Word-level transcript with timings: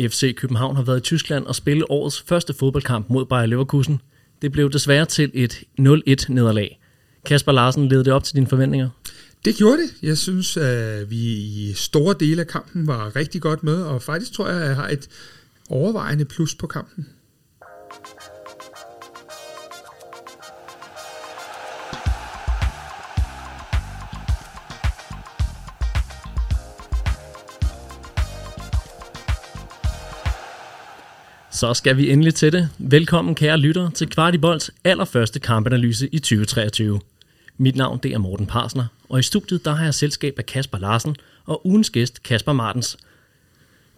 FC 0.00 0.34
København 0.34 0.76
har 0.76 0.82
været 0.82 0.98
i 0.98 1.02
Tyskland 1.02 1.46
og 1.46 1.54
spillet 1.54 1.86
årets 1.88 2.22
første 2.22 2.54
fodboldkamp 2.54 3.10
mod 3.10 3.24
Bayer 3.26 3.46
Leverkusen. 3.46 4.00
Det 4.42 4.52
blev 4.52 4.70
desværre 4.70 5.06
til 5.06 5.30
et 5.34 5.62
0-1-nederlag. 5.80 6.80
Kasper 7.26 7.52
Larsen 7.52 7.88
levede 7.88 8.04
det 8.04 8.12
op 8.12 8.24
til 8.24 8.34
dine 8.34 8.46
forventninger? 8.46 8.88
Det 9.44 9.56
gjorde 9.56 9.78
det. 9.78 9.90
Jeg 10.02 10.18
synes, 10.18 10.56
at 10.56 11.10
vi 11.10 11.16
i 11.16 11.72
store 11.76 12.14
dele 12.20 12.40
af 12.40 12.46
kampen 12.46 12.86
var 12.86 13.16
rigtig 13.16 13.42
godt 13.42 13.62
med, 13.62 13.82
og 13.82 14.02
faktisk 14.02 14.32
tror 14.32 14.48
jeg, 14.48 14.62
at 14.62 14.68
jeg 14.68 14.76
har 14.76 14.88
et 14.88 15.08
overvejende 15.70 16.24
plus 16.24 16.54
på 16.54 16.66
kampen. 16.66 17.06
Så 31.54 31.74
skal 31.74 31.96
vi 31.96 32.10
endelig 32.10 32.34
til 32.34 32.52
det. 32.52 32.68
Velkommen 32.78 33.34
kære 33.34 33.58
lytter 33.58 33.90
til 33.90 34.08
Kvartibolds 34.08 34.70
allerførste 34.84 35.40
kampanalyse 35.40 36.08
i 36.12 36.18
2023. 36.18 37.00
Mit 37.58 37.76
navn 37.76 38.00
det 38.02 38.12
er 38.12 38.18
Morten 38.18 38.46
Parsner, 38.46 38.86
og 39.08 39.18
i 39.18 39.22
studiet 39.22 39.64
der 39.64 39.74
har 39.74 39.84
jeg 39.84 39.94
selskab 39.94 40.34
af 40.38 40.46
Kasper 40.46 40.78
Larsen 40.78 41.16
og 41.44 41.66
ugens 41.66 41.90
gæst 41.90 42.22
Kasper 42.22 42.52
Martens. 42.52 42.96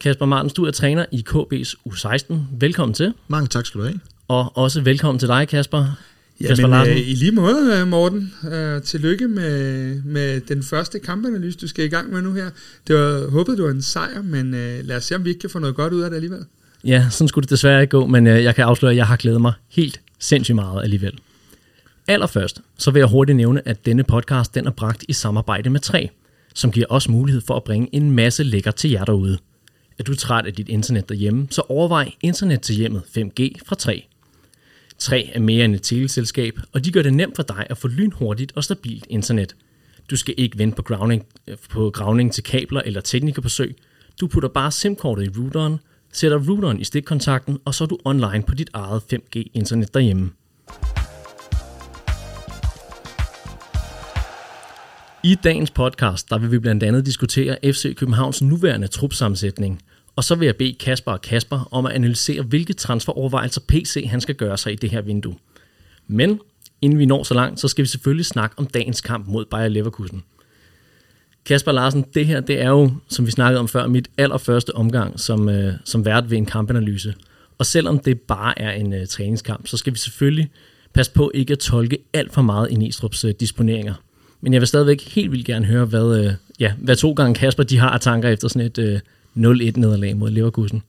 Kasper 0.01 0.27
Martens, 0.27 0.53
du 0.53 0.65
er 0.65 0.71
træner 0.71 1.07
i 1.13 1.25
KB's 1.31 1.75
U16. 1.89 2.35
Velkommen 2.59 2.95
til. 2.95 3.15
Mange 3.29 3.49
tak 3.49 3.67
skal 3.67 3.81
du 3.81 3.87
have. 3.87 4.01
Og 4.29 4.57
også 4.57 4.81
velkommen 4.81 5.19
til 5.19 5.29
dig, 5.29 5.49
Kasper. 5.49 5.99
Ja, 6.41 6.47
Kasper 6.47 6.69
Larsen. 6.69 6.93
Øh, 6.93 7.09
I 7.09 7.15
lige 7.15 7.33
måde, 7.33 7.81
øh, 7.81 7.89
Morten. 7.89 8.33
Uh, 8.43 8.83
tillykke 8.83 9.29
med, 9.29 10.03
med 10.03 10.41
den 10.41 10.63
første 10.63 10.99
kampanalyse, 10.99 11.59
du 11.59 11.69
skal 11.69 11.85
i 11.85 11.89
gang 11.89 12.13
med 12.13 12.23
nu 12.23 12.33
her. 12.33 12.51
Det 12.87 12.97
var, 12.97 13.31
håbet, 13.31 13.59
du 13.59 13.63
var 13.63 13.71
en 13.71 13.83
sejr, 13.83 14.23
men 14.23 14.51
lad 14.85 14.97
os 14.97 15.05
se, 15.05 15.15
om 15.15 15.25
vi 15.25 15.29
ikke 15.29 15.41
kan 15.41 15.51
få 15.51 15.59
noget 15.59 15.77
godt 15.77 15.93
ud 15.93 16.01
af 16.01 16.11
det 16.11 16.17
alligevel. 16.17 16.45
Ja, 16.87 17.07
sådan 17.11 17.29
skulle 17.29 17.43
det 17.43 17.51
desværre 17.51 17.81
ikke 17.81 17.91
gå, 17.91 18.07
men 18.07 18.27
øh, 18.27 18.45
jeg 18.45 18.55
kan 18.55 18.65
afsløre, 18.65 18.91
at 18.91 18.97
jeg 18.97 19.07
har 19.07 19.17
glædet 19.17 19.41
mig 19.41 19.53
helt 19.69 20.01
sindssygt 20.19 20.55
meget 20.55 20.83
alligevel. 20.83 21.19
Allerførst, 22.09 22.61
så 22.79 22.91
vil 22.91 23.01
jeg 23.01 23.09
hurtigt 23.09 23.37
nævne, 23.37 23.69
at 23.69 23.87
denne 23.87 24.05
podcast 24.05 24.55
den 24.55 24.67
er 24.67 24.71
bragt 24.71 25.05
i 25.09 25.13
samarbejde 25.13 25.71
med 25.71 25.81
3, 25.81 26.11
som 26.55 26.71
giver 26.73 26.87
os 26.91 27.09
mulighed 27.09 27.43
for 27.47 27.57
at 27.57 27.65
bringe 27.65 27.89
en 27.93 28.11
masse 28.11 28.43
lækker 28.43 28.71
til 28.71 28.91
jer 28.91 29.05
derude. 29.05 29.39
Er 29.99 30.03
du 30.03 30.15
træt 30.15 30.47
af 30.47 30.53
dit 30.55 30.69
internet 30.69 31.09
derhjemme, 31.09 31.47
så 31.51 31.63
overvej 31.69 32.13
internet 32.21 32.61
til 32.61 32.75
hjemmet 32.75 33.03
5G 33.19 33.51
fra 33.67 33.77
3. 33.77 34.07
3 34.99 35.31
er 35.35 35.41
mere 35.41 35.65
end 35.65 35.75
et 35.75 35.83
teleselskab, 35.83 36.59
og 36.73 36.85
de 36.85 36.93
gør 36.93 37.03
det 37.03 37.15
nemt 37.15 37.37
for 37.37 37.43
dig 37.43 37.67
at 37.71 37.79
få 37.79 37.89
lynhurtigt 37.89 38.53
og 38.55 38.65
stabilt 38.65 39.07
internet. 39.11 39.57
Du 40.11 40.17
skal 40.17 40.35
ikke 40.37 40.59
vente 40.59 40.77
på 40.77 40.83
gravning, 40.83 41.27
øh, 41.47 41.57
på 41.71 41.91
gravning 41.91 42.33
til 42.33 42.45
kabler 42.45 42.83
eller 42.85 43.01
teknikerbesøg. 43.01 43.77
Du 44.21 44.27
putter 44.27 44.49
bare 44.49 44.73
SIM-kortet 44.73 45.25
i 45.25 45.41
routeren, 45.41 45.79
sætter 46.17 46.39
routeren 46.49 46.81
i 46.81 46.85
stikkontakten, 46.85 47.59
og 47.65 47.75
så 47.75 47.85
er 47.85 47.89
du 47.89 47.99
online 48.05 48.43
på 48.47 48.55
dit 48.55 48.71
eget 48.73 49.03
5G-internet 49.13 49.95
derhjemme. 49.95 50.31
I 55.25 55.35
dagens 55.35 55.71
podcast, 55.71 56.31
der 56.31 56.39
vil 56.39 56.51
vi 56.53 56.59
blandt 56.59 56.83
andet 56.83 57.07
diskutere 57.07 57.59
FC 57.65 57.97
Københavns 57.97 58.43
nuværende 58.43 58.87
trupsammensætning, 58.87 59.83
og 60.17 60.25
så 60.25 60.35
vil 60.35 60.47
jeg 60.47 60.57
bede 60.57 60.77
Kasper 60.81 61.13
og 61.13 61.21
Kasper 61.21 61.69
om 61.71 61.87
at 61.87 61.93
analysere, 61.93 62.43
hvilke 62.43 62.73
transferovervejelser 62.73 63.61
PC 63.69 64.07
han 64.11 64.21
skal 64.21 64.35
gøre 64.35 64.59
sig 64.59 64.73
i 64.73 64.77
det 64.77 64.91
her 64.91 65.01
vindue. 65.01 65.37
Men 66.07 66.41
inden 66.83 66.99
vi 66.99 67.07
når 67.07 67.23
så 67.23 67.35
langt, 67.35 67.61
så 67.61 67.69
skal 67.69 67.83
vi 67.83 67.89
selvfølgelig 67.89 68.27
snakke 68.27 68.59
om 68.59 68.67
dagens 68.67 69.01
kamp 69.01 69.29
mod 69.29 69.45
Bayer 69.45 69.69
Leverkusen– 69.69 70.23
Kasper 71.47 71.73
Larsen, 71.73 72.05
det 72.15 72.27
her 72.27 72.41
det 72.41 72.61
er 72.61 72.69
jo, 72.69 72.91
som 73.09 73.27
vi 73.27 73.31
snakkede 73.31 73.61
om 73.61 73.69
før, 73.69 73.87
mit 73.87 74.09
allerførste 74.19 74.75
omgang 74.75 75.21
som, 75.21 75.49
øh, 75.49 75.73
som 75.85 76.05
vært 76.05 76.31
ved 76.31 76.37
en 76.37 76.47
kampanalyse. 76.47 77.15
Og 77.59 77.67
selvom 77.67 77.99
det 77.99 78.21
bare 78.21 78.59
er 78.59 78.71
en 78.71 78.93
øh, 78.93 79.07
træningskamp, 79.07 79.67
så 79.67 79.77
skal 79.77 79.93
vi 79.93 79.99
selvfølgelig 79.99 80.51
passe 80.93 81.13
på 81.13 81.31
ikke 81.35 81.53
at 81.53 81.59
tolke 81.59 81.99
alt 82.13 82.33
for 82.33 82.43
meget 82.43 82.71
i 82.71 82.75
Nistrup's 82.75 83.27
øh, 83.27 83.35
disponeringer. 83.41 83.95
Men 84.41 84.53
jeg 84.53 84.61
vil 84.61 84.69
stadigvæk 84.69 85.03
helt 85.03 85.33
vildt 85.33 85.47
gerne 85.47 85.67
høre, 85.67 85.85
hvad, 85.85 86.25
øh, 86.25 86.33
ja, 86.61 86.73
hvad 86.79 86.97
to 86.97 87.13
gange 87.13 87.35
Kasper 87.35 87.63
de 87.63 87.79
har 87.79 87.91
af 87.91 88.01
tanker 88.01 88.29
efter 88.29 88.49
sådan 88.49 88.67
et 88.67 88.79
øh, 88.79 89.01
0-1-nederlag 89.37 90.17
mod 90.17 90.31
Leverkusen. 90.31 90.83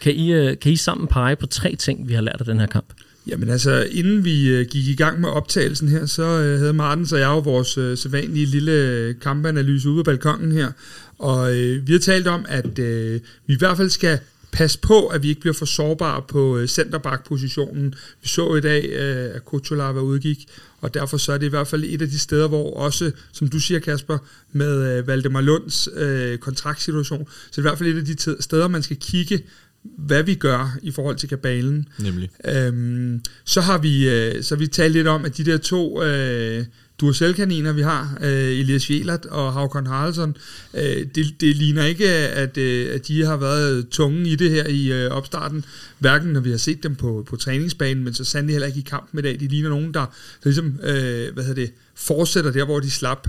Kan 0.00 0.14
I, 0.14 0.32
øh, 0.32 0.58
kan 0.58 0.72
I 0.72 0.76
sammen 0.76 1.08
pege 1.08 1.36
på 1.36 1.46
tre 1.46 1.76
ting, 1.76 2.08
vi 2.08 2.14
har 2.14 2.22
lært 2.22 2.36
af 2.40 2.46
den 2.46 2.60
her 2.60 2.66
kamp? 2.66 2.86
Jamen 3.26 3.48
altså, 3.48 3.88
inden 3.90 4.24
vi 4.24 4.48
øh, 4.48 4.66
gik 4.66 4.86
i 4.86 4.94
gang 4.94 5.20
med 5.20 5.28
optagelsen 5.28 5.88
her, 5.88 6.06
så 6.06 6.22
øh, 6.22 6.58
havde 6.58 6.72
Martin 6.72 7.06
og 7.12 7.20
jeg 7.20 7.26
jo 7.26 7.38
vores 7.38 7.78
øh, 7.78 7.98
sædvanlige 7.98 8.46
lille 8.46 9.14
kampanalyse 9.22 9.88
ude 9.88 10.04
på 10.04 10.10
balkongen 10.10 10.52
her. 10.52 10.72
Og 11.18 11.56
øh, 11.56 11.86
vi 11.86 11.92
har 11.92 12.00
talt 12.00 12.26
om, 12.26 12.46
at 12.48 12.78
øh, 12.78 13.20
vi 13.46 13.54
i 13.54 13.58
hvert 13.58 13.76
fald 13.76 13.90
skal 13.90 14.18
passe 14.52 14.78
på, 14.78 15.06
at 15.06 15.22
vi 15.22 15.28
ikke 15.28 15.40
bliver 15.40 15.54
for 15.54 15.66
sårbare 15.66 16.22
på 16.28 16.58
øh, 16.58 16.68
centerback-positionen. 16.68 17.94
Vi 18.22 18.28
så 18.28 18.54
i 18.54 18.60
dag, 18.60 18.84
øh, 18.84 19.34
at 19.34 19.44
Kutulava 19.44 20.00
udgik, 20.00 20.46
og 20.80 20.94
derfor 20.94 21.16
så 21.16 21.32
er 21.32 21.38
det 21.38 21.46
i 21.46 21.50
hvert 21.50 21.66
fald 21.66 21.84
et 21.84 22.02
af 22.02 22.08
de 22.08 22.18
steder, 22.18 22.48
hvor 22.48 22.76
også, 22.76 23.12
som 23.32 23.48
du 23.48 23.60
siger 23.60 23.80
Kasper, 23.80 24.18
med 24.52 24.98
øh, 24.98 25.06
Valdemar 25.06 25.40
Lunds 25.40 25.88
øh, 25.96 26.38
kontraktsituation, 26.38 27.28
så 27.28 27.50
det 27.50 27.58
er 27.58 27.60
i 27.60 27.68
hvert 27.68 27.78
fald 27.78 27.88
et 27.88 27.98
af 27.98 28.04
de 28.04 28.42
steder, 28.42 28.68
man 28.68 28.82
skal 28.82 28.96
kigge 28.96 29.42
hvad 29.84 30.22
vi 30.22 30.34
gør 30.34 30.76
i 30.82 30.90
forhold 30.90 31.16
til 31.16 31.28
kabalen. 31.28 31.88
Nemlig. 31.98 32.30
Øhm, 32.44 33.22
så 33.44 33.60
har 33.60 33.78
vi 33.78 34.08
øh, 34.08 34.42
så 34.42 34.54
har 34.54 34.58
vi 34.58 34.66
talt 34.66 34.92
lidt 34.92 35.06
om, 35.06 35.24
at 35.24 35.36
de 35.36 35.44
der 35.44 35.58
to 35.58 36.02
øh, 36.02 36.64
Duracell-kaniner, 37.00 37.72
vi 37.72 37.82
har, 37.82 38.18
øh, 38.22 38.30
Elias 38.30 38.90
Jelert 38.90 39.26
og 39.26 39.52
Havkon 39.52 39.86
Haraldsson, 39.86 40.36
øh, 40.74 41.06
det, 41.14 41.40
det 41.40 41.56
ligner 41.56 41.84
ikke, 41.84 42.08
at, 42.08 42.58
øh, 42.58 42.94
at 42.94 43.08
de 43.08 43.24
har 43.24 43.36
været 43.36 43.88
tunge 43.88 44.28
i 44.28 44.36
det 44.36 44.50
her 44.50 44.66
i 44.66 44.92
øh, 44.92 45.10
opstarten, 45.10 45.64
hverken 45.98 46.28
når 46.28 46.40
vi 46.40 46.50
har 46.50 46.56
set 46.56 46.82
dem 46.82 46.94
på, 46.94 47.26
på 47.28 47.36
træningsbanen, 47.36 48.04
men 48.04 48.14
så 48.14 48.24
sandelig 48.24 48.54
heller 48.54 48.66
ikke 48.66 48.78
i 48.78 48.86
kampen 48.90 49.18
i 49.18 49.22
dag. 49.22 49.40
De 49.40 49.48
ligner 49.48 49.68
nogen, 49.68 49.94
der, 49.94 50.00
der 50.00 50.06
ligesom, 50.44 50.80
øh, 50.82 51.34
hvad 51.34 51.44
hedder 51.44 51.62
det, 51.62 51.72
fortsætter 51.94 52.50
der, 52.50 52.64
hvor 52.64 52.80
de 52.80 52.90
slap. 52.90 53.28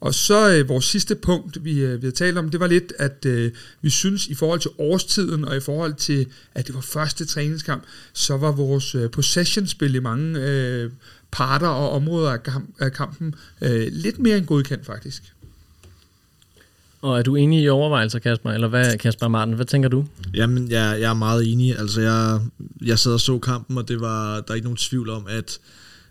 Og 0.00 0.14
så 0.14 0.50
øh, 0.50 0.68
vores 0.68 0.84
sidste 0.84 1.14
punkt, 1.14 1.64
vi, 1.64 1.80
øh, 1.80 2.02
vi 2.02 2.06
har 2.06 2.12
talt 2.12 2.38
om, 2.38 2.48
det 2.48 2.60
var 2.60 2.66
lidt, 2.66 2.92
at 2.98 3.26
øh, 3.26 3.52
vi 3.82 3.90
synes 3.90 4.26
i 4.26 4.34
forhold 4.34 4.60
til 4.60 4.70
årstiden, 4.78 5.44
og 5.44 5.56
i 5.56 5.60
forhold 5.60 5.94
til, 5.94 6.26
at 6.54 6.66
det 6.66 6.74
var 6.74 6.80
første 6.80 7.24
træningskamp, 7.24 7.84
så 8.12 8.36
var 8.36 8.52
vores 8.52 8.94
øh, 8.94 9.10
possession-spil 9.10 9.94
i 9.94 9.98
mange 9.98 10.40
øh, 10.40 10.90
parter 11.30 11.68
og 11.68 11.90
områder 11.90 12.30
af, 12.30 12.42
kamp, 12.42 12.70
af 12.78 12.92
kampen 12.92 13.34
øh, 13.60 13.88
lidt 13.92 14.18
mere 14.18 14.38
end 14.38 14.46
godkendt 14.46 14.86
faktisk. 14.86 15.22
Og 17.02 17.18
er 17.18 17.22
du 17.22 17.36
enig 17.36 17.62
i 17.62 17.68
overvejelser, 17.68 18.18
Kasper? 18.18 18.50
Eller 18.50 18.68
hvad, 18.68 18.98
Kasper 18.98 19.28
Martin, 19.28 19.54
hvad 19.54 19.66
tænker 19.66 19.88
du? 19.88 20.06
Jamen, 20.34 20.70
jeg, 20.70 21.00
jeg 21.00 21.10
er 21.10 21.14
meget 21.14 21.52
enig. 21.52 21.78
Altså, 21.78 22.00
jeg, 22.00 22.40
jeg 22.84 22.98
sad 22.98 23.12
og 23.12 23.20
så 23.20 23.38
kampen, 23.38 23.78
og 23.78 23.88
det 23.88 24.00
var, 24.00 24.40
der 24.40 24.50
er 24.50 24.54
ikke 24.54 24.66
nogen 24.66 24.76
tvivl 24.76 25.10
om, 25.10 25.26
at 25.28 25.58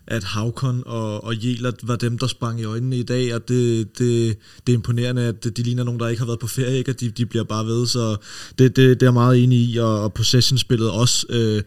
at 0.10 0.24
Havkon 0.24 0.84
og, 0.86 1.24
og 1.24 1.46
Jelert 1.46 1.88
var 1.88 1.96
dem, 1.96 2.18
der 2.18 2.28
sprang 2.28 2.62
i 2.62 2.64
øjnene 2.64 2.98
i 2.98 3.04
dag, 3.04 3.36
og 3.36 3.48
det, 3.48 4.00
det, 4.00 4.38
det 4.68 4.74
er 4.74 4.78
imponerende, 4.78 5.22
at 5.22 5.44
de 5.44 5.64
ligner 5.64 5.84
nogen, 5.84 6.00
der 6.00 6.08
ikke 6.08 6.20
har 6.20 6.26
været 6.26 6.40
på 6.40 6.48
ferie, 6.48 6.78
ikke? 6.78 6.92
og 6.92 7.00
de, 7.00 7.10
de 7.10 7.26
bliver 7.26 7.44
bare 7.44 7.66
ved, 7.66 7.88
så 7.88 8.16
det, 8.60 8.76
det, 8.76 8.76
det 8.76 9.02
er 9.02 9.06
jeg 9.06 9.14
meget 9.14 9.44
enig 9.44 9.60
i, 9.60 9.78
og, 9.78 10.04
og 10.04 10.14
possession-spillet 10.14 10.92
også. 10.92 11.26
Øh, 11.30 11.64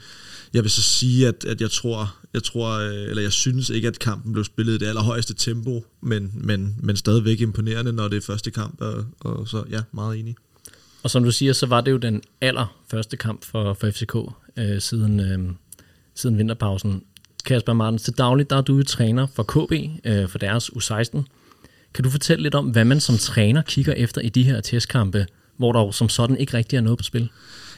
jeg 0.55 0.63
vil 0.63 0.71
så 0.71 0.83
sige, 0.83 1.29
at, 1.29 1.45
at 1.45 1.61
jeg 1.61 1.71
tror, 1.71 2.15
jeg 2.35 2.43
tror, 2.43 2.71
øh, 2.71 3.11
eller 3.11 3.23
jeg 3.23 3.33
synes 3.33 3.71
ikke, 3.71 3.89
at 3.89 3.99
kampen 3.99 4.33
blev 4.33 4.45
spillet 4.45 4.75
i 4.75 4.79
det 4.79 4.87
allerhøjeste 4.87 5.35
tempo, 5.35 5.85
men, 6.03 6.31
men, 6.35 6.77
men 6.83 6.97
stadigvæk 6.97 7.41
imponerende, 7.41 7.93
når 7.93 8.09
det 8.09 8.17
er 8.17 8.21
første 8.21 8.51
kamp, 8.51 8.81
og, 8.81 9.05
og 9.21 9.49
så 9.49 9.65
ja, 9.71 9.81
meget 9.93 10.19
enig. 10.19 10.37
Og 11.03 11.11
som 11.11 11.25
du 11.25 11.31
siger, 11.31 11.53
så 11.53 11.67
var 11.67 11.81
det 11.81 11.91
jo 11.91 11.97
den 11.97 12.23
allerførste 12.41 13.17
kamp 13.17 13.45
for, 13.45 13.75
for 13.75 13.91
FCK 13.91 14.17
øh, 14.57 14.81
siden, 14.81 15.21
øh, 15.21 15.55
siden 16.15 16.39
vinterpausen. 16.39 17.03
Kasper 17.45 17.73
Martin, 17.73 17.99
til 17.99 18.19
dagligt 18.19 18.51
der 18.51 18.57
er 18.57 18.61
du 18.61 18.83
træner 18.83 19.27
for 19.35 19.43
KB, 19.43 19.73
øh, 20.05 20.29
for 20.29 20.39
deres 20.39 20.71
U16. 20.71 21.23
Kan 21.95 22.05
du 22.05 22.11
fortælle 22.11 22.43
lidt 22.43 22.55
om, 22.55 22.67
hvad 22.67 22.85
man 22.85 23.01
som 23.01 23.19
træner 23.19 23.63
kigger 23.63 23.93
efter 23.93 24.21
i 24.21 24.29
de 24.29 24.43
her 24.43 24.61
testkampe, 24.61 25.27
hvor 25.57 25.73
der 25.73 25.81
jo 25.81 25.93
som 25.93 26.09
sådan 26.09 26.37
ikke 26.37 26.57
rigtig 26.57 26.77
er 26.77 26.81
noget 26.81 26.99
på 26.99 27.03
spil? 27.03 27.31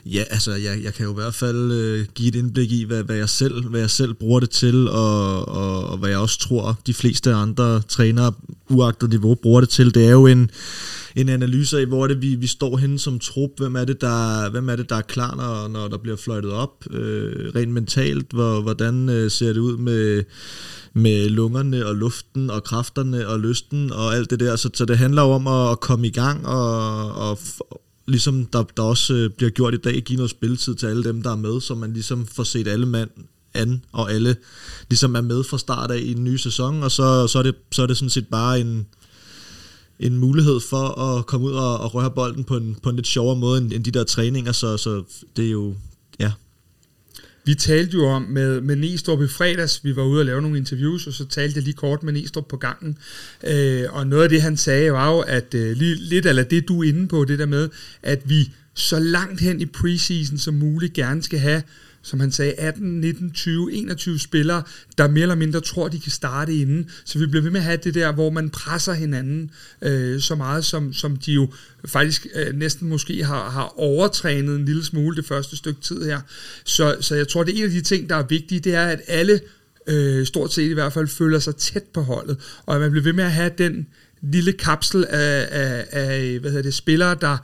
Ja, 0.06 0.24
altså 0.30 0.52
jeg, 0.52 0.82
jeg 0.82 0.94
kan 0.94 1.04
jo 1.04 1.10
i 1.10 1.14
hvert 1.14 1.34
fald 1.34 1.72
øh, 1.72 2.06
give 2.14 2.28
et 2.28 2.34
indblik 2.34 2.72
i, 2.72 2.84
hvad, 2.84 3.02
hvad, 3.02 3.16
jeg 3.16 3.28
selv, 3.28 3.68
hvad 3.68 3.80
jeg 3.80 3.90
selv 3.90 4.14
bruger 4.14 4.40
det 4.40 4.50
til, 4.50 4.88
og, 4.88 5.48
og, 5.48 5.86
og 5.86 5.98
hvad 5.98 6.08
jeg 6.10 6.18
også 6.18 6.38
tror, 6.38 6.78
de 6.86 6.94
fleste 6.94 7.34
andre 7.34 7.80
trænere, 7.80 8.32
uagtet 8.70 9.10
niveau, 9.10 9.34
bruger 9.34 9.60
det 9.60 9.68
til. 9.68 9.94
Det 9.94 10.06
er 10.06 10.10
jo 10.10 10.26
en, 10.26 10.50
en 11.16 11.28
analyse 11.28 11.78
af, 11.78 11.86
hvor 11.86 12.04
er 12.04 12.08
det, 12.08 12.22
vi, 12.22 12.34
vi 12.34 12.46
står 12.46 12.76
henne 12.76 12.98
som 12.98 13.18
trup, 13.18 13.50
hvem 13.58 13.76
er 13.76 13.84
det, 13.84 14.00
der, 14.00 14.50
hvem 14.50 14.68
er, 14.68 14.76
det, 14.76 14.90
der 14.90 14.96
er 14.96 15.02
klar, 15.02 15.34
når, 15.34 15.68
når 15.68 15.88
der 15.88 15.98
bliver 15.98 16.16
fløjtet 16.16 16.52
op, 16.52 16.84
øh, 16.90 17.52
rent 17.54 17.72
mentalt, 17.72 18.32
hvor, 18.32 18.60
hvordan 18.60 19.08
øh, 19.08 19.30
ser 19.30 19.52
det 19.52 19.60
ud 19.60 19.76
med 19.76 20.24
med 20.96 21.28
lungerne 21.28 21.86
og 21.86 21.94
luften 21.94 22.50
og 22.50 22.64
kræfterne 22.64 23.28
og 23.28 23.40
lysten 23.40 23.92
og 23.92 24.14
alt 24.14 24.30
det 24.30 24.40
der. 24.40 24.56
Så, 24.56 24.70
så 24.74 24.84
det 24.84 24.98
handler 24.98 25.22
jo 25.22 25.30
om 25.30 25.46
at, 25.46 25.70
at 25.70 25.80
komme 25.80 26.06
i 26.06 26.10
gang 26.10 26.46
og, 26.46 27.12
og 27.12 27.38
ligesom 28.06 28.46
der, 28.46 28.62
der 28.76 28.82
også 28.82 29.14
øh, 29.14 29.30
bliver 29.30 29.50
gjort 29.50 29.74
i 29.74 29.76
dag, 29.76 30.02
give 30.02 30.16
noget 30.16 30.30
spilletid 30.30 30.74
til 30.74 30.86
alle 30.86 31.04
dem, 31.04 31.22
der 31.22 31.30
er 31.30 31.36
med, 31.36 31.60
så 31.60 31.74
man 31.74 31.92
ligesom 31.92 32.26
får 32.26 32.42
set 32.42 32.68
alle 32.68 32.86
mand 32.86 33.10
an, 33.54 33.84
og 33.92 34.12
alle 34.12 34.36
ligesom 34.90 35.14
er 35.14 35.20
med 35.20 35.44
fra 35.44 35.58
start 35.58 35.90
af 35.90 35.98
i 35.98 36.12
en 36.12 36.24
ny 36.24 36.36
sæson, 36.36 36.82
og 36.82 36.90
så, 36.90 37.26
så, 37.26 37.38
er, 37.38 37.42
det, 37.42 37.54
så 37.72 37.82
er 37.82 37.86
det 37.86 37.96
sådan 37.96 38.10
set 38.10 38.28
bare 38.28 38.60
en, 38.60 38.86
en 40.00 40.18
mulighed 40.18 40.60
for 40.60 41.00
at 41.00 41.26
komme 41.26 41.46
ud 41.46 41.52
og, 41.52 41.80
og 41.80 41.94
røre 41.94 42.10
bolden 42.10 42.44
på 42.44 42.56
en, 42.56 42.76
på 42.82 42.90
en 42.90 42.96
lidt 42.96 43.06
sjovere 43.06 43.36
måde 43.36 43.58
end, 43.58 43.72
end 43.72 43.84
de 43.84 43.90
der 43.90 44.04
træninger, 44.04 44.52
så, 44.52 44.76
så 44.76 45.02
det 45.36 45.46
er 45.46 45.50
jo, 45.50 45.74
ja, 46.20 46.32
vi 47.46 47.54
talte 47.54 47.92
jo 47.92 48.06
om 48.06 48.22
med, 48.22 48.60
med 48.60 48.76
Næstrup 48.76 49.22
i 49.22 49.26
fredags, 49.26 49.84
vi 49.84 49.96
var 49.96 50.02
ude 50.02 50.20
og 50.20 50.26
lave 50.26 50.42
nogle 50.42 50.58
interviews, 50.58 51.06
og 51.06 51.12
så 51.12 51.26
talte 51.26 51.56
jeg 51.56 51.64
lige 51.64 51.74
kort 51.74 52.02
med 52.02 52.12
Næstrup 52.12 52.46
på 52.48 52.56
gangen. 52.56 52.98
Øh, 53.46 53.84
og 53.90 54.06
noget 54.06 54.22
af 54.22 54.28
det, 54.28 54.42
han 54.42 54.56
sagde, 54.56 54.92
var 54.92 55.12
jo, 55.12 55.20
at 55.20 55.54
øh, 55.54 55.76
lige, 55.76 55.94
lidt 55.94 56.26
eller 56.26 56.42
det, 56.42 56.68
du 56.68 56.82
er 56.82 56.88
inde 56.88 57.08
på, 57.08 57.24
det 57.24 57.38
der 57.38 57.46
med, 57.46 57.68
at 58.02 58.22
vi 58.24 58.52
så 58.74 58.98
langt 58.98 59.40
hen 59.40 59.60
i 59.60 59.66
preseason 59.66 60.38
som 60.38 60.54
muligt 60.54 60.92
gerne 60.92 61.22
skal 61.22 61.38
have 61.38 61.62
som 62.04 62.20
han 62.20 62.32
sagde, 62.32 62.52
18, 62.52 63.00
19, 63.00 63.30
20, 63.30 63.72
21 63.72 64.18
spillere, 64.18 64.62
der 64.98 65.08
mere 65.08 65.22
eller 65.22 65.34
mindre 65.34 65.60
tror, 65.60 65.88
de 65.88 66.00
kan 66.00 66.12
starte 66.12 66.54
inden. 66.54 66.90
Så 67.04 67.18
vi 67.18 67.26
bliver 67.26 67.42
ved 67.42 67.50
med 67.50 67.60
at 67.60 67.64
have 67.64 67.78
det 67.84 67.94
der, 67.94 68.12
hvor 68.12 68.30
man 68.30 68.50
presser 68.50 68.92
hinanden 68.92 69.50
øh, 69.82 70.20
så 70.20 70.34
meget, 70.34 70.64
som, 70.64 70.92
som 70.92 71.16
de 71.16 71.32
jo 71.32 71.48
faktisk 71.84 72.26
øh, 72.34 72.54
næsten 72.54 72.88
måske 72.88 73.24
har, 73.24 73.50
har 73.50 73.78
overtrænet 73.80 74.56
en 74.56 74.64
lille 74.64 74.84
smule 74.84 75.16
det 75.16 75.26
første 75.26 75.56
stykke 75.56 75.80
tid 75.80 76.04
her. 76.04 76.20
Så, 76.64 76.96
så 77.00 77.14
jeg 77.14 77.28
tror, 77.28 77.44
det 77.44 77.54
er 77.54 77.58
en 77.58 77.64
af 77.64 77.70
de 77.70 77.80
ting, 77.80 78.08
der 78.08 78.16
er 78.16 78.26
vigtige, 78.26 78.60
det 78.60 78.74
er, 78.74 78.86
at 78.86 79.00
alle 79.08 79.40
øh, 79.86 80.26
stort 80.26 80.52
set 80.52 80.70
i 80.70 80.74
hvert 80.74 80.92
fald 80.92 81.08
føler 81.08 81.38
sig 81.38 81.56
tæt 81.56 81.84
på 81.94 82.00
holdet, 82.00 82.36
og 82.66 82.74
at 82.74 82.80
man 82.80 82.90
bliver 82.90 83.04
ved 83.04 83.12
med 83.12 83.24
at 83.24 83.32
have 83.32 83.50
den 83.58 83.86
lille 84.22 84.52
kapsel 84.52 85.04
af, 85.08 85.48
af, 85.50 85.86
af 85.90 86.38
hvad 86.38 86.50
hedder 86.50 86.62
det, 86.62 86.74
spillere, 86.74 87.16
der 87.20 87.38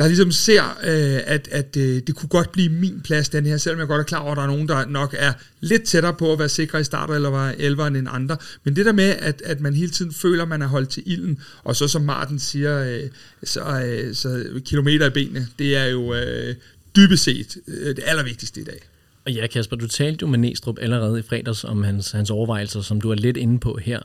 der 0.00 0.06
ligesom 0.06 0.32
ser, 0.32 0.62
øh, 0.84 1.20
at, 1.26 1.48
at 1.52 1.76
øh, 1.76 2.02
det 2.06 2.14
kunne 2.14 2.28
godt 2.28 2.52
blive 2.52 2.68
min 2.68 3.00
plads, 3.00 3.28
den 3.28 3.46
her, 3.46 3.56
selvom 3.56 3.80
jeg 3.80 3.88
godt 3.88 4.00
er 4.00 4.04
klar 4.04 4.18
over, 4.18 4.32
at 4.32 4.36
der 4.36 4.42
er 4.42 4.46
nogen, 4.46 4.68
der 4.68 4.86
nok 4.86 5.14
er 5.18 5.32
lidt 5.60 5.82
tættere 5.82 6.14
på 6.14 6.32
at 6.32 6.38
være 6.38 6.48
sikre 6.48 6.80
i 6.80 6.84
starter, 6.84 7.14
eller 7.14 7.30
var 7.30 7.54
11 7.58 7.86
end 7.86 8.08
andre. 8.10 8.36
Men 8.64 8.76
det 8.76 8.86
der 8.86 8.92
med, 8.92 9.14
at, 9.18 9.42
at 9.44 9.60
man 9.60 9.74
hele 9.74 9.90
tiden 9.90 10.12
føler, 10.12 10.42
at 10.42 10.48
man 10.48 10.62
er 10.62 10.66
holdt 10.66 10.88
til 10.88 11.02
ilden, 11.06 11.40
og 11.64 11.76
så 11.76 11.88
som 11.88 12.02
Martin 12.02 12.38
siger, 12.38 12.84
øh, 12.84 13.10
så, 13.44 13.82
øh, 13.84 14.14
så 14.14 14.60
kilometer 14.64 15.06
i 15.06 15.10
benene, 15.10 15.46
det 15.58 15.76
er 15.76 15.84
jo 15.84 16.14
øh, 16.14 16.54
dybest 16.96 17.24
set 17.24 17.56
øh, 17.68 17.96
det 17.96 18.04
allervigtigste 18.06 18.60
i 18.60 18.64
dag. 18.64 18.78
Og 19.24 19.32
ja, 19.32 19.46
Kasper, 19.46 19.76
du 19.76 19.88
talte 19.88 20.22
jo 20.22 20.26
med 20.26 20.38
Næstrup 20.38 20.78
allerede 20.80 21.18
i 21.18 21.22
fredags 21.22 21.64
om 21.64 21.82
hans, 21.82 22.10
hans 22.10 22.30
overvejelser, 22.30 22.80
som 22.80 23.00
du 23.00 23.10
er 23.10 23.14
lidt 23.14 23.36
inde 23.36 23.58
på 23.58 23.78
her. 23.82 24.00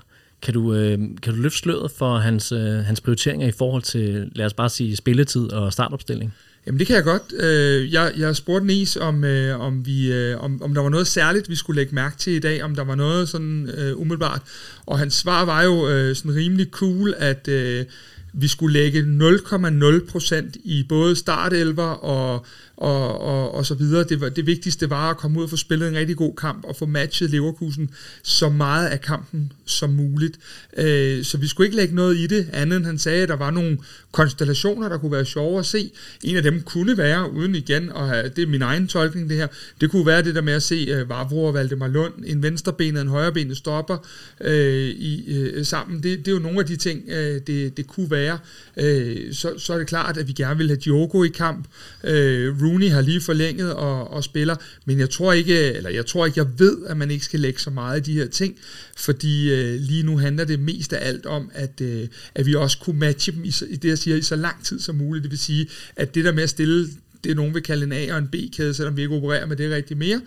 Kan 0.46 0.54
du, 0.54 0.74
øh, 0.74 0.98
kan 0.98 1.36
du 1.36 1.42
løfte 1.42 1.58
sløret 1.58 1.92
for 1.92 2.18
hans, 2.18 2.52
øh, 2.52 2.60
hans 2.60 3.02
prioriteringer 3.02 3.48
i 3.48 3.52
forhold 3.52 3.84
til, 3.84 4.32
lad 4.36 4.46
os 4.46 4.54
bare 4.54 4.70
sige, 4.70 4.96
spilletid 4.96 5.52
og 5.52 5.74
startopstilling? 5.74 6.34
Jamen 6.66 6.80
det 6.80 6.88
kan 6.88 6.96
jeg 6.96 7.04
godt. 7.04 7.34
Øh, 7.44 7.94
jeg, 7.94 8.12
jeg 8.18 8.36
spurgte 8.36 8.68
Nis, 8.68 8.96
om, 8.96 9.24
øh, 9.24 9.60
om, 9.60 9.86
vi, 9.86 10.14
øh, 10.14 10.44
om, 10.44 10.62
om 10.64 10.74
der 10.74 10.82
var 10.82 10.90
noget 10.90 11.08
særligt, 11.08 11.50
vi 11.50 11.56
skulle 11.56 11.82
lægge 11.82 11.96
mærke 11.96 12.18
til 12.18 12.34
i 12.34 12.40
dag, 12.40 12.64
om 12.64 12.76
der 12.76 12.84
var 12.84 12.96
noget 12.96 13.30
sådan 13.30 13.70
uh, 13.78 14.02
umiddelbart. 14.02 14.42
Og 14.86 15.00
hans 15.00 15.14
svar 15.14 15.46
var 15.46 15.64
jo 15.64 15.74
uh, 15.74 16.16
sådan 16.16 16.36
rimelig 16.36 16.68
cool, 16.72 17.14
at 17.18 17.50
uh, 17.52 17.86
vi 18.34 18.48
skulle 18.48 18.74
lægge 18.74 19.02
0,0% 19.02 20.36
i 20.64 20.86
både 20.90 21.16
startelver 21.16 21.84
og 21.84 22.46
og, 22.78 23.22
og, 23.22 23.56
og 23.56 23.66
så 23.66 23.76
videre. 23.76 24.04
Det, 24.04 24.22
var, 24.22 24.30
det 24.30 24.46
vigtigste 24.46 24.90
var 24.90 25.10
at 25.10 25.18
komme 25.18 25.40
ud 25.40 25.44
og 25.44 25.50
få 25.50 25.58
spillet 25.58 25.88
en 25.90 25.96
rigtig 25.96 26.18
god 26.18 26.36
kamp 26.36 26.66
og 26.66 26.76
få 26.76 26.86
matchet 26.86 27.30
Leverkusen 27.30 27.90
så 28.24 28.50
meget 28.50 28.88
af 28.88 29.02
kampen 29.02 29.52
som 29.66 29.90
muligt. 29.90 30.40
Øh, 30.78 31.24
så 31.24 31.38
vi 31.38 31.48
skulle 31.48 31.68
ikke 31.68 31.78
lægge 31.78 31.96
noget 31.96 32.18
i 32.18 32.28
det, 32.28 32.50
andet 32.54 32.78
end 32.78 32.86
han 32.86 32.98
sagde, 32.98 33.24
at 33.24 33.30
der 33.30 33.36
var 33.36 33.52
nogle 33.52 33.78
konstellationer, 34.12 34.90
der 34.90 34.98
kunne 34.98 35.12
være 35.12 35.26
sjove 35.26 35.60
at 35.60 35.66
se. 35.66 35.92
En 36.24 36.38
af 36.38 36.44
dem 36.44 36.62
kunne 36.62 36.98
være, 36.98 37.32
uden 37.32 37.56
igen, 37.56 37.92
og 37.92 38.16
det 38.36 38.44
er 38.44 38.48
min 38.48 38.62
egen 38.62 38.88
tolkning 38.88 39.30
det 39.30 39.38
her, 39.38 39.48
det 39.82 39.92
kunne 39.92 40.06
være 40.06 40.24
det 40.24 40.36
der 40.36 40.42
med 40.42 40.54
at 40.54 40.64
se 40.64 40.76
øh, 40.90 41.10
Vavro 41.10 41.46
og 41.46 41.54
Valdemar 41.54 41.88
Lund, 41.88 42.14
en 42.26 42.44
venstrebenet 42.44 42.96
og 42.96 43.02
en 43.02 43.08
højrebenet 43.08 43.58
stopper 43.58 43.98
øh, 44.42 44.90
i, 44.90 45.38
øh, 45.38 45.66
sammen. 45.66 46.04
Det, 46.04 46.20
det 46.20 46.28
er 46.28 46.32
jo 46.32 46.40
nogle 46.40 46.60
af 46.60 46.66
de 46.66 46.76
ting, 46.76 47.04
øh, 47.10 47.42
det, 47.48 47.78
det 47.78 47.88
kunne 47.88 48.12
være. 48.12 48.38
Øh, 48.78 49.34
så, 49.34 49.54
så 49.58 49.74
er 49.74 49.78
det 49.78 49.88
klart, 49.88 50.18
at 50.18 50.28
vi 50.28 50.34
gerne 50.34 50.58
vil 50.58 50.68
have 50.68 50.80
Diogo 50.80 51.24
i 51.24 51.28
kamp. 51.28 51.68
Øh, 52.04 52.62
Rooney 52.66 52.90
har 52.90 53.02
lige 53.02 53.22
forlænget 53.22 53.74
og, 53.74 54.12
og 54.12 54.24
spiller, 54.24 54.56
men 54.86 55.00
jeg 55.00 55.10
tror 55.10 55.34
ikke, 55.34 55.74
eller 55.74 55.90
jeg 55.90 56.06
tror 56.06 56.26
ikke, 56.26 56.40
jeg 56.40 56.48
ved, 56.60 56.78
at 56.86 56.98
man 56.98 57.12
ikke 57.12 57.26
skal 57.26 57.40
lægge 57.40 57.60
så 57.60 57.70
meget 57.70 58.08
i 58.08 58.12
de 58.12 58.18
her 58.18 58.28
ting, 58.28 58.56
fordi 58.98 59.54
øh, 59.54 59.80
lige 59.82 60.04
nu 60.04 60.18
handler 60.18 60.44
det 60.46 60.60
mest 60.60 60.94
af 60.94 61.08
alt 61.08 61.26
om, 61.26 61.52
at, 61.54 61.82
øh, 61.82 62.08
at 62.36 62.46
vi 62.46 62.56
også 62.56 62.78
kunne 62.78 63.00
matche 63.00 63.32
dem 63.32 63.44
i, 63.44 63.54
i 63.70 63.76
det, 63.76 63.90
jeg 63.90 63.98
siger, 63.98 64.18
i 64.18 64.22
så 64.22 64.36
lang 64.36 64.64
tid 64.64 64.80
som 64.80 64.96
muligt. 64.96 65.24
Det 65.24 65.32
vil 65.32 65.40
sige, 65.40 65.68
at 65.96 66.16
det 66.16 66.26
der 66.26 66.32
med 66.32 66.44
at 66.44 66.50
stille 66.50 66.88
det, 67.24 67.36
nogen 67.36 67.54
vil 67.54 67.64
kalde 67.64 67.86
en 67.86 67.92
A- 67.92 68.14
og 68.14 68.18
en 68.18 68.28
B-kæde, 68.28 68.74
selvom 68.74 68.98
vi 68.98 69.02
ikke 69.02 69.16
opererer 69.16 69.46
med 69.46 69.56
det 69.56 69.72
rigtig 69.72 69.98
mere, 69.98 70.22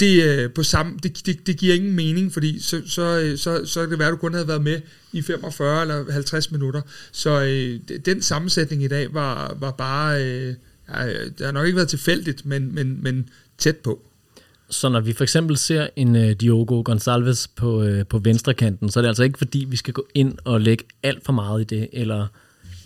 det, 0.00 0.22
øh, 0.24 0.50
på 0.50 0.62
samme, 0.62 0.98
det, 1.02 1.26
det, 1.26 1.46
det 1.46 1.56
giver 1.56 1.74
ingen 1.74 1.92
mening, 1.92 2.32
fordi 2.32 2.60
så, 2.60 2.82
så, 2.86 3.20
øh, 3.20 3.38
så, 3.38 3.66
så 3.66 3.80
kan 3.80 3.90
det 3.90 3.98
være, 3.98 4.08
at 4.08 4.12
du 4.12 4.16
kun 4.16 4.34
havde 4.34 4.48
været 4.48 4.62
med 4.62 4.80
i 5.12 5.22
45 5.22 5.82
eller 5.82 6.12
50 6.12 6.50
minutter. 6.50 6.80
Så 7.12 7.42
øh, 7.42 7.98
den 8.04 8.22
sammensætning 8.22 8.82
i 8.84 8.88
dag 8.88 9.14
var, 9.14 9.56
var 9.60 9.70
bare... 9.70 10.24
Øh, 10.24 10.54
det 11.38 11.46
har 11.46 11.52
nok 11.52 11.66
ikke 11.66 11.76
været 11.76 11.88
tilfældigt, 11.88 12.46
men, 12.46 12.74
men, 12.74 13.02
men 13.02 13.28
tæt 13.58 13.76
på. 13.76 14.02
Så 14.70 14.88
når 14.88 15.00
vi 15.00 15.12
for 15.12 15.22
eksempel 15.22 15.56
ser 15.56 15.86
en 15.96 16.16
uh, 16.16 16.30
Diogo 16.30 16.82
Gonçalves 16.88 17.46
på, 17.56 17.82
uh, 17.82 18.06
på 18.08 18.18
venstrekanten, 18.18 18.90
så 18.90 19.00
er 19.00 19.02
det 19.02 19.08
altså 19.08 19.22
ikke 19.22 19.38
fordi, 19.38 19.66
vi 19.68 19.76
skal 19.76 19.94
gå 19.94 20.06
ind 20.14 20.38
og 20.44 20.60
lægge 20.60 20.84
alt 21.02 21.24
for 21.24 21.32
meget 21.32 21.60
i 21.60 21.64
det, 21.64 21.88
eller, 21.92 22.26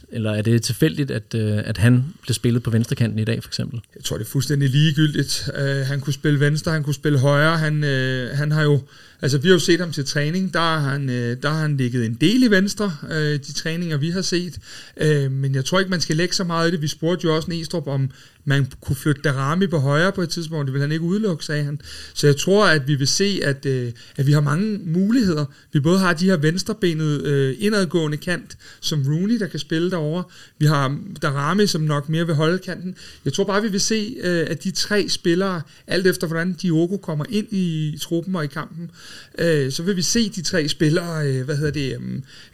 eller 0.08 0.30
er 0.30 0.42
det 0.42 0.62
tilfældigt, 0.62 1.10
at, 1.10 1.34
uh, 1.34 1.40
at 1.64 1.78
han 1.78 2.04
blev 2.22 2.34
spillet 2.34 2.62
på 2.62 2.70
venstrekanten 2.70 3.18
i 3.18 3.24
dag 3.24 3.42
for 3.42 3.50
eksempel? 3.50 3.80
Jeg 3.94 4.04
tror, 4.04 4.16
det 4.18 4.24
er 4.24 4.28
fuldstændig 4.28 4.70
ligegyldigt. 4.70 5.50
Uh, 5.58 5.86
han 5.86 6.00
kunne 6.00 6.14
spille 6.14 6.40
venstre, 6.40 6.72
han 6.72 6.82
kunne 6.82 6.94
spille 6.94 7.18
højre, 7.18 7.58
han, 7.58 7.74
uh, 7.84 8.38
han 8.38 8.52
har 8.52 8.62
jo 8.62 8.80
Altså, 9.22 9.38
vi 9.38 9.48
har 9.48 9.54
jo 9.54 9.58
set 9.58 9.80
ham 9.80 9.92
til 9.92 10.04
træning, 10.04 10.54
der 10.54 10.60
har 10.60 10.78
han, 10.78 11.10
øh, 11.10 11.42
der 11.42 11.48
har 11.50 11.60
han 11.60 11.76
ligget 11.76 12.06
en 12.06 12.14
del 12.14 12.42
i 12.42 12.50
venstre, 12.50 12.92
øh, 13.10 13.38
de 13.38 13.52
træninger, 13.52 13.96
vi 13.96 14.10
har 14.10 14.22
set. 14.22 14.58
Øh, 14.96 15.30
men 15.30 15.54
jeg 15.54 15.64
tror 15.64 15.78
ikke, 15.78 15.90
man 15.90 16.00
skal 16.00 16.16
lægge 16.16 16.34
så 16.34 16.44
meget 16.44 16.68
i 16.68 16.70
det. 16.70 16.82
Vi 16.82 16.88
spurgte 16.88 17.24
jo 17.24 17.36
også 17.36 17.50
Næstrup, 17.50 17.86
om 17.86 18.10
man 18.48 18.66
kunne 18.80 18.96
flytte 18.96 19.22
Darami 19.22 19.66
på 19.66 19.78
højre 19.78 20.12
på 20.12 20.22
et 20.22 20.28
tidspunkt. 20.28 20.66
Det 20.66 20.72
vil 20.72 20.82
han 20.82 20.92
ikke 20.92 21.04
udelukke, 21.04 21.44
sagde 21.44 21.64
han. 21.64 21.80
Så 22.14 22.26
jeg 22.26 22.36
tror, 22.36 22.66
at 22.66 22.88
vi 22.88 22.94
vil 22.94 23.06
se, 23.06 23.40
at, 23.44 23.66
øh, 23.66 23.92
at 24.16 24.26
vi 24.26 24.32
har 24.32 24.40
mange 24.40 24.80
muligheder. 24.84 25.44
Vi 25.72 25.80
både 25.80 25.98
har 25.98 26.14
de 26.14 26.24
her 26.24 26.36
venstrebenede 26.36 27.22
øh, 27.24 27.56
indadgående 27.58 28.16
kant, 28.16 28.58
som 28.80 29.02
Rooney, 29.08 29.40
der 29.40 29.46
kan 29.46 29.58
spille 29.58 29.90
derover. 29.90 30.22
Vi 30.58 30.66
har 30.66 30.98
Darami, 31.22 31.66
som 31.66 31.80
nok 31.80 32.08
mere 32.08 32.26
vil 32.26 32.34
holde 32.34 32.58
kanten. 32.58 32.96
Jeg 33.24 33.32
tror 33.32 33.44
bare, 33.44 33.62
vi 33.62 33.68
vil 33.68 33.80
se, 33.80 34.16
øh, 34.22 34.46
at 34.48 34.64
de 34.64 34.70
tre 34.70 35.08
spillere, 35.08 35.62
alt 35.86 36.06
efter 36.06 36.26
hvordan 36.26 36.52
Diogo 36.52 36.96
kommer 36.96 37.24
ind 37.28 37.46
i 37.50 37.98
truppen 38.00 38.36
og 38.36 38.44
i 38.44 38.46
kampen, 38.46 38.90
øh, 39.38 39.72
så 39.72 39.82
vil 39.82 39.96
vi 39.96 40.02
se 40.02 40.28
de 40.30 40.42
tre 40.42 40.68
spillere, 40.68 41.26
øh, 41.26 41.44
hvad 41.44 41.56
hedder 41.56 41.72
det, 41.72 41.98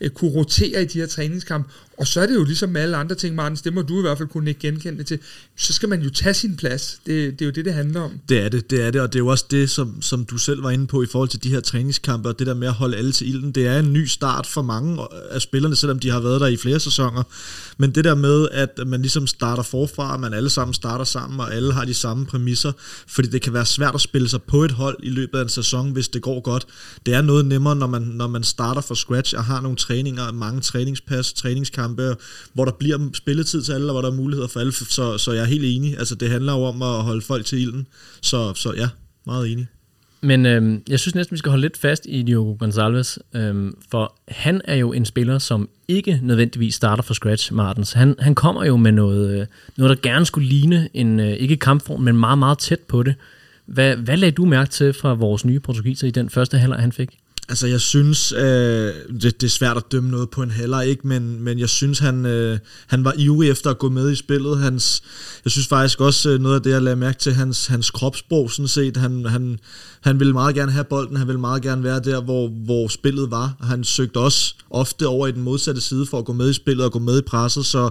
øh, 0.00 0.10
kunne 0.10 0.30
rotere 0.30 0.82
i 0.82 0.84
de 0.84 0.98
her 0.98 1.06
træningskampe, 1.06 1.70
og 1.98 2.06
så 2.06 2.20
er 2.20 2.26
det 2.26 2.34
jo 2.34 2.44
ligesom 2.44 2.68
med 2.68 2.80
alle 2.80 2.96
andre 2.96 3.14
ting, 3.14 3.34
Martin, 3.34 3.58
det 3.64 3.74
må 3.74 3.82
du 3.82 3.98
i 3.98 4.00
hvert 4.00 4.18
fald 4.18 4.28
kunne 4.28 4.50
ikke 4.50 4.60
genkende 4.60 5.04
til, 5.04 5.18
så 5.56 5.72
skal 5.72 5.88
man 5.88 6.02
jo 6.02 6.10
tage 6.10 6.34
sin 6.34 6.56
plads. 6.56 7.00
Det, 7.06 7.38
det 7.38 7.42
er 7.42 7.46
jo 7.46 7.52
det, 7.52 7.64
det 7.64 7.74
handler 7.74 8.00
om. 8.00 8.20
Det 8.28 8.38
er 8.38 8.48
det, 8.48 8.70
det 8.70 8.82
er 8.82 8.90
det, 8.90 9.00
og 9.00 9.12
det 9.12 9.18
er 9.18 9.20
jo 9.20 9.26
også 9.26 9.44
det, 9.50 9.70
som, 9.70 10.02
som 10.02 10.24
du 10.24 10.38
selv 10.38 10.62
var 10.62 10.70
inde 10.70 10.86
på 10.86 11.02
i 11.02 11.06
forhold 11.06 11.28
til 11.28 11.42
de 11.42 11.48
her 11.48 11.60
træningskampe, 11.60 12.28
og 12.28 12.38
det 12.38 12.46
der 12.46 12.54
med 12.54 12.68
at 12.68 12.74
holde 12.74 12.96
alle 12.96 13.12
til 13.12 13.28
ilden, 13.28 13.52
det 13.52 13.66
er 13.66 13.78
en 13.78 13.92
ny 13.92 14.06
start 14.06 14.46
for 14.46 14.62
mange 14.62 15.06
af 15.30 15.42
spillerne, 15.42 15.76
selvom 15.76 15.98
de 15.98 16.10
har 16.10 16.20
været 16.20 16.40
der 16.40 16.46
i 16.46 16.56
flere 16.56 16.80
sæsoner. 16.80 17.22
Men 17.78 17.90
det 17.90 18.04
der 18.04 18.14
med, 18.14 18.48
at 18.52 18.80
man 18.86 19.02
ligesom 19.02 19.26
starter 19.26 19.62
forfra, 19.62 20.16
man 20.16 20.34
alle 20.34 20.50
sammen 20.50 20.74
starter 20.74 21.04
sammen, 21.04 21.40
og 21.40 21.54
alle 21.54 21.72
har 21.72 21.84
de 21.84 21.94
samme 21.94 22.26
præmisser, 22.26 22.72
fordi 23.06 23.28
det 23.28 23.42
kan 23.42 23.52
være 23.52 23.66
svært 23.66 23.94
at 23.94 24.00
spille 24.00 24.28
sig 24.28 24.42
på 24.42 24.64
et 24.64 24.70
hold 24.70 24.96
i 25.02 25.10
løbet 25.10 25.38
af 25.38 25.42
en 25.42 25.48
sæson, 25.48 25.90
hvis 25.90 26.08
det 26.08 26.22
går 26.22 26.40
godt. 26.40 26.66
Det 27.06 27.14
er 27.14 27.22
noget 27.22 27.46
nemmere, 27.46 27.76
når 27.76 27.86
man, 27.86 28.02
når 28.02 28.26
man 28.26 28.44
starter 28.44 28.80
fra 28.80 28.94
scratch 28.94 29.34
og 29.36 29.44
har 29.44 29.60
nogle 29.60 29.76
træninger, 29.76 30.32
mange 30.32 30.60
træningspas, 30.60 31.32
træningskampe, 31.32 31.81
hvor 32.52 32.64
der 32.64 32.72
bliver 32.72 33.10
spilletid 33.14 33.62
til 33.62 33.72
alle, 33.72 33.86
og 33.86 33.92
hvor 33.92 34.00
der 34.02 34.10
er 34.10 34.14
muligheder 34.14 34.48
for 34.48 34.60
alle, 34.60 34.72
så, 34.72 35.18
så 35.18 35.32
jeg 35.32 35.42
er 35.42 35.46
helt 35.46 35.64
enig. 35.64 35.98
Altså, 35.98 36.14
det 36.14 36.30
handler 36.30 36.52
jo 36.52 36.62
om 36.64 36.82
at 36.82 37.02
holde 37.02 37.22
folk 37.22 37.44
til 37.44 37.58
ilden, 37.58 37.86
så, 38.20 38.54
så 38.54 38.72
ja, 38.76 38.88
meget 39.26 39.52
enig. 39.52 39.66
Men 40.24 40.46
øh, 40.46 40.78
jeg 40.88 41.00
synes 41.00 41.14
næsten, 41.14 41.34
vi 41.34 41.38
skal 41.38 41.50
holde 41.50 41.60
lidt 41.60 41.76
fast 41.76 42.06
i 42.08 42.22
Diogo 42.22 42.64
Gonçalves, 42.64 43.38
øh, 43.38 43.72
for 43.90 44.14
han 44.28 44.60
er 44.64 44.74
jo 44.74 44.92
en 44.92 45.04
spiller, 45.04 45.38
som 45.38 45.68
ikke 45.88 46.20
nødvendigvis 46.22 46.74
starter 46.74 47.02
fra 47.02 47.14
scratch, 47.14 47.52
Martens. 47.52 47.92
Han, 47.92 48.14
han 48.18 48.34
kommer 48.34 48.64
jo 48.64 48.76
med 48.76 48.92
noget, 48.92 49.40
øh, 49.40 49.46
noget, 49.76 49.96
der 49.96 50.10
gerne 50.10 50.26
skulle 50.26 50.48
ligne 50.48 50.88
en, 50.94 51.20
øh, 51.20 51.32
ikke 51.32 51.56
kampform, 51.56 52.00
men 52.00 52.16
meget, 52.16 52.38
meget 52.38 52.58
tæt 52.58 52.80
på 52.80 53.02
det. 53.02 53.14
Hvad, 53.66 53.96
hvad 53.96 54.16
lagde 54.16 54.32
du 54.32 54.44
mærke 54.44 54.70
til 54.70 54.92
fra 54.92 55.14
vores 55.14 55.44
nye 55.44 55.60
portugiser 55.60 56.06
i 56.06 56.10
den 56.10 56.30
første 56.30 56.58
halvleg, 56.58 56.80
han 56.80 56.92
fik? 56.92 57.18
Altså, 57.52 57.66
jeg 57.66 57.80
synes, 57.80 58.32
øh, 58.32 58.94
det, 59.22 59.40
det 59.40 59.42
er 59.42 59.48
svært 59.48 59.76
at 59.76 59.92
dømme 59.92 60.10
noget 60.10 60.30
på 60.30 60.42
en 60.42 60.50
heller, 60.50 60.80
ikke? 60.80 61.08
Men, 61.08 61.42
men 61.42 61.58
jeg 61.58 61.68
synes, 61.68 61.98
han, 61.98 62.26
øh, 62.26 62.58
han 62.86 63.04
var 63.04 63.14
ivrig 63.18 63.50
efter 63.50 63.70
at 63.70 63.78
gå 63.78 63.88
med 63.88 64.10
i 64.10 64.14
spillet. 64.14 64.58
Hans, 64.58 65.02
jeg 65.44 65.52
synes 65.52 65.66
faktisk 65.66 66.00
også, 66.00 66.30
øh, 66.30 66.40
noget 66.40 66.56
af 66.56 66.62
det, 66.62 66.70
jeg 66.70 66.82
lagde 66.82 66.96
mærke 66.96 67.18
til, 67.18 67.32
hans, 67.32 67.66
hans 67.66 67.90
kropsprog, 67.90 68.50
sådan 68.50 68.68
set. 68.68 68.96
Han, 68.96 69.24
han, 69.24 69.58
han 70.00 70.18
ville 70.18 70.32
meget 70.32 70.54
gerne 70.54 70.72
have 70.72 70.84
bolden, 70.84 71.16
han 71.16 71.26
ville 71.26 71.40
meget 71.40 71.62
gerne 71.62 71.84
være 71.84 72.00
der, 72.00 72.20
hvor, 72.20 72.48
hvor 72.48 72.88
spillet 72.88 73.30
var. 73.30 73.56
Han 73.60 73.84
søgte 73.84 74.16
også 74.16 74.54
ofte 74.70 75.06
over 75.06 75.26
i 75.26 75.32
den 75.32 75.42
modsatte 75.42 75.80
side 75.80 76.06
for 76.06 76.18
at 76.18 76.24
gå 76.24 76.32
med 76.32 76.50
i 76.50 76.52
spillet 76.54 76.84
og 76.84 76.92
gå 76.92 76.98
med 76.98 77.18
i 77.18 77.22
presset, 77.22 77.66
så 77.66 77.90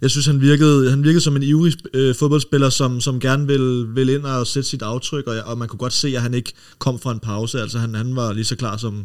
jeg 0.00 0.10
synes, 0.10 0.26
han 0.26 0.40
virkede, 0.40 0.90
han 0.90 1.04
virkede 1.04 1.20
som 1.20 1.36
en 1.36 1.42
ivrig 1.42 1.74
øh, 1.94 2.14
fodboldspiller, 2.14 2.70
som, 2.70 3.00
som 3.00 3.20
gerne 3.20 3.46
ville, 3.46 3.88
ville 3.88 4.14
ind 4.14 4.24
og 4.24 4.46
sætte 4.46 4.68
sit 4.68 4.82
aftryk, 4.82 5.26
og, 5.26 5.36
og 5.44 5.58
man 5.58 5.68
kunne 5.68 5.78
godt 5.78 5.92
se, 5.92 6.16
at 6.16 6.22
han 6.22 6.34
ikke 6.34 6.52
kom 6.78 6.98
fra 6.98 7.12
en 7.12 7.20
pause. 7.20 7.60
Altså, 7.60 7.78
han, 7.78 7.94
han 7.94 8.16
var 8.16 8.32
lige 8.32 8.44
så 8.44 8.56
klar 8.56 8.76
som 8.76 8.95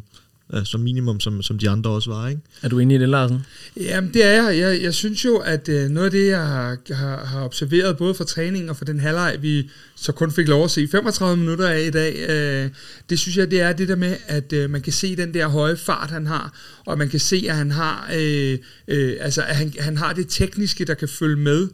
uh, 0.53 0.63
som 0.63 0.79
minimum, 0.79 1.19
som, 1.19 1.41
som 1.41 1.57
de 1.57 1.69
andre 1.69 1.89
også 1.89 2.10
var. 2.10 2.27
Ikke? 2.27 2.41
Er 2.62 2.69
du 2.69 2.79
inde 2.79 2.95
i 2.95 2.98
det, 2.98 3.10
Larsen? 3.10 3.45
Jamen, 3.77 4.13
det 4.13 4.25
er 4.25 4.43
jeg. 4.43 4.57
Jeg, 4.57 4.81
jeg 4.83 4.93
synes 4.93 5.25
jo, 5.25 5.38
at 5.38 5.69
øh, 5.69 5.89
noget 5.89 6.05
af 6.05 6.12
det, 6.12 6.27
jeg 6.27 6.48
har, 6.48 6.77
har, 6.93 7.25
har 7.25 7.45
observeret, 7.45 7.98
både 7.98 8.13
fra 8.13 8.24
træning 8.24 8.69
og 8.69 8.77
fra 8.77 8.86
den 8.86 9.00
halvleg, 9.00 9.38
vi 9.41 9.69
så 9.95 10.12
kun 10.12 10.31
fik 10.31 10.48
lov 10.48 10.63
at 10.63 10.71
se 10.71 10.88
35 10.88 11.38
minutter 11.38 11.67
af 11.67 11.81
i 11.81 11.89
dag, 11.89 12.29
øh, 12.29 12.69
det 13.10 13.19
synes 13.19 13.38
jeg, 13.38 13.51
det 13.51 13.62
er 13.62 13.74
det 13.74 13.88
der 13.88 13.95
med, 13.95 14.17
at 14.27 14.53
øh, 14.53 14.69
man 14.69 14.81
kan 14.81 14.93
se 14.93 15.15
den 15.15 15.33
der 15.33 15.48
høje 15.48 15.77
fart, 15.77 16.10
han 16.10 16.27
har, 16.27 16.57
og 16.86 16.98
man 16.98 17.10
kan 17.10 17.19
se, 17.19 17.45
at 17.50 17.55
han 17.55 17.71
har, 17.71 18.10
øh, 18.15 18.57
øh, 18.88 19.17
altså, 19.19 19.41
at 19.41 19.55
han, 19.55 19.74
han 19.79 19.98
har 19.98 20.13
det 20.13 20.25
tekniske, 20.29 20.86
der 20.86 20.93
kan 20.93 21.07
følge 21.07 21.36
med 21.36 21.67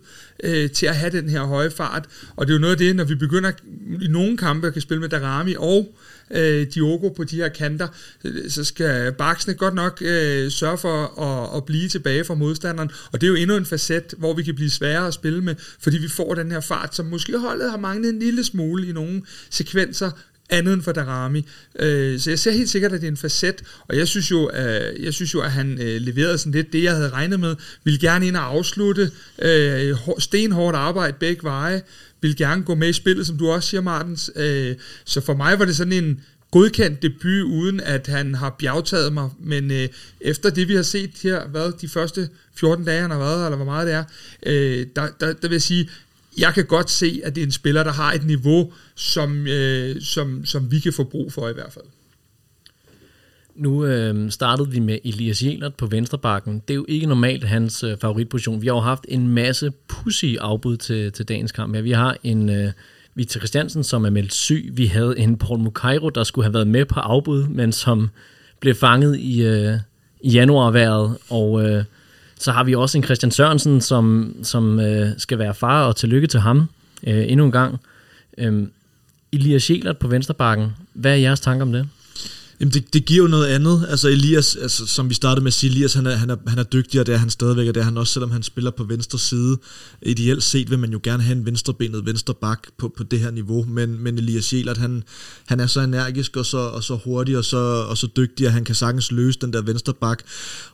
øh, 0.44 0.72
til 0.72 0.86
at 0.86 0.96
have 0.96 1.12
den 1.12 1.30
her 1.30 1.44
høje 1.44 1.72
fart. 1.72 2.06
Og 2.36 2.48
det 2.48 2.54
er 2.54 2.56
jo 2.56 2.62
noget 2.62 2.74
af 2.74 2.78
det, 2.78 2.96
når 2.96 3.04
vi 3.04 3.16
begynder 3.16 3.52
i 4.02 4.08
nogle 4.08 4.38
kampe 4.38 4.68
at 4.68 4.74
kan 4.74 4.82
spille 4.82 5.02
med 5.02 5.10
Darami 5.10 5.56
og 5.58 5.96
øh, 6.32 6.68
Diogo 6.74 7.10
på 7.10 7.24
de 7.24 7.36
her 7.36 7.50
kanter, 7.50 7.88
så 8.50 8.64
skal 8.64 9.12
baksene 9.12 9.54
godt 9.54 9.74
nok 9.74 10.02
øh, 10.02 10.52
sørge 10.52 10.78
for 10.78 11.22
at, 11.22 11.58
at 11.58 11.66
blive 11.66 11.90
tilbage 11.90 12.26
fra 12.26 12.34
modstanderen. 12.34 12.92
Og 13.12 13.22
det 13.22 13.28
er 13.28 13.32
jo 13.32 13.36
endnu 13.36 13.56
en 13.56 13.66
facet, 13.66 14.14
hvor 14.18 14.34
vi 14.34 14.44
kan 14.44 14.56
blive 14.56 14.70
sværere 14.70 15.08
at 15.08 15.14
spille 15.14 15.42
med, 15.42 15.56
fordi 15.80 15.98
vi 15.98 16.08
får 16.08 16.34
den 16.34 16.52
her 16.52 16.60
fart, 16.60 16.96
som 16.96 17.06
måske 17.06 17.38
holdet 17.38 17.72
har 17.72 17.78
manglet 17.78 18.10
en 18.10 18.20
lille 18.20 18.44
smule 18.44 18.90
i 18.90 18.92
nogle 18.92 19.22
sekvenser, 19.50 20.12
andet 20.50 20.74
end 20.74 20.82
for 20.82 20.92
Darami. 20.92 21.48
Øh, 21.80 22.20
så 22.20 22.30
jeg 22.30 22.40
ser 22.40 22.52
helt 22.52 22.70
sikkert, 22.70 22.94
at 22.94 23.02
det 23.02 23.08
er 23.08 23.12
en 23.12 23.18
facet, 23.18 23.64
og 23.88 23.98
jeg 23.98 24.08
synes 24.08 24.32
jo, 24.32 24.46
at, 24.46 24.94
jeg 25.00 25.14
synes 25.14 25.34
jo, 25.34 25.42
at 25.42 25.52
han 25.52 25.82
øh, 25.82 26.02
leverede 26.02 26.38
sådan 26.38 26.52
lidt 26.52 26.74
det, 26.74 26.84
jeg 26.84 26.96
havde 26.96 27.10
regnet 27.10 27.40
med. 27.40 27.56
Vil 27.84 28.00
gerne 28.00 28.28
ind 28.28 28.38
og 28.38 28.44
afslutte 28.44 29.12
øh, 29.42 29.96
stenhårdt 30.20 30.78
arbejde 30.78 31.18
begge 31.20 31.44
veje, 31.44 31.82
vil 32.22 32.36
gerne 32.36 32.64
gå 32.64 32.76
med 32.76 32.90
i 32.90 32.94
spillet, 32.94 33.28
som 33.28 33.38
du 33.38 33.50
også 33.50 33.70
siger, 33.70 33.82
Martens. 33.82 34.32
Øh, 34.36 34.76
så 35.06 35.22
for 35.22 35.34
mig 35.34 35.60
var 35.60 35.66
det 35.66 35.76
sådan 35.76 35.94
en 35.94 36.22
godkendt 36.52 37.02
debut, 37.02 37.44
uden 37.44 37.80
at 37.80 38.08
han 38.08 38.36
har 38.36 38.56
bjergtaget 38.60 39.14
mig, 39.14 39.30
men 39.40 39.72
øh, 39.72 39.88
efter 40.22 40.50
det, 40.50 40.68
vi 40.68 40.76
har 40.76 40.84
set 40.84 41.12
her, 41.24 41.48
hvad 41.48 41.72
de 41.82 41.88
første 41.88 42.30
14 42.56 42.86
dage, 42.86 43.02
han 43.02 43.12
har 43.12 43.20
været, 43.20 43.46
eller 43.46 43.56
hvor 43.56 43.66
meget 43.66 43.88
det 43.88 43.96
er, 43.96 44.04
øh, 44.44 44.86
der, 44.96 45.08
der, 45.20 45.34
der 45.34 45.48
vil 45.48 45.52
jeg 45.52 45.62
sige, 45.62 45.90
jeg 46.38 46.54
kan 46.54 46.66
godt 46.66 46.92
se, 46.92 47.22
at 47.24 47.36
det 47.36 47.42
er 47.42 47.46
en 47.46 47.52
spiller, 47.52 47.84
der 47.84 47.92
har 47.92 48.14
et 48.14 48.26
niveau, 48.26 48.74
som, 48.96 49.48
øh, 49.48 50.02
som, 50.02 50.46
som 50.46 50.72
vi 50.72 50.80
kan 50.80 50.94
få 50.94 51.04
brug 51.04 51.34
for 51.34 51.50
i 51.50 51.54
hvert 51.54 51.74
fald. 51.74 51.86
Nu 53.58 53.86
øh, 53.86 54.32
startede 54.32 54.72
vi 54.72 54.80
med 54.80 55.00
Elias 55.04 55.44
Jelert 55.44 55.76
på 55.76 55.86
venstrebakken. 55.86 56.62
Det 56.68 56.74
er 56.74 56.76
jo 56.76 56.86
ikke 56.88 57.08
normalt 57.08 57.44
hans 57.44 57.84
øh, 57.84 57.98
favoritposition. 57.98 58.62
Vi 58.62 58.68
har 58.68 58.74
jo 58.74 58.80
haft 58.80 59.06
en 59.08 59.28
masse 59.28 59.72
pussy 59.88 60.36
afbud 60.40 60.78
til, 60.78 61.12
til 61.12 61.28
dagens 61.28 61.52
kamp. 61.52 61.76
Ja, 61.76 61.82
vi 61.82 61.92
har 61.92 62.18
en 62.24 62.50
øh, 62.50 62.72
Victor 63.16 63.40
Christiansen, 63.40 63.84
som 63.84 64.06
er 64.06 64.10
meldt 64.10 64.34
syg. 64.34 64.70
Vi 64.74 64.86
havde 64.86 65.20
en 65.20 65.38
Paul 65.38 65.60
Mukairo, 65.60 66.10
der 66.10 66.24
skulle 66.24 66.46
have 66.46 66.54
været 66.54 66.68
med 66.68 66.86
på 66.86 67.00
afbud, 67.00 67.48
men 67.48 67.72
som 67.72 68.10
blev 68.60 68.76
fanget 68.76 69.20
i, 69.20 69.44
øh, 69.44 69.74
i 70.22 70.30
januarværet. 70.30 71.18
Og 71.30 71.64
øh, 71.64 71.84
så 72.40 72.52
har 72.52 72.64
vi 72.64 72.76
også 72.76 72.98
en 72.98 73.04
Christian 73.04 73.32
Sørensen, 73.32 73.82
som, 73.82 74.36
som 74.44 74.80
øh, 74.80 75.10
skal 75.18 75.40
være 75.40 75.54
far, 75.54 75.84
og 75.84 75.96
tillykke 75.96 76.28
til 76.28 76.40
ham 76.40 76.70
øh, 77.08 77.32
endnu 77.32 77.46
en 77.46 77.52
gang. 77.52 77.78
Øh, 78.38 78.68
Elias 79.32 79.70
Jelert 79.70 79.98
på 79.98 80.08
venstrebakken. 80.08 80.68
Hvad 80.94 81.12
er 81.12 81.16
jeres 81.16 81.40
tanker 81.40 81.66
om 81.66 81.72
det? 81.72 81.90
Jamen 82.60 82.74
det, 82.74 82.94
det 82.94 83.06
giver 83.06 83.24
jo 83.24 83.28
noget 83.28 83.48
andet. 83.48 83.86
Altså 83.90 84.08
Elias, 84.08 84.56
altså, 84.56 84.88
som 84.88 85.10
vi 85.10 85.14
startede 85.14 85.44
med 85.44 85.48
at 85.48 85.54
sige, 85.54 85.70
Elias 85.70 85.94
han 85.94 86.06
er, 86.06 86.16
han 86.16 86.30
er, 86.30 86.36
han 86.48 86.60
er 86.60 86.64
dygtig, 86.64 87.00
og 87.00 87.06
det 87.06 87.14
er 87.14 87.18
han 87.18 87.30
stadigvæk, 87.30 87.68
og 87.68 87.76
det 87.76 87.82
er 87.82 87.86
han 87.86 87.98
også, 87.98 88.14
selvom 88.14 88.32
han 88.32 88.44
spiller 88.44 88.72
på 88.72 88.84
venstre 88.84 89.20
side. 89.20 89.58
Ideelt 90.02 90.44
set 90.44 90.70
vil 90.70 90.80
man 90.80 90.92
jo 90.92 91.00
gerne 91.04 91.24
have 91.24 91.38
en 91.38 91.46
venstrebenet 91.46 92.06
venstre 92.06 92.34
bak 92.34 92.68
på, 92.78 92.94
på 92.98 93.04
det 93.04 93.20
her 93.20 93.32
niveau, 93.32 93.64
men, 93.64 94.04
men 94.04 94.18
Elias 94.18 94.54
Jelert, 94.54 94.78
han, 94.78 95.04
han 95.46 95.60
er 95.60 95.68
så 95.68 95.82
energisk 95.82 96.38
og 96.38 96.46
så, 96.46 96.58
og 96.58 96.84
så 96.84 96.96
hurtig 96.96 97.38
og 97.38 97.46
så, 97.46 97.58
og 97.90 97.98
så 97.98 98.08
dygtig, 98.18 98.46
at 98.46 98.54
han 98.54 98.64
kan 98.64 98.76
sagtens 98.76 99.12
løse 99.12 99.40
den 99.40 99.54
der 99.54 99.62
venstre 99.62 99.94
bak. 99.94 100.24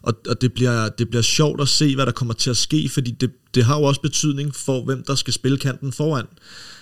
Og, 0.01 0.13
og 0.29 0.41
det, 0.41 0.53
bliver, 0.53 0.89
det 0.89 1.09
bliver 1.09 1.23
sjovt 1.23 1.61
at 1.61 1.67
se, 1.67 1.95
hvad 1.95 2.05
der 2.05 2.11
kommer 2.11 2.33
til 2.33 2.49
at 2.49 2.57
ske, 2.57 2.89
fordi 2.93 3.11
det, 3.11 3.31
det 3.55 3.63
har 3.63 3.77
jo 3.77 3.83
også 3.83 4.01
betydning 4.01 4.55
for, 4.55 4.85
hvem 4.85 5.03
der 5.07 5.15
skal 5.15 5.33
spille 5.33 5.57
kanten 5.57 5.91
foran. 5.91 6.25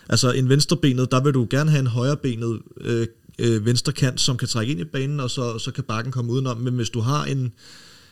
Altså 0.09 0.31
en 0.31 0.49
venstrebenet, 0.49 1.11
der 1.11 1.23
vil 1.23 1.33
du 1.33 1.47
gerne 1.49 1.71
have 1.71 1.79
en 1.79 1.87
højrebenet 1.87 2.59
øh, 2.81 3.07
øh, 3.39 3.65
venstre 3.65 3.93
kant, 3.93 4.21
som 4.21 4.37
kan 4.37 4.47
trække 4.47 4.71
ind 4.71 4.81
i 4.81 4.83
banen, 4.83 5.19
og 5.19 5.31
så, 5.31 5.59
så 5.59 5.71
kan 5.71 5.83
bakken 5.83 6.11
komme 6.11 6.31
udenom. 6.31 6.57
Men 6.57 6.73
hvis 6.73 6.89
du 6.89 6.99
har 6.99 7.25
en, 7.25 7.51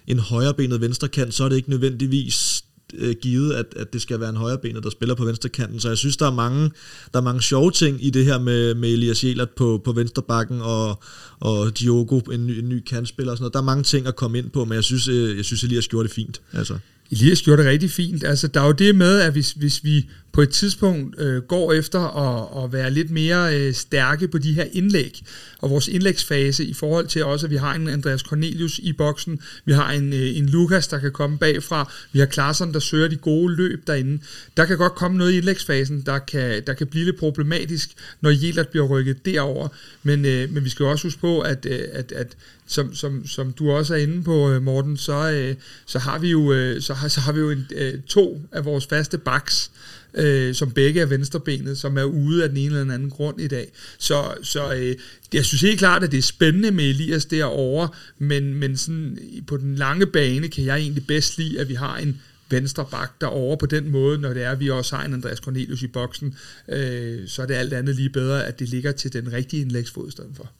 en 0.07 0.19
højrebenet 0.19 0.81
venstre 0.81 1.07
kant, 1.07 1.33
så 1.33 1.43
er 1.43 1.49
det 1.49 1.55
ikke 1.55 1.69
nødvendigvis 1.69 2.63
øh, 2.93 3.15
givet, 3.21 3.53
at, 3.53 3.65
at 3.75 3.93
det 3.93 4.01
skal 4.01 4.19
være 4.19 4.29
en 4.29 4.35
højrebenet, 4.35 4.83
der 4.83 4.89
spiller 4.89 5.15
på 5.15 5.25
venstre 5.25 5.49
kanten. 5.49 5.79
Så 5.79 5.87
jeg 5.87 5.97
synes, 5.97 6.17
der 6.17 6.27
er 6.27 6.33
mange, 6.33 6.71
der 7.13 7.19
er 7.19 7.23
mange 7.23 7.41
sjove 7.41 7.71
ting 7.71 8.05
i 8.05 8.09
det 8.09 8.25
her 8.25 8.39
med, 8.39 8.75
med 8.75 8.89
Elias 8.89 9.23
Jelert 9.23 9.49
på, 9.49 9.81
på 9.85 9.91
venstre 9.91 10.21
bakken 10.21 10.61
og, 10.61 11.03
og 11.39 11.79
Diogo, 11.79 12.19
en 12.19 12.47
ny, 12.47 12.51
en 12.51 12.69
ny 12.69 12.83
kantspiller 12.83 13.31
og 13.31 13.37
sådan 13.37 13.43
noget. 13.43 13.53
Der 13.53 13.59
er 13.59 13.63
mange 13.63 13.83
ting 13.83 14.07
at 14.07 14.15
komme 14.15 14.37
ind 14.37 14.49
på, 14.49 14.65
men 14.65 14.75
jeg 14.75 14.83
synes, 14.83 15.07
øh, 15.07 15.37
jeg 15.37 15.45
synes 15.45 15.63
Elias 15.63 15.87
gjorde 15.87 16.07
det 16.07 16.15
fint. 16.15 16.41
Altså. 16.53 16.77
Elias 17.11 17.41
gjorde 17.41 17.63
det 17.63 17.71
rigtig 17.71 17.91
fint. 17.91 18.23
Altså, 18.23 18.47
der 18.47 18.61
er 18.61 18.65
jo 18.65 18.71
det 18.71 18.95
med, 18.95 19.19
at 19.19 19.31
hvis, 19.31 19.51
hvis 19.51 19.83
vi 19.83 20.09
på 20.31 20.41
et 20.41 20.49
tidspunkt 20.49 21.19
øh, 21.19 21.41
går 21.41 21.73
efter 21.73 21.99
at, 21.99 22.63
at 22.63 22.73
være 22.73 22.91
lidt 22.91 23.11
mere 23.11 23.59
øh, 23.59 23.73
stærke 23.73 24.27
på 24.27 24.37
de 24.37 24.53
her 24.53 24.65
indlæg, 24.71 25.21
og 25.59 25.69
vores 25.69 25.87
indlægsfase 25.87 26.65
i 26.65 26.73
forhold 26.73 27.07
til 27.07 27.25
også, 27.25 27.45
at 27.45 27.49
vi 27.49 27.55
har 27.55 27.73
en 27.73 27.87
Andreas 27.87 28.21
Cornelius 28.21 28.79
i 28.79 28.93
boksen, 28.93 29.39
vi 29.65 29.73
har 29.73 29.91
en, 29.91 30.13
øh, 30.13 30.37
en 30.37 30.49
Lukas, 30.49 30.87
der 30.87 30.99
kan 30.99 31.11
komme 31.11 31.37
bagfra, 31.37 31.91
vi 32.11 32.19
har 32.19 32.25
Klaarsson, 32.25 32.73
der 32.73 32.79
søger 32.79 33.07
de 33.07 33.15
gode 33.15 33.55
løb 33.55 33.87
derinde. 33.87 34.19
Der 34.57 34.65
kan 34.65 34.77
godt 34.77 34.95
komme 34.95 35.17
noget 35.17 35.31
i 35.31 35.37
indlægsfasen, 35.37 36.01
der 36.05 36.19
kan, 36.19 36.63
der 36.67 36.73
kan 36.73 36.87
blive 36.87 37.05
lidt 37.05 37.19
problematisk, 37.19 37.89
når 38.21 38.29
Jelert 38.29 38.67
bliver 38.67 38.87
rykket 38.87 39.25
derover. 39.25 39.67
Men, 40.03 40.25
øh, 40.25 40.53
men 40.53 40.63
vi 40.63 40.69
skal 40.69 40.85
også 40.85 41.07
huske 41.07 41.21
på, 41.21 41.39
at, 41.39 41.65
øh, 41.65 41.79
at, 41.93 42.11
at 42.11 42.37
som, 42.69 42.95
som, 42.95 43.27
som 43.27 43.51
du 43.51 43.71
også 43.71 43.93
er 43.93 43.97
inde 43.97 44.23
på, 44.23 44.51
øh, 44.51 44.61
Morten, 44.61 44.97
så, 44.97 45.31
øh, 45.31 45.55
så 45.85 45.99
har 45.99 46.19
vi 46.19 46.29
jo, 46.29 46.53
øh, 46.53 46.81
så 46.81 46.93
har, 46.93 47.07
så 47.07 47.19
har 47.19 47.31
vi 47.31 47.39
jo 47.39 47.51
en, 47.51 47.67
øh, 47.75 47.93
to 48.07 48.41
af 48.51 48.65
vores 48.65 48.87
faste 48.87 49.17
backs, 49.17 49.71
øh, 50.13 50.55
som 50.55 50.71
begge 50.71 51.01
er 51.01 51.05
venstrebenet, 51.05 51.77
som 51.77 51.97
er 51.97 52.03
ude 52.03 52.43
af 52.43 52.49
den 52.49 52.57
ene 52.57 52.65
eller 52.65 52.79
den 52.79 52.91
anden 52.91 53.09
grund 53.09 53.41
i 53.41 53.47
dag. 53.47 53.71
Så, 53.97 54.33
så 54.41 54.73
øh, 54.73 54.95
jeg 55.33 55.45
synes 55.45 55.61
helt 55.61 55.79
klart, 55.79 56.03
at 56.03 56.11
det 56.11 56.17
er 56.17 56.21
spændende 56.21 56.71
med 56.71 56.89
Elias 56.89 57.25
derovre, 57.25 57.89
men, 58.17 58.53
men 58.53 58.77
sådan, 58.77 59.17
på 59.47 59.57
den 59.57 59.75
lange 59.75 60.05
bane 60.05 60.47
kan 60.47 60.65
jeg 60.65 60.77
egentlig 60.77 61.07
bedst 61.07 61.37
lide, 61.37 61.59
at 61.59 61.69
vi 61.69 61.73
har 61.73 61.97
en 61.97 62.21
venstre 62.49 62.85
bak 62.91 63.21
derovre 63.21 63.57
på 63.57 63.65
den 63.65 63.89
måde, 63.89 64.17
når 64.17 64.33
det 64.33 64.43
er, 64.43 64.51
at 64.51 64.59
vi 64.59 64.69
også 64.69 64.95
har 64.95 65.05
en 65.05 65.13
Andreas 65.13 65.37
Cornelius 65.37 65.81
i 65.81 65.87
boksen, 65.87 66.35
øh, 66.69 67.27
så 67.27 67.41
er 67.41 67.45
det 67.45 67.53
alt 67.53 67.73
andet 67.73 67.95
lige 67.95 68.09
bedre, 68.09 68.45
at 68.45 68.59
det 68.59 68.69
ligger 68.69 68.91
til 68.91 69.13
den 69.13 69.33
rigtige 69.33 69.61
indlægsfod 69.61 70.07
i 70.07 70.11
stedet 70.11 70.31
for. 70.35 70.51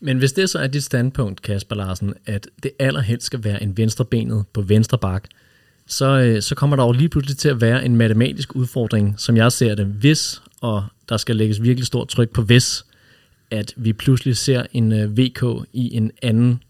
Men 0.00 0.18
hvis 0.18 0.32
det 0.32 0.50
så 0.50 0.58
er 0.58 0.66
dit 0.66 0.84
standpunkt, 0.84 1.42
Kasper 1.42 1.76
Larsen, 1.76 2.14
at 2.26 2.48
det 2.62 2.70
allerhelst 2.78 3.26
skal 3.26 3.44
være 3.44 3.62
en 3.62 3.76
venstrebenet 3.76 4.44
på 4.52 4.62
venstre 4.62 4.98
bak, 4.98 5.24
så, 5.90 6.20
øh, 6.20 6.42
så 6.42 6.54
kommer 6.54 6.76
der 6.76 6.84
jo 6.84 6.92
lige 6.92 7.08
pludselig 7.08 7.36
til 7.36 7.48
at 7.48 7.60
være 7.60 7.84
en 7.84 7.96
matematisk 7.96 8.56
udfordring, 8.56 9.14
som 9.18 9.36
jeg 9.36 9.52
ser 9.52 9.74
det, 9.74 9.86
hvis, 9.86 10.42
og 10.60 10.84
der 11.08 11.16
skal 11.16 11.36
lægges 11.36 11.62
virkelig 11.62 11.86
stort 11.86 12.08
tryk 12.08 12.30
på 12.30 12.42
hvis, 12.42 12.84
at 13.50 13.74
vi 13.76 13.92
pludselig 13.92 14.36
ser 14.36 14.62
en 14.72 14.92
øh, 14.92 15.18
VK 15.18 15.44
i 15.72 15.96
en 15.96 16.10
anden 16.22 16.62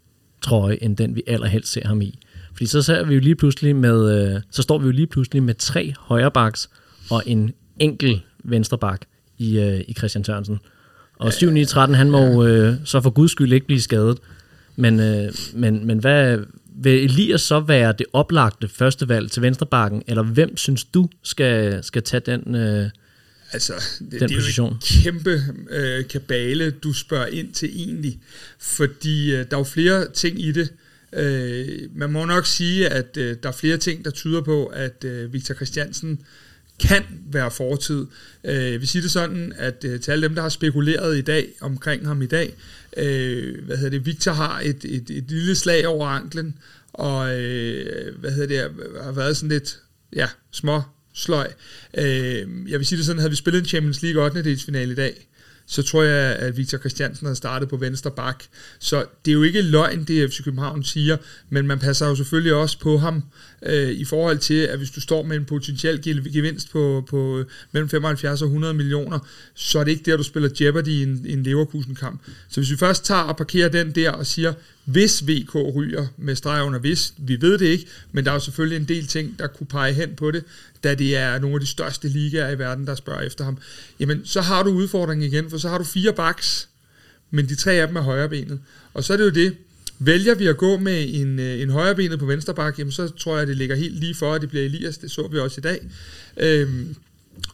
trøje, 0.43 0.79
end 0.83 0.97
den 0.97 1.17
vi 1.17 1.23
allerhelst 1.27 1.73
ser 1.73 1.87
ham 1.87 2.00
i. 2.00 2.19
Fordi 2.53 2.67
så 2.67 2.83
ser 2.83 3.05
vi 3.05 3.15
jo 3.15 3.21
lige 3.21 3.35
pludselig 3.35 3.77
med, 3.77 4.35
øh, 4.35 4.41
så 4.50 4.62
står 4.62 4.79
vi 4.79 4.87
jo 4.87 4.93
lige 4.93 5.07
pludselig 5.07 5.43
med 5.43 5.55
tre 5.55 5.95
højrebaks 5.99 6.71
og 7.11 7.23
en 7.27 7.53
enkel 7.79 8.21
venstrebak 8.45 9.00
i, 9.39 9.83
i 9.89 9.95
Christian 9.95 10.25
Tørnsen. 10.25 10.59
Og 11.19 11.33
7 11.33 11.50
9 11.50 11.65
13 11.65 11.97
han 11.97 12.11
må 12.11 12.45
øh, 12.45 12.75
så 12.85 13.00
for 13.00 13.11
guds 13.11 13.31
skyld 13.31 13.53
ikke 13.53 13.67
blive 13.67 13.81
skadet. 13.81 14.19
Men, 14.77 15.00
øh, 15.00 15.33
men, 15.55 15.87
men 15.87 15.99
hvad, 15.99 16.39
vil 16.83 17.05
Elias 17.05 17.41
så 17.41 17.61
være 17.61 17.95
det 17.99 18.07
oplagte 18.13 18.69
første 18.69 19.09
valg 19.09 19.31
til 19.31 19.43
venstrebakken, 19.43 20.03
eller 20.07 20.23
hvem 20.23 20.57
synes 20.57 20.85
du 20.85 21.09
skal, 21.23 21.85
skal 21.85 22.03
tage 22.03 22.23
den, 22.27 22.55
øh, 22.55 22.91
altså, 23.53 23.73
det, 23.99 24.21
den 24.21 24.29
det 24.29 24.37
position? 24.37 24.69
Er 24.69 24.71
jo 24.71 24.75
en 24.75 25.03
kæmpe 25.03 25.43
øh, 25.71 26.09
kabale, 26.09 26.71
du 26.71 26.93
spørger 26.93 27.27
ind 27.27 27.53
til 27.53 27.71
egentlig, 27.75 28.19
fordi 28.59 29.33
øh, 29.33 29.39
der 29.39 29.57
er 29.57 29.61
jo 29.61 29.65
flere 29.65 30.11
ting 30.11 30.45
i 30.45 30.53
det. 30.53 30.73
Øh, 31.13 31.67
man 31.95 32.13
må 32.13 32.25
nok 32.25 32.47
sige, 32.47 32.89
at 32.89 33.17
øh, 33.17 33.37
der 33.43 33.49
er 33.49 33.53
flere 33.53 33.77
ting, 33.77 34.05
der 34.05 34.11
tyder 34.11 34.41
på, 34.41 34.67
at 34.67 35.05
øh, 35.05 35.33
Victor 35.33 35.55
Christiansen 35.55 36.21
kan 36.81 37.05
være 37.33 37.51
fortid. 37.51 38.07
Øh, 38.45 38.73
jeg 38.73 38.81
vil 38.81 38.89
sige 38.89 39.03
det 39.03 39.11
sådan, 39.11 39.53
at 39.57 39.85
øh, 39.85 40.01
til 40.01 40.11
alle 40.11 40.29
dem, 40.29 40.35
der 40.35 40.43
har 40.43 40.49
spekuleret 40.49 41.19
i 41.19 41.21
dag 41.21 41.49
omkring 41.61 42.07
ham 42.07 42.23
i 42.23 42.27
dag, 42.27 42.55
øh, 42.97 43.64
hvad 43.64 43.76
hedder 43.76 43.90
det, 43.90 44.06
Victor 44.06 44.32
har 44.32 44.61
et, 44.61 44.85
et, 44.85 45.11
et 45.11 45.25
lille 45.28 45.54
slag 45.54 45.87
over 45.87 46.06
anklen, 46.06 46.59
og 46.92 47.40
øh, 47.40 48.18
hvad 48.18 48.30
hedder 48.30 48.68
det, 48.68 48.75
har 49.02 49.12
været 49.12 49.37
sådan 49.37 49.49
lidt, 49.49 49.80
ja, 50.16 50.28
små 50.50 50.82
sløj. 51.14 51.52
Øh, 51.99 52.47
jeg 52.68 52.78
vil 52.78 52.87
sige 52.87 52.97
det 52.97 53.06
sådan, 53.06 53.20
havde 53.20 53.30
vi 53.30 53.37
spillet 53.37 53.61
en 53.61 53.66
Champions 53.66 54.02
League 54.02 54.25
8. 54.25 54.44
delsfinale 54.44 54.92
i 54.92 54.94
dag, 54.94 55.26
så 55.66 55.82
tror 55.82 56.02
jeg, 56.02 56.37
at 56.37 56.56
Victor 56.56 56.78
Christiansen 56.78 57.26
har 57.26 57.35
startet 57.35 57.68
på 57.68 57.76
venstre 57.76 58.11
bak. 58.11 58.44
Så 58.78 59.04
det 59.25 59.30
er 59.30 59.35
jo 59.35 59.42
ikke 59.42 59.62
løgn, 59.62 60.04
det 60.04 60.30
FC 60.30 60.44
København 60.44 60.85
siger, 60.85 61.16
men 61.49 61.66
man 61.66 61.78
passer 61.78 62.06
jo 62.06 62.16
selvfølgelig 62.16 62.54
også 62.54 62.78
på 62.78 62.99
ham 62.99 63.23
øh, 63.62 63.90
i 63.90 64.05
forhold 64.05 64.38
til, 64.38 64.55
at 64.55 64.79
hvis 64.79 64.90
du 64.90 65.00
står 65.00 65.23
med 65.23 65.37
en 65.37 65.45
potentiel 65.45 66.02
gevinst 66.33 66.71
på, 66.71 67.05
på 67.09 67.38
øh, 67.38 67.47
mellem 67.73 67.88
75 67.88 68.43
og 68.43 68.47
100 68.47 68.75
millioner, 68.75 69.19
så 69.55 69.79
er 69.79 69.85
det 69.85 69.90
ikke 69.90 70.11
der, 70.11 70.17
du 70.17 70.23
spiller 70.23 70.49
Jeopardy 70.61 70.88
i 70.88 71.02
en, 71.02 71.26
en 71.29 71.43
Leverkusen-kamp. 71.43 72.21
Så 72.49 72.61
hvis 72.61 72.71
vi 72.71 72.76
først 72.76 73.05
tager 73.05 73.23
og 73.23 73.37
parkerer 73.37 73.69
den 73.69 73.90
der 73.90 74.11
og 74.11 74.26
siger, 74.26 74.52
hvis 74.85 75.29
VK 75.29 75.55
ryger 75.55 76.07
med 76.17 76.37
streg 76.37 76.62
under 76.64 76.79
hvis, 76.79 77.14
vi 77.19 77.40
ved 77.40 77.59
det 77.59 77.67
ikke, 77.67 77.87
men 78.12 78.25
der 78.25 78.31
er 78.31 78.35
jo 78.35 78.40
selvfølgelig 78.40 78.76
en 78.76 78.88
del 78.88 79.07
ting, 79.07 79.38
der 79.38 79.47
kunne 79.47 79.67
pege 79.67 79.93
hen 79.93 80.14
på 80.17 80.31
det, 80.31 80.45
da 80.85 80.95
det 80.95 81.17
er 81.17 81.38
nogle 81.38 81.55
af 81.55 81.61
de 81.61 81.67
største 81.67 82.09
ligaer 82.09 82.50
i 82.50 82.59
verden, 82.59 82.87
der 82.87 82.95
spørger 82.95 83.21
efter 83.21 83.45
ham. 83.45 83.59
Jamen, 84.00 84.21
så 84.25 84.40
har 84.40 84.62
du 84.62 84.71
udfordringen 84.71 85.33
igen, 85.33 85.50
for 85.50 85.59
så 85.59 85.69
har 85.69 85.79
du 85.79 85.85
fire 85.85 86.12
backs, 86.12 86.69
men 87.31 87.49
de 87.49 87.55
tre 87.55 87.73
af 87.73 87.87
dem 87.87 87.97
er 87.97 88.00
højrebenet. 88.00 88.61
Og 88.95 89.05
så 89.05 89.12
er 89.12 89.17
det 89.17 89.25
jo 89.25 89.31
det, 89.31 89.57
Vælger 90.02 90.35
vi 90.35 90.47
at 90.47 90.57
gå 90.57 90.78
med 90.78 91.07
en, 91.09 91.38
øh, 91.38 91.61
en 91.61 91.71
højrebenet 91.71 92.19
på 92.19 92.26
venstre 92.26 92.54
bak, 92.54 92.78
jamen 92.78 92.92
så 92.92 93.09
tror 93.09 93.33
jeg, 93.33 93.42
at 93.42 93.49
det 93.49 93.57
ligger 93.57 93.76
helt 93.76 94.00
lige 94.00 94.14
for, 94.14 94.35
at 94.35 94.40
det 94.40 94.49
bliver 94.49 94.64
Elias. 94.64 94.99
Det 94.99 95.11
så 95.11 95.28
vi 95.33 95.38
også 95.38 95.61
i 95.61 95.62
dag. 95.62 95.80
Øhm, 96.37 96.97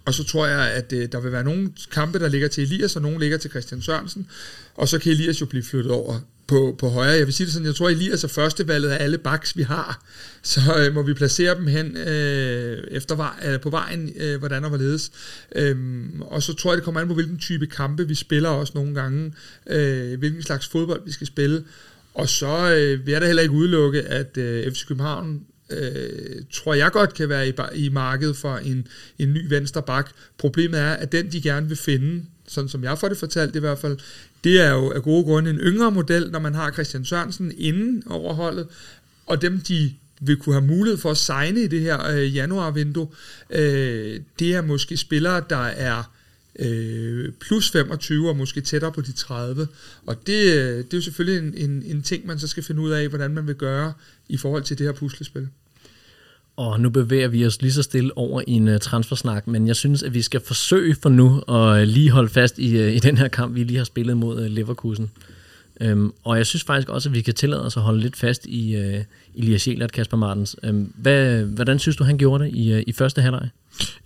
og 0.04 0.14
så 0.14 0.24
tror 0.24 0.46
jeg, 0.46 0.70
at 0.70 0.92
øh, 0.92 1.08
der 1.12 1.20
vil 1.20 1.32
være 1.32 1.44
nogle 1.44 1.70
kampe, 1.92 2.18
der 2.18 2.28
ligger 2.28 2.48
til 2.48 2.64
Elias, 2.64 2.96
og 2.96 3.02
nogle 3.02 3.18
ligger 3.18 3.38
til 3.38 3.50
Christian 3.50 3.82
Sørensen. 3.82 4.26
Og 4.74 4.88
så 4.88 4.98
kan 4.98 5.12
Elias 5.12 5.40
jo 5.40 5.46
blive 5.46 5.62
flyttet 5.62 5.92
over 5.92 6.20
på, 6.46 6.76
på 6.78 6.88
højre. 6.88 7.10
Jeg 7.10 7.26
vil 7.26 7.34
sige 7.34 7.44
det 7.44 7.52
sådan, 7.52 7.66
jeg 7.66 7.74
tror, 7.74 7.88
Elias 7.88 8.24
er 8.24 8.28
førstevalget 8.28 8.88
af 8.88 9.04
alle 9.04 9.18
baks, 9.18 9.56
vi 9.56 9.62
har. 9.62 10.04
Så 10.42 10.60
øh, 10.78 10.94
må 10.94 11.02
vi 11.02 11.14
placere 11.14 11.54
dem 11.54 11.66
hen 11.66 11.96
øh, 11.96 12.84
efter 12.90 13.36
øh, 13.46 13.60
på 13.60 13.70
vejen, 13.70 14.12
øh, 14.16 14.38
hvordan 14.38 14.64
og 14.64 14.68
hvorledes. 14.68 15.12
Øhm, 15.54 16.22
og 16.22 16.42
så 16.42 16.54
tror 16.54 16.70
jeg, 16.70 16.76
det 16.76 16.84
kommer 16.84 17.00
an 17.00 17.08
på, 17.08 17.14
hvilken 17.14 17.38
type 17.38 17.66
kampe 17.66 18.08
vi 18.08 18.14
spiller 18.14 18.48
også 18.48 18.72
nogle 18.74 18.94
gange. 18.94 19.32
Øh, 19.66 20.18
hvilken 20.18 20.42
slags 20.42 20.68
fodbold 20.68 21.02
vi 21.06 21.12
skal 21.12 21.26
spille. 21.26 21.64
Og 22.16 22.28
så 22.28 22.74
øh, 22.74 23.06
vil 23.06 23.12
jeg 23.12 23.20
da 23.20 23.26
heller 23.26 23.42
ikke 23.42 23.54
udelukke, 23.54 24.02
at 24.02 24.36
øh, 24.36 24.72
FC 24.72 24.86
København 24.86 25.42
øh, 25.70 26.42
tror 26.52 26.74
jeg 26.74 26.92
godt 26.92 27.14
kan 27.14 27.28
være 27.28 27.48
i, 27.48 27.52
i 27.74 27.88
markedet 27.88 28.36
for 28.36 28.56
en, 28.56 28.86
en 29.18 29.32
ny 29.32 29.48
venstre 29.48 29.82
bak. 29.82 30.10
Problemet 30.38 30.80
er, 30.80 30.92
at 30.92 31.12
den 31.12 31.32
de 31.32 31.42
gerne 31.42 31.68
vil 31.68 31.76
finde, 31.76 32.24
sådan 32.48 32.68
som 32.68 32.84
jeg 32.84 32.98
får 32.98 33.08
det 33.08 33.18
fortalt 33.18 33.56
i 33.56 33.58
hvert 33.58 33.78
fald, 33.78 33.98
det 34.44 34.60
er 34.60 34.70
jo 34.70 34.90
af 34.90 35.02
gode 35.02 35.24
grunde 35.24 35.50
en 35.50 35.58
yngre 35.58 35.90
model, 35.90 36.30
når 36.30 36.38
man 36.38 36.54
har 36.54 36.72
Christian 36.72 37.04
Sørensen 37.04 37.52
inden 37.58 38.02
overholdet, 38.06 38.66
og 39.26 39.42
dem 39.42 39.60
de 39.60 39.92
vil 40.20 40.36
kunne 40.36 40.54
have 40.54 40.66
mulighed 40.66 40.98
for 40.98 41.10
at 41.10 41.16
signe 41.16 41.60
i 41.60 41.66
det 41.66 41.80
her 41.80 42.10
øh, 42.10 42.36
januarvindue, 42.36 43.08
øh, 43.50 44.20
det 44.38 44.54
er 44.54 44.62
måske 44.62 44.96
spillere, 44.96 45.42
der 45.50 45.64
er 45.64 46.15
øh, 46.58 47.32
plus 47.40 47.70
25 47.70 48.28
og 48.28 48.36
måske 48.36 48.60
tættere 48.60 48.92
på 48.92 49.00
de 49.00 49.12
30. 49.12 49.68
Og 50.06 50.26
det, 50.26 50.54
øh, 50.54 50.78
det 50.78 50.94
er 50.94 50.98
jo 50.98 51.00
selvfølgelig 51.00 51.48
en, 51.48 51.70
en, 51.70 51.82
en 51.86 52.02
ting, 52.02 52.26
man 52.26 52.38
så 52.38 52.48
skal 52.48 52.62
finde 52.62 52.80
ud 52.80 52.90
af, 52.90 53.08
hvordan 53.08 53.30
man 53.30 53.46
vil 53.46 53.54
gøre 53.54 53.92
i 54.28 54.36
forhold 54.36 54.62
til 54.62 54.78
det 54.78 54.86
her 54.86 54.92
puslespil. 54.92 55.48
Og 56.56 56.80
nu 56.80 56.90
bevæger 56.90 57.28
vi 57.28 57.46
os 57.46 57.62
lige 57.62 57.72
så 57.72 57.82
stille 57.82 58.18
over 58.18 58.42
i 58.46 58.52
en 58.52 58.68
uh, 58.68 58.78
transfersnak, 58.78 59.46
men 59.46 59.66
jeg 59.66 59.76
synes, 59.76 60.02
at 60.02 60.14
vi 60.14 60.22
skal 60.22 60.40
forsøge 60.40 60.94
for 61.02 61.08
nu 61.08 61.42
at 61.48 61.82
uh, 61.82 61.88
lige 61.88 62.10
holde 62.10 62.28
fast 62.28 62.58
i, 62.58 62.80
uh, 62.80 62.92
i 62.92 62.98
den 62.98 63.18
her 63.18 63.28
kamp, 63.28 63.54
vi 63.54 63.64
lige 63.64 63.76
har 63.76 63.84
spillet 63.84 64.16
mod 64.16 64.40
uh, 64.40 64.46
Leverkusen. 64.46 65.10
Um, 65.84 66.14
og 66.24 66.36
jeg 66.36 66.46
synes 66.46 66.64
faktisk 66.64 66.88
også, 66.88 67.08
at 67.08 67.14
vi 67.14 67.20
kan 67.20 67.34
tillade 67.34 67.66
os 67.66 67.76
at 67.76 67.82
holde 67.82 68.00
lidt 68.00 68.16
fast 68.16 68.46
i 68.46 68.76
uh, 68.76 69.02
Elias 69.34 69.68
Jelert, 69.68 69.92
Kasper 69.92 70.16
Martens. 70.16 70.56
Um, 70.68 70.92
hvad, 70.94 71.42
hvordan 71.42 71.78
synes 71.78 71.96
du, 71.96 72.04
han 72.04 72.18
gjorde 72.18 72.44
det 72.44 72.54
i, 72.54 72.74
uh, 72.74 72.82
i 72.86 72.92
første 72.92 73.22
halvleg? 73.22 73.48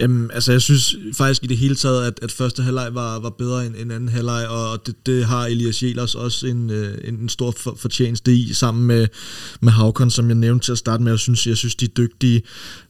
Jamen, 0.00 0.30
altså 0.34 0.52
jeg 0.52 0.62
synes 0.62 0.96
faktisk 1.14 1.44
i 1.44 1.46
det 1.46 1.56
hele 1.56 1.74
taget, 1.74 2.06
at, 2.06 2.18
at 2.22 2.32
første 2.32 2.62
halvleg 2.62 2.94
var, 2.94 3.18
var 3.18 3.30
bedre 3.30 3.66
end, 3.66 3.74
end 3.76 3.92
anden 3.92 4.08
halvleg, 4.08 4.48
og 4.48 4.86
det, 4.86 5.06
det 5.06 5.24
har 5.24 5.46
Elias 5.46 5.82
Jelers 5.82 6.14
også 6.14 6.46
en, 6.46 6.70
øh, 6.70 6.98
en, 7.04 7.14
en 7.14 7.28
stor 7.28 7.50
for, 7.50 7.76
fortjeneste 7.78 8.34
i, 8.34 8.52
sammen 8.52 8.86
med, 8.86 9.06
med 9.60 9.72
Havkon, 9.72 10.10
som 10.10 10.28
jeg 10.28 10.34
nævnte 10.34 10.66
til 10.66 10.72
at 10.72 10.78
starte 10.78 11.02
med. 11.02 11.12
Jeg 11.12 11.18
synes, 11.18 11.46
jeg 11.46 11.56
synes 11.56 11.74
de 11.74 11.84
er 11.84 11.88
dygtige. 11.88 12.42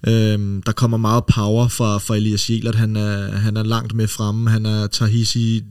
Øhm, 0.07 0.63
der 0.63 0.73
kommer 0.73 0.97
meget 0.97 1.25
power 1.35 1.69
fra, 1.69 1.99
fra 1.99 2.17
Elias 2.17 2.51
Jelert. 2.51 2.75
Han 2.75 2.97
er, 2.97 3.31
han 3.31 3.57
er 3.57 3.63
langt 3.63 3.95
med 3.95 4.09
fremme. 4.09 4.51
Han 4.51 4.67
er 4.67 4.87
Tahisi 4.87 5.63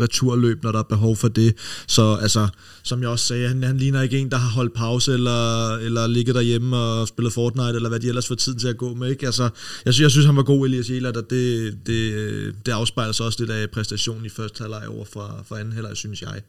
returløb, 0.00 0.62
når 0.62 0.72
der 0.72 0.78
er 0.78 0.82
behov 0.82 1.16
for 1.16 1.28
det. 1.28 1.54
Så 1.86 2.14
altså, 2.14 2.48
som 2.82 3.02
jeg 3.02 3.08
også 3.08 3.26
sagde, 3.26 3.48
han, 3.48 3.62
han 3.62 3.78
ligner 3.78 4.02
ikke 4.02 4.18
en, 4.18 4.30
der 4.30 4.36
har 4.36 4.50
holdt 4.50 4.74
pause, 4.74 5.12
eller, 5.12 5.76
eller 5.76 6.06
ligget 6.06 6.34
derhjemme 6.34 6.76
og 6.76 7.08
spillet 7.08 7.32
Fortnite, 7.32 7.76
eller 7.76 7.88
hvad 7.88 8.00
de 8.00 8.08
ellers 8.08 8.28
får 8.28 8.34
tid 8.34 8.54
til 8.54 8.68
at 8.68 8.76
gå 8.76 8.94
med. 8.94 9.10
Ikke? 9.10 9.26
Altså, 9.26 9.42
jeg, 9.84 9.94
synes, 9.94 10.00
jeg 10.00 10.10
synes, 10.10 10.26
han 10.26 10.36
var 10.36 10.42
god, 10.42 10.57
Elias 10.64 10.90
Jelert, 10.90 11.16
og 11.16 11.30
det, 11.30 11.78
det, 11.86 12.12
øh, 12.12 12.54
det 12.66 12.72
afspejler 12.72 13.12
sig 13.12 13.26
også 13.26 13.40
lidt 13.40 13.50
af 13.50 13.70
præstationen 13.70 14.26
i 14.26 14.28
første 14.28 14.60
halvleg 14.60 14.88
over 14.88 15.04
fra, 15.04 15.42
fra 15.48 15.58
anden 15.60 15.72
halvleg, 15.72 15.96
synes 15.96 16.22
jeg. 16.22 16.42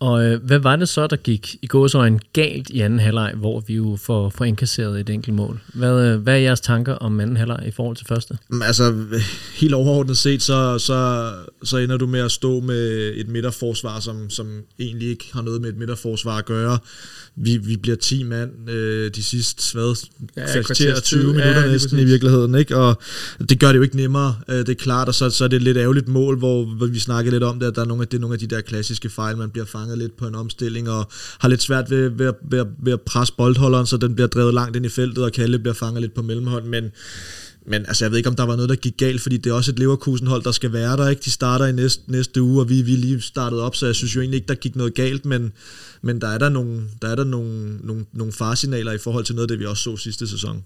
Og 0.00 0.24
øh, 0.24 0.42
hvad 0.42 0.58
var 0.58 0.76
det 0.76 0.88
så, 0.88 1.06
der 1.06 1.16
gik 1.16 1.56
i 1.62 1.66
gåsøjne 1.66 2.18
galt 2.32 2.70
i 2.70 2.80
anden 2.80 2.98
halvleg, 2.98 3.32
hvor 3.36 3.60
vi 3.60 3.74
jo 3.74 3.98
får, 4.02 4.30
får 4.30 4.44
indkasseret 4.44 5.00
et 5.00 5.10
enkelt 5.10 5.34
mål? 5.34 5.60
Hvad, 5.74 6.06
øh, 6.06 6.20
hvad 6.20 6.34
er 6.34 6.38
jeres 6.38 6.60
tanker 6.60 6.94
om 6.94 7.20
anden 7.20 7.36
halvleg 7.36 7.64
i 7.66 7.70
forhold 7.70 7.96
til 7.96 8.06
første? 8.06 8.38
Altså, 8.62 9.04
helt 9.54 9.74
overordnet 9.74 10.16
set, 10.16 10.42
så, 10.42 10.78
så, 10.78 11.30
så 11.62 11.76
ender 11.76 11.96
du 11.96 12.06
med 12.06 12.20
at 12.20 12.30
stå 12.30 12.60
med 12.60 13.12
et 13.16 13.28
midterforsvar, 13.28 14.00
som, 14.00 14.30
som 14.30 14.46
egentlig 14.78 15.08
ikke 15.08 15.24
har 15.32 15.42
noget 15.42 15.60
med 15.60 15.68
et 15.68 15.76
midterforsvar 15.76 16.38
at 16.38 16.44
gøre. 16.44 16.78
Vi, 17.36 17.56
vi 17.56 17.76
bliver 17.76 17.96
10 17.96 18.22
mand 18.22 18.70
øh, 18.70 19.10
de 19.14 19.22
sidste, 19.22 19.78
hvad, 19.78 20.06
ja, 20.36 20.62
kvarter 20.62 21.00
20 21.00 21.26
minutter 21.26 21.60
ja, 21.60 21.66
næsten 21.66 21.98
i 21.98 22.04
virkeligheden, 22.04 22.54
ikke? 22.54 22.76
Og 22.76 23.00
det 23.48 23.60
gør 23.60 23.68
det 23.68 23.76
jo 23.76 23.82
ikke 23.82 23.96
nemmere, 23.96 24.36
øh, 24.48 24.58
det 24.58 24.68
er 24.68 24.74
klart, 24.74 25.08
og 25.08 25.14
så, 25.14 25.30
så 25.30 25.44
er 25.44 25.48
det 25.48 25.56
et 25.56 25.62
lidt 25.62 25.76
ærgerligt 25.76 26.08
mål, 26.08 26.38
hvor, 26.38 26.64
hvor 26.64 26.86
vi 26.86 26.98
snakkede 26.98 27.34
lidt 27.34 27.42
om 27.42 27.58
det, 27.60 27.66
at 27.66 27.74
der 27.74 27.82
er 27.82 27.86
nogle 27.86 28.02
af, 28.02 28.08
det 28.08 28.16
er 28.16 28.20
nogle 28.20 28.34
af 28.34 28.38
de 28.38 28.46
der 28.46 28.60
klassiske 28.60 29.10
fejl, 29.10 29.36
man 29.36 29.50
bliver 29.50 29.66
fanget 29.66 29.89
lidt 29.98 30.16
på 30.16 30.26
en 30.26 30.34
omstilling, 30.34 30.90
og 30.90 31.08
har 31.38 31.48
lidt 31.48 31.62
svært 31.62 31.90
ved, 31.90 32.08
ved, 32.08 32.32
ved, 32.50 32.64
ved 32.82 32.92
at 32.92 33.00
presse 33.00 33.34
boldholderen, 33.36 33.86
så 33.86 33.96
den 33.96 34.14
bliver 34.14 34.28
drevet 34.28 34.54
langt 34.54 34.76
ind 34.76 34.86
i 34.86 34.88
feltet, 34.88 35.24
og 35.24 35.32
Kalle 35.32 35.58
bliver 35.58 35.74
fanget 35.74 36.00
lidt 36.00 36.14
på 36.14 36.22
mellemhånd, 36.22 36.64
men 36.64 36.90
men 37.66 37.86
altså, 37.86 38.04
jeg 38.04 38.10
ved 38.10 38.18
ikke, 38.18 38.28
om 38.28 38.36
der 38.36 38.46
var 38.46 38.56
noget, 38.56 38.68
der 38.68 38.76
gik 38.76 38.96
galt, 38.96 39.20
fordi 39.20 39.36
det 39.36 39.50
er 39.50 39.54
også 39.54 39.70
et 39.70 39.78
Leverkusen-hold, 39.78 40.42
der 40.42 40.52
skal 40.52 40.72
være 40.72 40.96
der. 40.96 41.08
Ikke? 41.08 41.22
De 41.24 41.30
starter 41.30 41.66
i 41.66 41.72
næste, 41.72 42.02
næste 42.06 42.42
uge, 42.42 42.60
og 42.60 42.68
vi, 42.68 42.82
vi 42.82 42.90
lige 42.90 43.20
startet 43.20 43.60
op, 43.60 43.76
så 43.76 43.86
jeg 43.86 43.94
synes 43.94 44.16
jo 44.16 44.20
egentlig 44.20 44.36
ikke, 44.36 44.48
der 44.48 44.54
gik 44.54 44.76
noget 44.76 44.94
galt, 44.94 45.24
men, 45.24 45.52
men 46.02 46.20
der 46.20 46.28
er 46.28 46.38
der 46.38 46.48
nogle, 46.48 46.82
der 47.02 47.08
er 47.08 47.14
der 47.14 47.24
nogle, 47.24 47.78
nogle, 47.82 48.04
nogle 48.12 48.32
farsignaler 48.32 48.92
i 48.92 48.98
forhold 48.98 49.24
til 49.24 49.34
noget 49.34 49.44
af 49.44 49.48
det, 49.48 49.58
vi 49.58 49.66
også 49.66 49.82
så 49.82 49.96
sidste 49.96 50.28
sæson. 50.28 50.64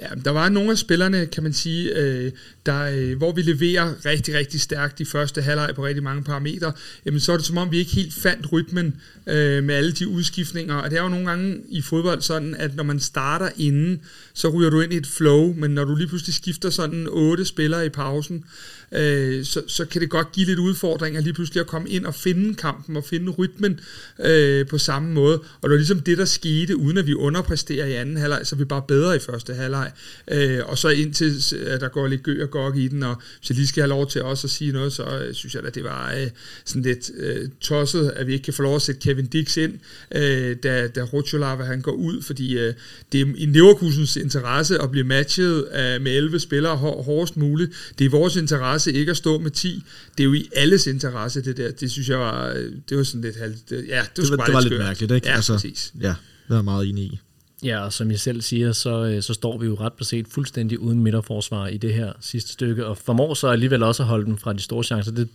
Ja, 0.00 0.08
der 0.24 0.30
var 0.30 0.48
nogle 0.48 0.70
af 0.70 0.78
spillerne, 0.78 1.26
kan 1.26 1.42
man 1.42 1.52
sige, 1.52 1.96
øh, 1.96 2.32
der, 2.66 2.82
øh, 2.82 3.16
hvor 3.16 3.32
vi 3.32 3.42
leverer 3.42 4.06
rigtig, 4.06 4.34
rigtig 4.34 4.60
stærkt 4.60 4.98
de 4.98 5.06
første 5.06 5.42
halvleg 5.42 5.72
på 5.74 5.86
rigtig 5.86 6.02
mange 6.02 6.22
parametre, 6.22 6.72
jamen 7.06 7.20
så 7.20 7.32
er 7.32 7.36
det 7.36 7.46
som 7.46 7.56
om, 7.56 7.72
vi 7.72 7.78
ikke 7.78 7.90
helt 7.90 8.14
fandt 8.14 8.52
rytmen 8.52 9.00
øh, 9.26 9.64
med 9.64 9.74
alle 9.74 9.92
de 9.92 10.08
udskiftninger, 10.08 10.74
og 10.74 10.90
det 10.90 10.98
er 10.98 11.02
jo 11.02 11.08
nogle 11.08 11.26
gange 11.26 11.60
i 11.68 11.82
fodbold 11.82 12.20
sådan, 12.20 12.54
at 12.54 12.76
når 12.76 12.84
man 12.84 13.00
starter 13.00 13.48
inden, 13.56 14.00
så 14.34 14.48
ryger 14.48 14.70
du 14.70 14.80
ind 14.80 14.92
i 14.92 14.96
et 14.96 15.06
flow, 15.06 15.54
men 15.54 15.70
når 15.70 15.84
du 15.84 15.94
lige 15.94 16.08
pludselig 16.08 16.34
skifter 16.34 16.70
sådan 16.70 17.06
otte 17.10 17.44
spillere 17.44 17.86
i 17.86 17.88
pausen, 17.88 18.36
øh, 18.36 18.79
øh, 18.92 19.44
så, 19.44 19.62
så 19.66 19.84
kan 19.84 20.00
det 20.00 20.10
godt 20.10 20.32
give 20.32 20.46
lidt 20.46 20.58
udfordringer 20.58 21.20
lige 21.20 21.32
pludselig 21.32 21.60
at 21.60 21.66
komme 21.66 21.88
ind 21.88 22.06
og 22.06 22.14
finde 22.14 22.54
kampen 22.54 22.96
og 22.96 23.04
finde 23.04 23.32
rytmen 23.32 23.80
øh, 24.20 24.66
på 24.66 24.78
samme 24.78 25.12
måde. 25.12 25.34
Og 25.38 25.62
det 25.62 25.70
var 25.70 25.76
ligesom 25.76 26.00
det, 26.00 26.18
der 26.18 26.24
skete, 26.24 26.76
uden 26.76 26.98
at 26.98 27.06
vi 27.06 27.14
underpresterer 27.14 27.86
i 27.86 27.92
anden 27.92 28.16
halvleg, 28.16 28.40
så 28.44 28.56
vi 28.56 28.64
bare 28.64 28.82
bedre 28.88 29.16
i 29.16 29.18
første 29.18 29.54
halvleg. 29.54 29.92
Øh, 30.30 30.60
og 30.66 30.78
så 30.78 30.88
indtil 30.88 31.54
at 31.66 31.80
der 31.80 31.88
går 31.88 32.06
lidt 32.06 32.22
gø 32.22 32.42
og 32.42 32.50
gok 32.50 32.76
i 32.76 32.88
den, 32.88 33.02
og 33.02 33.16
hvis 33.38 33.50
jeg 33.50 33.56
lige 33.56 33.66
skal 33.66 33.80
have 33.82 33.88
lov 33.88 34.10
til 34.10 34.22
også 34.22 34.46
at 34.46 34.50
sige 34.50 34.72
noget, 34.72 34.92
så 34.92 35.02
øh, 35.02 35.34
synes 35.34 35.54
jeg 35.54 35.64
at 35.64 35.74
det 35.74 35.84
var 35.84 36.12
øh, 36.12 36.28
sådan 36.64 36.82
lidt 36.82 37.10
øh, 37.16 37.48
tosset, 37.60 38.12
at 38.16 38.26
vi 38.26 38.32
ikke 38.32 38.44
kan 38.44 38.54
få 38.54 38.62
lov 38.62 38.76
at 38.76 38.82
sætte 38.82 39.00
Kevin 39.00 39.26
Dix 39.26 39.56
ind, 39.56 39.78
øh, 40.14 40.56
da, 40.62 40.88
da 40.88 41.02
Rutscholava 41.02 41.64
han 41.64 41.80
går 41.80 41.92
ud, 41.92 42.22
fordi 42.22 42.58
øh, 42.58 42.74
det 43.12 43.20
er 43.20 43.26
i 43.36 43.46
Leverkusens 43.46 44.16
interesse 44.16 44.78
at 44.78 44.90
blive 44.90 45.04
matchet 45.04 45.64
øh, 45.72 46.02
med 46.02 46.16
11 46.16 46.40
spillere 46.40 46.76
hårdest 46.76 47.36
muligt. 47.36 47.94
Det 47.98 48.04
er 48.04 48.10
vores 48.10 48.36
interesse 48.36 48.79
interesse 48.88 49.00
ikke 49.00 49.10
at 49.10 49.16
stå 49.16 49.38
med 49.38 49.50
10. 49.50 49.82
Det 50.18 50.24
er 50.24 50.24
jo 50.24 50.32
i 50.32 50.48
alles 50.56 50.86
interesse, 50.86 51.42
det 51.42 51.56
der. 51.56 51.70
Det 51.70 51.90
synes 51.90 52.08
jeg 52.08 52.18
var, 52.18 52.48
det 52.88 52.96
var 52.96 53.02
sådan 53.02 53.20
lidt 53.20 53.36
halvt. 53.36 53.70
Ja, 53.70 53.76
det 53.76 53.84
var, 53.90 54.02
det 54.22 54.30
var, 54.30 54.44
det 54.44 54.54
var 54.54 54.60
lidt 54.60 54.78
mærkeligt, 54.78 55.12
ikke? 55.12 55.28
Ja, 55.28 55.34
altså, 55.34 55.52
præcis. 55.52 55.92
Ja, 56.00 56.14
det 56.48 56.56
er 56.56 56.62
meget 56.62 56.88
enig 56.88 57.04
i. 57.04 57.20
Ja, 57.62 57.84
og 57.84 57.92
som 57.92 58.10
jeg 58.10 58.20
selv 58.20 58.40
siger, 58.40 58.72
så, 58.72 59.04
øh, 59.04 59.22
så 59.22 59.34
står 59.34 59.58
vi 59.58 59.66
jo 59.66 59.74
ret 59.74 59.92
beset 59.92 60.26
fuldstændig 60.28 60.78
uden 60.78 61.02
midterforsvar 61.02 61.66
i 61.66 61.76
det 61.76 61.94
her 61.94 62.12
sidste 62.20 62.52
stykke, 62.52 62.86
og 62.86 62.98
formår 62.98 63.34
så 63.34 63.48
alligevel 63.48 63.82
også 63.82 64.02
at 64.02 64.08
holde 64.08 64.26
dem 64.26 64.38
fra 64.38 64.52
de 64.52 64.62
store 64.62 64.84
chancer. 64.84 65.12
Det, 65.12 65.28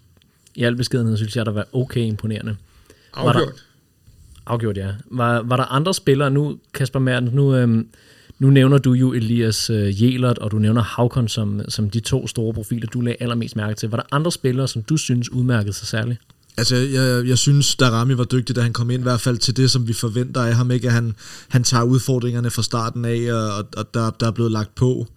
I 0.56 0.64
al 0.64 0.76
beskedenhed 0.76 1.18
synes 1.18 1.36
jeg, 1.36 1.46
der 1.46 1.52
var 1.52 1.68
okay 1.74 2.02
imponerende. 2.02 2.56
Afgjort. 3.14 3.36
Var 3.36 3.42
der, 3.42 3.52
afgjort, 4.46 4.78
ja. 4.78 4.92
Var, 5.06 5.42
var 5.42 5.58
der 5.58 5.64
andre 5.64 5.94
spillere 5.94 6.32
nu, 6.32 6.60
Kasper 6.74 7.00
Mertens, 7.00 7.34
nu, 7.34 7.56
øhm, 7.56 7.88
nu 8.40 8.50
nævner 8.50 8.78
du 8.78 8.94
jo 8.94 9.14
Elias 9.14 9.70
øh, 9.70 10.04
Jelert, 10.04 10.38
og 10.38 10.52
du 10.52 10.60
nævner 10.60 10.84
Havkon 10.84 11.28
som, 11.28 11.62
som 11.70 11.90
de 11.90 12.00
to 12.00 12.28
store 12.28 12.54
profiler, 12.54 12.88
du 12.88 13.02
lagde 13.02 13.18
allermest 13.20 13.56
mærke 13.56 13.76
til. 13.76 13.90
Var 13.90 13.98
der 13.98 14.04
andre 14.12 14.32
spillere, 14.32 14.68
som 14.68 14.82
du 14.82 14.98
synes 14.98 15.32
udmærkede 15.32 15.74
sig 15.74 15.88
særligt? 15.88 16.20
Altså, 16.58 16.76
jeg, 16.76 17.28
jeg 17.28 17.38
synes, 17.38 17.76
Darami 17.76 18.18
var 18.18 18.24
dygtig, 18.24 18.56
da 18.56 18.62
han 18.62 18.74
kom 18.74 18.90
ind, 18.90 19.02
i 19.02 19.04
hvert 19.04 19.22
fald 19.22 19.38
til 19.38 19.58
det, 19.58 19.72
som 19.72 19.88
vi 19.88 19.94
forventer 19.94 20.42
af 20.42 20.56
ham, 20.56 20.72
ikke? 20.72 20.88
At 20.88 20.94
han, 20.94 21.16
han 21.48 21.64
tager 21.64 21.84
udfordringerne 21.84 22.50
fra 22.50 22.64
starten 22.64 23.06
af, 23.06 23.34
og, 23.34 23.66
og 23.78 23.94
der, 23.94 24.10
der 24.10 24.28
er 24.28 24.32
blevet 24.32 24.52
lagt 24.52 24.76
på 24.76 25.08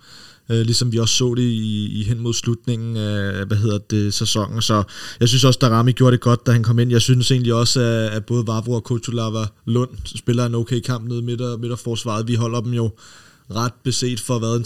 øh, 0.50 0.60
ligesom 0.60 0.92
vi 0.92 0.98
også 0.98 1.14
så 1.14 1.34
det 1.34 1.42
i, 1.42 2.00
i 2.00 2.04
hen 2.04 2.20
mod 2.20 2.34
slutningen 2.34 2.96
af, 2.96 3.46
hvad 3.46 3.56
hedder 3.56 3.78
det, 3.78 4.14
sæsonen. 4.14 4.62
Så 4.62 4.82
jeg 5.20 5.28
synes 5.28 5.44
også, 5.44 5.58
at 5.62 5.70
Rami 5.70 5.92
gjorde 5.92 6.12
det 6.12 6.20
godt, 6.20 6.46
da 6.46 6.52
han 6.52 6.62
kom 6.62 6.78
ind. 6.78 6.90
Jeg 6.90 7.02
synes 7.02 7.30
egentlig 7.30 7.54
også, 7.54 7.80
at, 7.80 8.10
at 8.10 8.24
både 8.24 8.46
Vavro 8.46 8.72
og 8.72 8.84
Kutulava 8.84 9.46
Lund 9.66 9.90
spiller 10.04 10.46
en 10.46 10.54
okay 10.54 10.80
kamp 10.80 11.08
nede 11.08 11.22
midt- 11.22 11.60
midterforsvaret. 11.60 12.28
Vi 12.28 12.34
holder 12.34 12.60
dem 12.60 12.72
jo 12.72 12.90
ret 13.50 13.72
beset 13.82 14.20
for 14.20 14.38
hvad, 14.38 14.56
en 14.56 14.62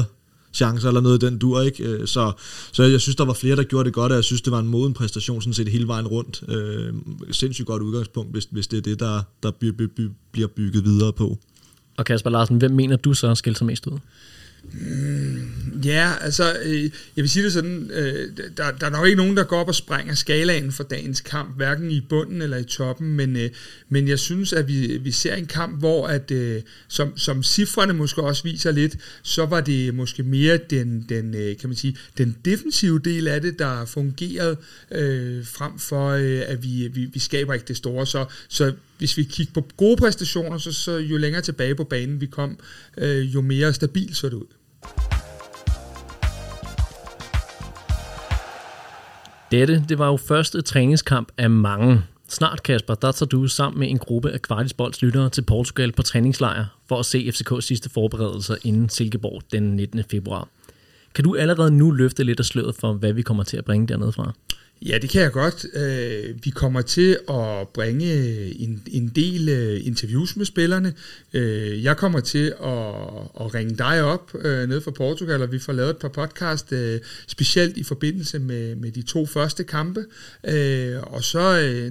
3-4 0.00 0.04
chancer 0.52 0.88
eller 0.88 1.00
noget 1.00 1.20
den 1.20 1.38
dur, 1.38 1.60
ikke? 1.60 1.84
Øh, 1.84 2.06
så, 2.06 2.32
så 2.72 2.82
jeg 2.82 3.00
synes, 3.00 3.16
der 3.16 3.24
var 3.24 3.32
flere, 3.32 3.56
der 3.56 3.62
gjorde 3.62 3.84
det 3.84 3.92
godt, 3.92 4.12
og 4.12 4.16
jeg 4.16 4.24
synes, 4.24 4.42
det 4.42 4.52
var 4.52 4.58
en 4.58 4.68
moden 4.68 4.94
præstation 4.94 5.42
sådan 5.42 5.54
set 5.54 5.68
hele 5.68 5.86
vejen 5.86 6.06
rundt. 6.06 6.42
Øh, 6.48 6.94
sindssygt 7.30 7.66
godt 7.66 7.82
udgangspunkt, 7.82 8.32
hvis, 8.32 8.48
hvis 8.50 8.66
det 8.66 8.76
er 8.76 8.82
det, 8.82 9.00
der, 9.00 9.22
der 9.42 9.50
bliver 10.32 10.48
bygget 10.48 10.84
videre 10.84 11.12
på. 11.12 11.38
Og 11.96 12.04
Kasper 12.04 12.30
Larsen, 12.30 12.56
hvem 12.56 12.70
mener 12.70 12.96
du 12.96 13.14
så 13.14 13.34
skiller 13.34 13.56
sig 13.56 13.66
mest 13.66 13.86
ud? 13.86 13.98
Mm, 14.72 15.80
ja, 15.84 16.12
altså, 16.20 16.56
øh, 16.64 16.82
jeg 16.82 16.90
vil 17.16 17.28
sige 17.28 17.44
det 17.44 17.52
sådan, 17.52 17.90
øh, 17.92 18.28
der, 18.56 18.70
der 18.70 18.86
er 18.86 18.90
nok 18.90 19.06
ikke 19.06 19.16
nogen, 19.16 19.36
der 19.36 19.44
går 19.44 19.60
op 19.60 19.68
og 19.68 19.74
sprænger 19.74 20.14
skalaen 20.14 20.72
for 20.72 20.82
dagens 20.82 21.20
kamp, 21.20 21.56
hverken 21.56 21.90
i 21.90 22.00
bunden 22.00 22.42
eller 22.42 22.56
i 22.56 22.64
toppen, 22.64 23.14
men, 23.14 23.36
øh, 23.36 23.50
men 23.88 24.08
jeg 24.08 24.18
synes, 24.18 24.52
at 24.52 24.68
vi, 24.68 24.98
vi 24.98 25.10
ser 25.10 25.34
en 25.34 25.46
kamp, 25.46 25.78
hvor, 25.78 26.06
at, 26.06 26.30
øh, 26.30 26.62
som, 26.88 27.18
som 27.18 27.42
cifrene 27.42 27.92
måske 27.92 28.22
også 28.22 28.42
viser 28.42 28.70
lidt, 28.70 28.96
så 29.22 29.46
var 29.46 29.60
det 29.60 29.94
måske 29.94 30.22
mere 30.22 30.58
den, 30.70 31.06
den, 31.08 31.34
øh, 31.34 31.56
kan 31.56 31.68
man 31.68 31.76
sige, 31.76 31.96
den 32.18 32.36
defensive 32.44 32.98
del 32.98 33.28
af 33.28 33.40
det, 33.40 33.58
der 33.58 33.84
fungerede, 33.84 34.56
øh, 34.90 35.46
frem 35.46 35.78
for, 35.78 36.08
øh, 36.10 36.42
at 36.46 36.62
vi, 36.62 36.88
vi, 36.88 37.04
vi 37.04 37.18
skaber 37.18 37.54
ikke 37.54 37.66
det 37.68 37.76
store. 37.76 38.06
Så, 38.06 38.24
så 38.48 38.72
hvis 38.98 39.16
vi 39.16 39.24
kigger 39.24 39.52
på 39.52 39.68
gode 39.76 39.96
præstationer, 39.96 40.58
så, 40.58 40.72
så 40.72 40.96
jo 40.96 41.16
længere 41.16 41.42
tilbage 41.42 41.74
på 41.74 41.84
banen 41.84 42.20
vi 42.20 42.26
kom, 42.26 42.58
øh, 42.98 43.34
jo 43.34 43.40
mere 43.40 43.72
stabil 43.72 44.14
så 44.14 44.28
det 44.28 44.34
ud. 44.34 44.46
Dette, 49.50 49.84
det 49.88 49.98
var 49.98 50.06
jo 50.06 50.16
første 50.16 50.62
træningskamp 50.62 51.32
af 51.38 51.50
mange. 51.50 52.02
Snart, 52.28 52.62
Kasper, 52.62 52.94
der 52.94 53.12
tager 53.12 53.28
du 53.28 53.48
sammen 53.48 53.80
med 53.80 53.90
en 53.90 53.98
gruppe 53.98 54.30
af 54.30 54.42
kvartisboldslyttere 54.42 55.30
til 55.30 55.42
Portugal 55.42 55.92
på 55.92 56.02
træningslejr 56.02 56.64
for 56.88 56.98
at 56.98 57.06
se 57.06 57.32
FCK's 57.34 57.60
sidste 57.60 57.90
forberedelser 57.90 58.56
inden 58.64 58.88
Silkeborg 58.88 59.42
den 59.52 59.76
19. 59.76 60.04
februar. 60.10 60.48
Kan 61.14 61.24
du 61.24 61.36
allerede 61.36 61.70
nu 61.70 61.90
løfte 61.90 62.24
lidt 62.24 62.40
af 62.40 62.44
sløret 62.44 62.74
for, 62.74 62.92
hvad 62.92 63.12
vi 63.12 63.22
kommer 63.22 63.42
til 63.42 63.56
at 63.56 63.64
bringe 63.64 63.86
dernede 63.86 64.12
fra? 64.12 64.32
Ja, 64.82 64.98
det 64.98 65.10
kan 65.10 65.22
jeg 65.22 65.32
godt. 65.32 65.66
Øh, 65.74 66.34
vi 66.44 66.50
kommer 66.50 66.82
til 66.82 67.18
at 67.28 67.68
bringe 67.68 68.14
en, 68.60 68.82
en 68.86 69.08
del 69.08 69.48
øh, 69.48 69.86
interviews 69.86 70.36
med 70.36 70.46
spillerne. 70.46 70.94
Øh, 71.34 71.84
jeg 71.84 71.96
kommer 71.96 72.20
til 72.20 72.46
at, 72.46 72.94
at 73.40 73.54
ringe 73.54 73.76
dig 73.76 74.02
op 74.02 74.34
ned 74.44 74.80
fra 74.80 74.90
Portugal, 74.90 75.42
og 75.42 75.52
vi 75.52 75.58
får 75.58 75.72
lavet 75.72 75.90
et 75.90 75.96
par 75.96 76.08
podcast, 76.08 76.72
specielt 77.26 77.76
i 77.76 77.82
forbindelse 77.82 78.38
med, 78.38 78.74
med 78.74 78.92
de 78.92 79.02
to 79.02 79.26
første 79.26 79.64
kampe. 79.64 80.04
Og 81.02 81.24
så, 81.24 81.40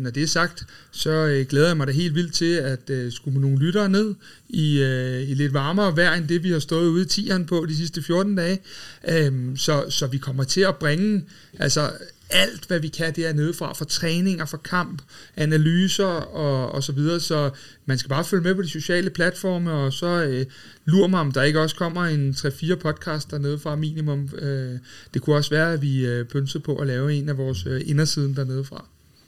når 0.02 0.10
det 0.10 0.24
er 0.24 0.28
sagt, 0.28 0.64
så 0.92 1.46
glæder 1.50 1.68
jeg 1.68 1.78
mig 1.78 1.88
da 1.88 1.92
helt 1.92 2.16
vildt 2.16 2.34
til 2.34 2.54
at 2.56 2.92
skulle 3.10 3.42
nogle 3.42 3.60
lyttere 3.60 3.90
ned 3.90 4.16
i, 4.50 4.82
i 5.28 5.34
lidt 5.34 5.54
varmere 5.54 5.98
vejr, 5.98 6.14
end 6.14 6.28
det 6.28 6.44
vi 6.44 6.52
har 6.52 6.60
stået 6.60 6.88
ude 6.88 7.02
i 7.02 7.06
tieren 7.06 7.46
på 7.46 7.66
de 7.70 7.76
sidste 7.76 8.04
14 8.04 8.36
dage. 8.36 8.60
Øhm, 9.08 9.58
så, 9.58 9.86
så 9.90 10.08
vi 10.08 10.18
kommer 10.18 10.44
til 10.44 10.62
at 10.62 10.76
bringe 10.76 11.24
altså 11.60 11.92
alt, 12.36 12.68
hvad 12.68 12.80
vi 12.80 12.88
kan 12.88 13.14
dernede 13.16 13.54
fra, 13.54 13.74
for 13.74 13.86
træninger, 13.86 14.46
for 14.46 14.58
kamp, 14.58 15.02
analyser 15.36 16.06
og, 16.06 16.72
og 16.72 16.84
så 16.84 16.92
videre, 16.92 17.20
så 17.20 17.50
man 17.86 17.98
skal 17.98 18.10
bare 18.10 18.24
følge 18.24 18.44
med 18.44 18.56
på 18.56 18.62
de 18.62 18.70
sociale 18.70 19.10
platforme, 19.10 19.72
og 19.72 19.94
så 19.94 20.24
øh, 20.24 20.46
lurer 20.86 21.08
mig, 21.08 21.20
om 21.20 21.32
der 21.32 21.44
ikke 21.44 21.62
også 21.62 21.76
kommer 21.76 22.06
en 22.06 22.30
3-4 22.32 22.76
podcast 22.76 23.32
dernede 23.32 23.60
fra 23.60 23.76
minimum. 23.76 24.30
Øh, 24.38 24.72
det 25.14 25.22
kunne 25.22 25.36
også 25.36 25.50
være, 25.50 25.74
at 25.74 25.82
vi 25.82 26.06
øh, 26.06 26.26
pønsede 26.26 26.64
på 26.64 26.76
at 26.76 26.88
lave 26.88 27.14
en 27.14 27.30
af 27.30 27.38
vores 27.38 27.66
øh, 27.66 27.82
indersiden 27.86 28.36
dernede 28.36 28.64
fra. 28.64 28.86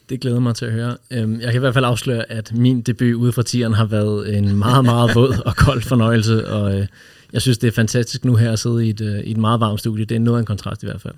Det 0.09 0.19
glæder 0.19 0.39
mig 0.39 0.55
til 0.55 0.65
at 0.65 0.71
høre. 0.71 0.97
Øhm, 1.11 1.39
jeg 1.39 1.51
kan 1.51 1.55
i 1.55 1.59
hvert 1.59 1.73
fald 1.73 1.85
afsløre, 1.85 2.31
at 2.31 2.53
min 2.53 2.81
debut 2.81 3.13
ude 3.13 3.31
fra 3.31 3.43
tieren 3.43 3.73
har 3.73 3.85
været 3.85 4.37
en 4.37 4.57
meget, 4.57 4.85
meget 4.85 5.15
våd 5.15 5.41
og 5.45 5.55
kold 5.55 5.81
fornøjelse, 5.81 6.47
og 6.47 6.79
øh, 6.79 6.87
jeg 7.33 7.41
synes, 7.41 7.57
det 7.57 7.67
er 7.67 7.71
fantastisk 7.71 8.25
nu 8.25 8.35
her 8.35 8.51
at 8.51 8.59
sidde 8.59 8.87
i 8.87 8.89
et, 8.89 9.01
øh, 9.01 9.19
i 9.19 9.31
et 9.31 9.37
meget 9.37 9.59
varmt 9.59 9.79
studie. 9.79 10.05
Det 10.05 10.15
er 10.15 10.19
noget 10.19 10.37
af 10.37 10.39
en 10.39 10.45
kontrast 10.45 10.83
i 10.83 10.85
hvert 10.85 11.01
fald. 11.01 11.13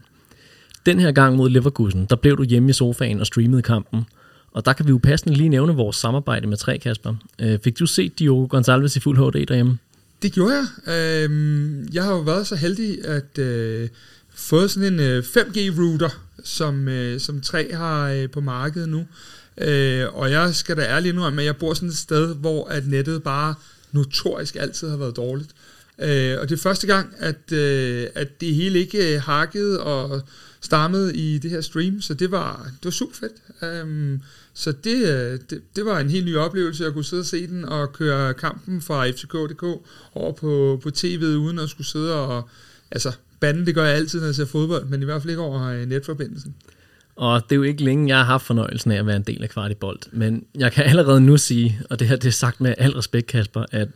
Den 0.86 1.00
her 1.00 1.12
gang 1.12 1.36
mod 1.36 1.50
Leverkusen, 1.50 2.06
der 2.10 2.16
blev 2.16 2.38
du 2.38 2.44
hjemme 2.44 2.70
i 2.70 2.74
sofaen 2.74 3.20
og 3.20 3.26
streamede 3.26 3.62
kampen. 3.62 4.06
Og 4.52 4.66
der 4.66 4.74
kan 4.74 4.86
vi 4.86 4.90
jo 4.90 5.00
passende 5.04 5.38
lige 5.38 5.50
nævne 5.50 5.76
vores 5.76 5.96
samarbejde 5.96 6.48
med 6.48 6.58
tre, 6.58 6.78
Kasper. 6.78 7.16
Øh, 7.40 7.60
fik 7.64 7.80
du 7.80 7.86
set 7.86 8.20
Diogo 8.20 8.58
Gonçalves 8.58 8.98
i 8.98 9.00
fuld 9.00 9.18
HD 9.18 9.46
derhjemme? 9.46 9.78
Det 10.22 10.34
gjorde 10.34 10.56
jeg. 10.56 10.66
Øh, 10.94 11.86
jeg 11.94 12.04
har 12.04 12.12
jo 12.12 12.20
været 12.20 12.48
så 12.48 12.56
heldig 12.56 13.06
at 13.06 13.38
øh, 13.40 13.90
få 14.36 14.68
sådan 14.68 14.94
en 14.94 15.00
øh, 15.00 15.24
5G-router, 15.24 16.10
som, 16.44 16.88
øh, 16.88 17.20
som 17.20 17.42
3 17.42 17.74
har 17.74 18.10
øh, 18.10 18.30
på 18.30 18.42
markedet 18.42 18.90
nu. 18.90 19.06
Øh, 19.58 20.06
og 20.14 20.32
jeg 20.32 20.56
skal 20.56 20.78
da 20.78 20.82
ærligt 20.82 21.16
nu 21.16 21.26
at 21.26 21.46
jeg 21.46 21.58
bor 21.58 21.74
sådan 21.74 21.90
et 21.90 21.98
sted, 21.98 22.36
hvor 22.36 22.68
at 22.68 22.88
nettet 22.88 23.24
bare 23.24 23.56
notorisk 23.92 24.56
altid 24.56 24.90
har 24.90 24.98
været 24.98 25.16
dårligt. 25.16 25.50
Øh, 26.02 26.38
og 26.42 26.50
det 26.50 26.56
er 26.56 26.62
første 26.62 26.88
gang, 26.88 27.14
at, 27.18 27.52
øh, 27.52 28.08
at 28.16 28.42
det 28.42 28.56
hele 28.56 28.80
ikke 28.80 29.16
øh, 29.16 29.22
hakkede 29.22 29.84
og 29.84 30.22
stammede 30.62 31.16
i 31.16 31.38
det 31.38 31.52
her 31.52 31.62
stream, 31.62 32.02
så 32.02 32.14
det 32.14 32.32
var, 32.32 32.64
det 32.64 32.86
var 32.86 32.92
super 32.92 33.16
fedt. 33.16 33.62
Um, 33.62 33.68
øhm, 33.68 34.22
så 34.54 34.72
det, 34.72 34.96
øh, 34.96 35.40
det, 35.50 35.62
det 35.76 35.86
var 35.86 36.00
en 36.00 36.10
helt 36.10 36.26
ny 36.26 36.38
oplevelse 36.38 36.86
at 36.86 36.94
kunne 36.94 37.06
sidde 37.06 37.22
og 37.22 37.26
se 37.26 37.48
den 37.48 37.66
og 37.66 37.94
køre 37.94 38.34
kampen 38.34 38.82
fra 38.82 39.10
FCK.dk 39.10 39.64
over 40.14 40.32
på, 40.32 40.80
på 40.84 40.90
tv'et, 40.90 41.26
uden 41.26 41.60
at 41.60 41.70
skulle 41.70 41.88
sidde 41.88 42.16
og... 42.16 42.50
Altså, 42.92 43.12
banden, 43.40 43.66
det 43.66 43.76
gør 43.76 43.86
jeg 43.86 43.96
altid, 43.96 44.20
når 44.20 44.28
jeg 44.28 44.36
ser 44.36 44.46
fodbold, 44.46 44.86
men 44.86 45.02
i 45.02 45.06
hvert 45.06 45.22
fald 45.22 45.30
ikke 45.30 45.42
over 45.42 45.64
øh, 45.64 45.86
netforbindelsen. 45.86 46.56
Og 47.16 47.44
det 47.44 47.52
er 47.52 47.56
jo 47.56 47.64
ikke 47.64 47.84
længe, 47.84 48.08
jeg 48.08 48.18
har 48.18 48.24
haft 48.24 48.46
fornøjelsen 48.46 48.92
af 48.92 49.00
at 49.00 49.06
være 49.06 49.16
en 49.16 49.24
del 49.24 49.44
af 49.44 49.50
Kvartibolt, 49.50 50.08
men 50.12 50.44
jeg 50.56 50.72
kan 50.72 50.84
allerede 50.86 51.22
nu 51.22 51.38
sige, 51.38 51.82
og 51.90 52.00
det 52.00 52.08
her 52.08 52.16
det 52.16 52.28
er 52.28 52.32
sagt 52.32 52.62
med 52.62 52.74
al 52.78 52.92
respekt, 52.92 53.28
Kasper, 53.28 53.66
at 53.72 53.90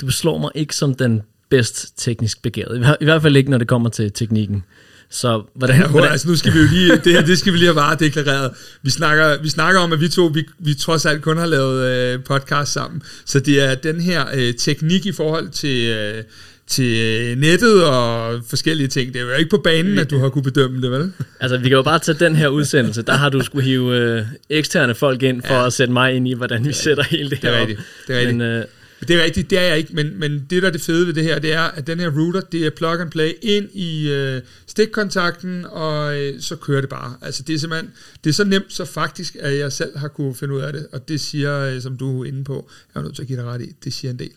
du 0.00 0.10
slår 0.10 0.38
mig 0.38 0.50
ikke 0.54 0.76
som 0.76 0.94
den 0.94 1.22
bedst 1.50 1.98
teknisk 1.98 2.42
begavede. 2.42 2.96
I 3.00 3.04
hvert 3.04 3.22
fald 3.22 3.36
ikke, 3.36 3.50
når 3.50 3.58
det 3.58 3.68
kommer 3.68 3.88
til 3.88 4.12
teknikken. 4.12 4.64
Så 5.10 5.42
hvordan, 5.54 5.80
ja, 5.80 5.88
hvordan? 5.88 6.10
Altså, 6.10 6.28
nu 6.28 6.36
skal 6.36 6.54
vi 6.54 6.58
jo 6.58 6.66
lige, 6.70 6.96
det 6.96 7.12
her, 7.12 7.20
det 7.24 7.38
skal 7.38 7.52
vi 7.52 7.58
lige 7.58 7.66
have 7.66 7.74
bare 7.74 7.96
deklareret. 8.00 8.50
Vi 8.82 8.90
snakker, 8.90 9.42
vi 9.42 9.48
snakker 9.48 9.80
om, 9.80 9.92
at 9.92 10.00
vi 10.00 10.08
to, 10.08 10.26
vi, 10.26 10.44
vi 10.58 10.74
trods 10.74 11.06
alt 11.06 11.22
kun 11.22 11.36
har 11.36 11.46
lavet 11.46 11.84
øh, 11.86 12.24
podcast 12.24 12.72
sammen. 12.72 13.02
Så 13.24 13.40
det 13.40 13.62
er 13.62 13.74
den 13.74 14.00
her 14.00 14.24
øh, 14.34 14.54
teknik 14.54 15.06
i 15.06 15.12
forhold 15.12 15.48
til, 15.48 15.88
øh, 15.88 16.22
til 16.66 16.96
øh, 16.96 17.36
nettet 17.36 17.84
og 17.84 18.40
forskellige 18.48 18.88
ting. 18.88 19.12
Det 19.12 19.20
er 19.20 19.24
jo 19.24 19.32
ikke 19.32 19.50
på 19.50 19.60
banen, 19.64 19.98
at 19.98 20.10
du 20.10 20.18
har 20.18 20.28
kunne 20.28 20.42
bedømme 20.42 20.82
det, 20.82 20.90
vel? 20.90 21.12
Altså, 21.40 21.56
vi 21.56 21.68
kan 21.68 21.76
jo 21.76 21.82
bare 21.82 21.98
tage 21.98 22.18
den 22.18 22.36
her 22.36 22.48
udsendelse. 22.48 23.02
Der 23.02 23.12
har 23.12 23.28
du 23.28 23.40
skulle 23.40 23.64
hive 23.64 23.96
øh, 23.96 24.22
eksterne 24.50 24.94
folk 24.94 25.22
ind 25.22 25.42
for 25.42 25.54
ja. 25.54 25.66
at 25.66 25.72
sætte 25.72 25.92
mig 25.92 26.14
ind 26.14 26.28
i, 26.28 26.34
hvordan 26.34 26.64
vi 26.64 26.72
sætter 26.72 27.02
hele 27.02 27.30
det 27.30 27.38
her 27.38 27.50
det 27.50 27.56
er 27.56 27.60
rigtigt. 27.60 27.80
Det 28.06 28.16
er 28.16 28.20
rigtigt. 28.20 28.36
Men, 28.36 28.46
øh, 28.46 28.64
det 29.00 29.16
er 29.16 29.24
rigtigt, 29.24 29.50
det 29.50 29.58
er 29.58 29.62
jeg 29.62 29.78
ikke, 29.78 29.94
men, 29.94 30.18
men 30.18 30.46
det 30.50 30.62
der 30.62 30.68
er 30.68 30.72
det 30.72 30.80
fede 30.80 31.06
ved 31.06 31.14
det 31.14 31.24
her, 31.24 31.38
det 31.38 31.52
er, 31.52 31.62
at 31.62 31.86
den 31.86 32.00
her 32.00 32.10
router, 32.10 32.40
det 32.40 32.66
er 32.66 32.70
plug 32.70 33.00
and 33.00 33.10
play 33.10 33.32
ind 33.42 33.68
i 33.72 34.10
øh, 34.10 34.42
stikkontakten, 34.66 35.66
og 35.66 36.18
øh, 36.18 36.40
så 36.40 36.56
kører 36.56 36.80
det 36.80 36.90
bare. 36.90 37.14
Altså 37.22 37.42
det 37.42 37.54
er 37.54 37.58
simpelthen, 37.58 37.90
det 38.24 38.30
er 38.30 38.34
så 38.34 38.44
nemt, 38.44 38.72
så 38.72 38.84
faktisk, 38.84 39.36
at 39.40 39.58
jeg 39.58 39.72
selv 39.72 39.98
har 39.98 40.08
kunne 40.08 40.34
finde 40.34 40.54
ud 40.54 40.60
af 40.60 40.72
det, 40.72 40.86
og 40.92 41.08
det 41.08 41.20
siger, 41.20 41.58
øh, 41.58 41.82
som 41.82 41.96
du 41.96 42.22
er 42.22 42.28
inde 42.28 42.44
på, 42.44 42.70
jeg 42.94 43.00
er 43.00 43.04
nødt 43.04 43.14
til 43.14 43.22
at 43.22 43.28
give 43.28 43.38
dig 43.38 43.46
ret 43.46 43.62
i, 43.62 43.72
det 43.84 43.92
siger 43.92 44.10
en 44.10 44.18
del. 44.18 44.30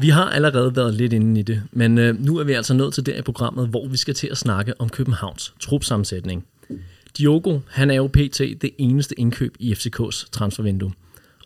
Vi 0.00 0.08
har 0.08 0.24
allerede 0.24 0.76
været 0.76 0.94
lidt 0.94 1.12
inde 1.12 1.40
i 1.40 1.42
det, 1.42 1.62
men 1.72 1.98
øh, 1.98 2.24
nu 2.24 2.36
er 2.38 2.44
vi 2.44 2.52
altså 2.52 2.74
nået 2.74 2.94
til 2.94 3.06
der 3.06 3.16
i 3.16 3.22
programmet, 3.22 3.68
hvor 3.68 3.88
vi 3.88 3.96
skal 3.96 4.14
til 4.14 4.28
at 4.30 4.38
snakke 4.38 4.80
om 4.80 4.88
Københavns 4.88 5.54
trupsammensætning. 5.60 6.44
Diogo, 7.18 7.58
han 7.68 7.90
er 7.90 7.94
jo 7.94 8.06
pt. 8.06 8.38
det 8.38 8.70
eneste 8.78 9.20
indkøb 9.20 9.56
i 9.58 9.72
FCK's 9.72 10.28
transfervindue, 10.32 10.92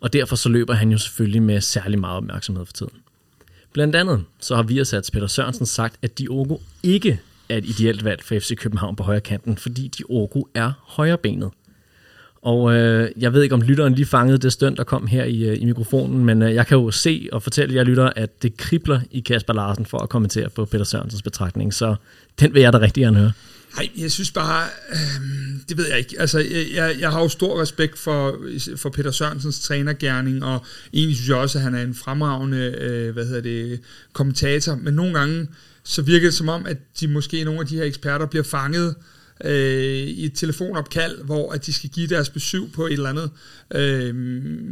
og 0.01 0.13
derfor 0.13 0.35
så 0.35 0.49
løber 0.49 0.73
han 0.73 0.91
jo 0.91 0.97
selvfølgelig 0.97 1.41
med 1.41 1.61
særlig 1.61 1.99
meget 1.99 2.17
opmærksomhed 2.17 2.65
for 2.65 2.73
tiden. 2.73 2.93
Blandt 3.73 3.95
andet 3.95 4.23
så 4.39 4.55
har 4.55 4.63
vi 4.63 4.83
Peter 5.13 5.27
Sørensen 5.27 5.65
sagt, 5.65 5.95
at 6.01 6.19
Diogo 6.19 6.57
ikke 6.83 7.19
er 7.49 7.57
et 7.57 7.65
ideelt 7.65 8.03
valg 8.03 8.23
for 8.23 8.39
FC 8.39 8.55
København 8.57 8.95
på 8.95 9.03
højre 9.03 9.21
kanten, 9.21 9.57
fordi 9.57 9.87
Diogo 9.87 10.43
er 10.53 10.71
højrebenet. 10.83 11.49
Og 12.41 12.73
øh, 12.73 13.09
jeg 13.17 13.33
ved 13.33 13.43
ikke, 13.43 13.55
om 13.55 13.61
lytteren 13.61 13.93
lige 13.93 14.05
fangede 14.05 14.37
det 14.37 14.53
stønd, 14.53 14.77
der 14.77 14.83
kom 14.83 15.07
her 15.07 15.23
i, 15.23 15.43
øh, 15.43 15.61
i 15.61 15.65
mikrofonen, 15.65 16.25
men 16.25 16.41
øh, 16.41 16.55
jeg 16.55 16.67
kan 16.67 16.77
jo 16.77 16.91
se 16.91 17.29
og 17.31 17.43
fortælle 17.43 17.75
jer 17.75 17.83
lytter, 17.83 18.09
at 18.15 18.43
det 18.43 18.57
kribler 18.57 18.99
i 19.11 19.19
Kasper 19.19 19.53
Larsen 19.53 19.85
for 19.85 19.97
at 19.97 20.09
kommentere 20.09 20.49
på 20.49 20.65
Peter 20.65 20.83
Sørensens 20.83 21.21
betragtning, 21.21 21.73
så 21.73 21.95
den 22.39 22.53
vil 22.53 22.61
jeg 22.61 22.73
da 22.73 22.79
rigtig 22.79 23.01
gerne 23.01 23.17
høre. 23.17 23.31
Nej, 23.75 23.89
jeg 23.97 24.11
synes 24.11 24.31
bare, 24.31 24.67
øh, 24.91 25.21
det 25.69 25.77
ved 25.77 25.87
jeg 25.87 25.97
ikke. 25.97 26.15
Altså, 26.19 26.39
jeg, 26.73 26.95
jeg 26.99 27.11
har 27.11 27.21
jo 27.21 27.29
stor 27.29 27.61
respekt 27.61 27.99
for, 27.99 28.39
for 28.75 28.89
Peter 28.89 29.11
Sørensens 29.11 29.59
trænergærning, 29.59 30.43
og 30.43 30.65
egentlig 30.93 31.15
synes 31.15 31.29
jeg 31.29 31.37
også, 31.37 31.57
at 31.57 31.63
han 31.63 31.75
er 31.75 31.81
en 31.81 31.95
fremragende, 31.95 32.57
øh, 32.57 33.13
hvad 33.13 33.25
hedder 33.25 33.41
det, 33.41 33.79
kommentator, 34.13 34.75
men 34.75 34.93
nogle 34.93 35.13
gange, 35.13 35.47
så 35.83 36.01
virker 36.01 36.27
det 36.27 36.33
som 36.33 36.49
om, 36.49 36.65
at 36.65 36.77
de 36.99 37.07
måske 37.07 37.43
nogle 37.43 37.59
af 37.59 37.67
de 37.67 37.75
her 37.75 37.83
eksperter 37.83 38.25
bliver 38.25 38.43
fanget 38.43 38.95
øh, 39.43 39.93
i 39.93 40.25
et 40.25 40.33
telefonopkald, 40.33 41.23
hvor 41.23 41.51
at 41.51 41.65
de 41.65 41.73
skal 41.73 41.89
give 41.89 42.07
deres 42.07 42.29
besøg 42.29 42.71
på 42.73 42.85
et 42.85 42.93
eller 42.93 43.09
andet 43.09 43.31
øh, 43.75 44.13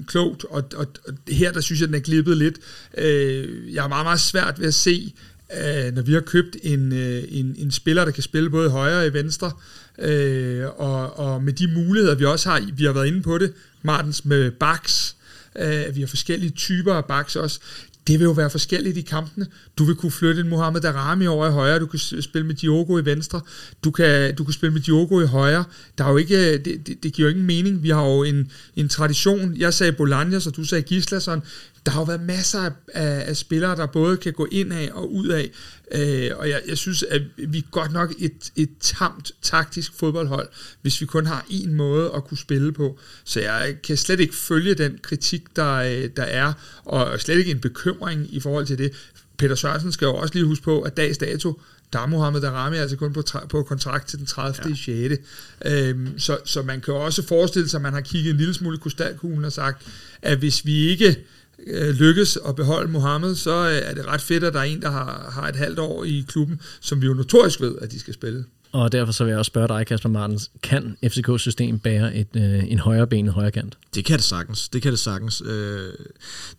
klogt, 0.08 0.44
og, 0.44 0.64
og, 0.76 0.88
og 1.08 1.14
her 1.30 1.52
der 1.52 1.62
synes 1.62 1.82
jeg, 1.82 1.88
den 1.88 1.96
er 1.96 2.00
glippet 2.00 2.38
lidt. 2.38 2.60
Øh, 2.98 3.74
jeg 3.74 3.84
har 3.84 3.90
meget, 3.90 4.06
meget 4.06 4.20
svært 4.20 4.60
ved 4.60 4.68
at 4.68 4.74
se, 4.74 5.14
øh, 5.54 5.94
når 5.94 6.02
vi 6.02 6.14
har 6.14 6.22
købt 6.22 6.58
en, 6.64 6.94
øh, 6.94 7.24
en, 7.30 7.56
en 7.60 7.72
spiller, 7.72 8.06
der 8.06 8.12
kan 8.12 8.24
spille 8.24 8.50
både 8.50 8.70
højre 8.70 9.00
og 9.00 9.08
i 9.08 9.14
venstre, 9.14 9.52
øh, 10.00 10.66
og, 10.78 11.20
og 11.20 11.44
med 11.44 11.54
de 11.54 11.68
muligheder, 11.68 12.16
vi 12.16 12.26
også 12.26 12.50
har, 12.50 12.64
vi 12.74 12.86
har 12.86 12.94
været 12.94 13.08
inde 13.08 13.22
på 13.22 13.38
det, 13.38 13.54
Martens 13.82 14.26
med 14.26 14.52
backs, 14.52 15.16
øh, 15.60 15.96
vi 15.96 16.00
har 16.00 16.08
forskellige 16.08 16.52
typer 16.52 16.94
af 16.94 17.06
backs 17.06 17.36
også, 17.36 17.60
det 18.08 18.20
vil 18.20 18.26
jo 18.26 18.32
være 18.32 18.50
forskelligt 18.50 18.98
i 18.98 19.02
kampene. 19.02 19.48
Du 19.78 19.84
vil 19.84 19.96
kunne 19.96 20.12
flytte 20.12 20.42
en 20.42 20.50
Mohamed 20.50 20.82
Darami 20.82 21.28
over 21.28 21.48
i 21.48 21.52
højre, 21.52 21.80
du 21.80 21.86
kan 21.86 22.00
spille 22.00 22.48
med 22.48 22.56
Diogo 22.56 22.98
i 23.00 23.06
venstre, 23.06 23.42
du 23.84 23.92
kan, 23.92 24.36
du 24.36 24.44
kan 24.44 24.54
spille 24.54 24.74
med 24.74 24.82
Diogo 24.82 25.22
i 25.22 25.26
højre. 25.26 25.64
Der 25.98 26.04
er 26.04 26.12
jo 26.12 26.18
ikke, 26.18 26.58
det, 26.58 26.88
det, 26.88 27.04
det 27.04 27.14
giver 27.14 27.28
jo 27.28 27.32
ingen 27.32 27.48
mening. 27.48 27.84
Vi 27.84 27.90
har 27.90 28.06
jo 28.06 28.24
en, 28.24 28.52
en 28.76 28.90
tradition. 28.90 29.58
Jeg 29.58 29.74
sagde 29.74 29.92
Bolaños, 29.92 30.48
og 30.48 30.56
du 30.56 30.64
sagde 30.64 30.82
Gislason 30.82 31.42
der 31.88 31.94
har 31.94 32.02
jo 32.02 32.06
været 32.06 32.22
masser 32.22 32.60
af, 32.60 32.72
af, 32.94 33.24
af 33.30 33.38
spillere, 33.38 33.76
der 33.76 33.86
både 33.86 34.18
kan 34.18 34.34
gå 34.34 34.48
ind 34.52 34.74
af 34.74 34.90
og 34.94 35.14
ud 35.14 35.28
af, 35.28 35.52
øh, 35.92 36.32
og 36.36 36.50
jeg, 36.50 36.62
jeg 36.68 36.78
synes, 36.78 37.04
at 37.04 37.22
vi 37.38 37.58
er 37.58 37.72
godt 37.72 37.92
nok 37.94 38.14
et, 38.20 38.52
et 38.56 38.70
tamt 38.80 39.32
taktisk 39.42 39.94
fodboldhold, 39.94 40.50
hvis 40.82 41.02
vi 41.02 41.06
kun 41.06 41.26
har 41.26 41.46
en 41.50 41.74
måde 41.74 42.12
at 42.16 42.24
kunne 42.24 42.38
spille 42.38 42.72
på. 42.72 43.00
Så 43.24 43.40
jeg 43.40 43.76
kan 43.84 43.98
slet 43.98 44.20
ikke 44.20 44.36
følge 44.36 44.74
den 44.74 45.00
kritik, 45.02 45.56
der, 45.56 45.74
øh, 45.74 46.10
der 46.18 46.24
er, 46.24 46.54
og 46.86 47.20
slet 47.20 47.38
ikke 47.38 47.52
en 47.52 47.60
bekymring 47.60 48.34
i 48.34 48.40
forhold 48.40 48.66
til 48.66 48.78
det. 48.78 48.92
Peter 49.38 49.56
Sørensen 49.56 49.92
skal 49.92 50.06
jo 50.06 50.16
også 50.16 50.34
lige 50.34 50.46
huske 50.46 50.64
på, 50.64 50.82
at 50.82 50.98
dags 50.98 51.18
dato, 51.18 51.62
der 51.94 52.00
er 52.00 52.06
Mohamed 52.06 52.42
Darami 52.42 52.78
altså 52.78 52.98
kun 52.98 53.14
på, 53.14 53.24
på 53.50 53.64
kontrakt 53.64 54.08
til 54.08 54.20
den 54.20 54.26
30. 54.26 54.70
Ja. 54.70 55.08
6. 55.10 55.22
Øhm, 55.66 56.20
så, 56.20 56.38
så 56.46 56.62
man 56.62 56.82
kan 56.82 56.94
også 56.94 57.28
forestille 57.28 57.70
sig, 57.70 57.78
at 57.78 57.82
man 57.82 57.94
har 57.94 58.02
kigget 58.02 58.32
en 58.32 58.38
lille 58.38 58.54
smule 58.54 58.78
i 58.78 58.80
krystalkuglen 58.80 59.46
og 59.46 59.52
sagt, 59.52 59.88
at 60.22 60.38
hvis 60.38 60.66
vi 60.66 60.88
ikke 60.88 61.18
øh, 61.68 61.90
lykkes 61.90 62.38
at 62.48 62.56
beholde 62.56 62.92
Mohammed, 62.92 63.36
så 63.36 63.70
øh, 63.70 63.90
er 63.90 63.94
det 63.94 64.06
ret 64.06 64.22
fedt, 64.22 64.44
at 64.44 64.54
der 64.54 64.60
er 64.60 64.64
en, 64.64 64.82
der 64.82 64.90
har, 64.90 65.30
har 65.32 65.48
et 65.48 65.56
halvt 65.56 65.80
år 65.80 66.04
i 66.04 66.26
klubben, 66.28 66.62
som 66.82 67.02
vi 67.02 67.06
jo 67.06 67.14
notorisk 67.14 67.62
ved, 67.62 67.76
at 67.82 67.92
de 67.92 68.00
skal 68.00 68.14
spille. 68.14 68.46
Og 68.72 68.92
derfor 68.92 69.14
så 69.14 69.24
vil 69.24 69.32
jeg 69.32 69.40
også 69.40 69.50
spørge 69.50 69.68
dig, 69.68 69.88
Kasper 69.88 70.10
Martens, 70.10 70.52
kan 70.64 70.98
FCK's 71.06 71.38
system 71.38 71.80
bære 71.80 72.16
et, 72.16 72.28
øh, 72.36 72.72
en 72.72 72.80
højre 72.80 73.08
ben, 73.08 73.26
en 73.26 73.32
højre 73.32 73.52
kant? 73.52 73.78
Det 73.96 74.06
kan 74.06 74.18
det 74.18 74.26
sagtens. 74.26 74.70
Det 74.70 74.82
kan 74.82 74.92
det 74.92 75.00
sagtens. 75.00 75.44
Øh, 75.46 75.90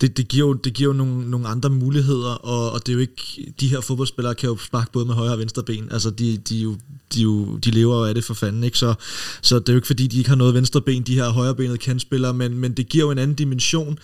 det, 0.01 0.17
det, 0.17 0.29
giver 0.29 0.47
jo, 0.47 0.53
det 0.53 0.75
giver 0.75 0.89
jo 0.89 0.97
nogle, 0.97 1.31
nogle 1.31 1.49
andre 1.49 1.71
muligheder, 1.71 2.31
og, 2.31 2.73
og 2.73 2.87
det 2.87 2.93
er 2.93 2.95
jo 2.95 3.01
ikke, 3.01 3.53
de 3.61 3.69
her 3.69 3.81
fodboldspillere 3.81 4.35
kan 4.35 4.49
jo 4.49 4.57
sparke 4.57 4.93
både 4.93 5.07
med 5.07 5.15
højre 5.15 5.33
og 5.33 5.39
venstre 5.39 5.63
ben. 5.63 5.89
Altså, 5.91 6.11
de, 6.11 6.37
de, 6.37 6.57
jo, 6.57 6.77
de, 7.15 7.23
jo, 7.23 7.57
de 7.57 7.71
lever 7.71 7.97
jo 7.97 8.05
af 8.05 8.15
det 8.15 8.25
for 8.25 8.35
fanden, 8.35 8.65
ikke? 8.65 8.79
Så, 8.79 8.95
så 9.43 9.59
det 9.59 9.69
er 9.69 9.73
jo 9.73 9.79
ikke 9.79 9.87
fordi, 9.87 10.07
de 10.07 10.19
ikke 10.19 10.29
har 10.29 10.37
noget 10.37 10.55
venstre 10.55 10.81
ben, 10.81 11.03
de 11.03 11.15
her 11.15 11.29
højrebenede 11.29 11.79
kantspillere, 11.79 12.35
men, 12.35 12.59
men 12.59 12.73
det 12.73 12.89
giver 12.89 13.05
jo 13.05 13.11
en 13.11 13.19
anden 13.19 13.37
dimension. 13.37 13.99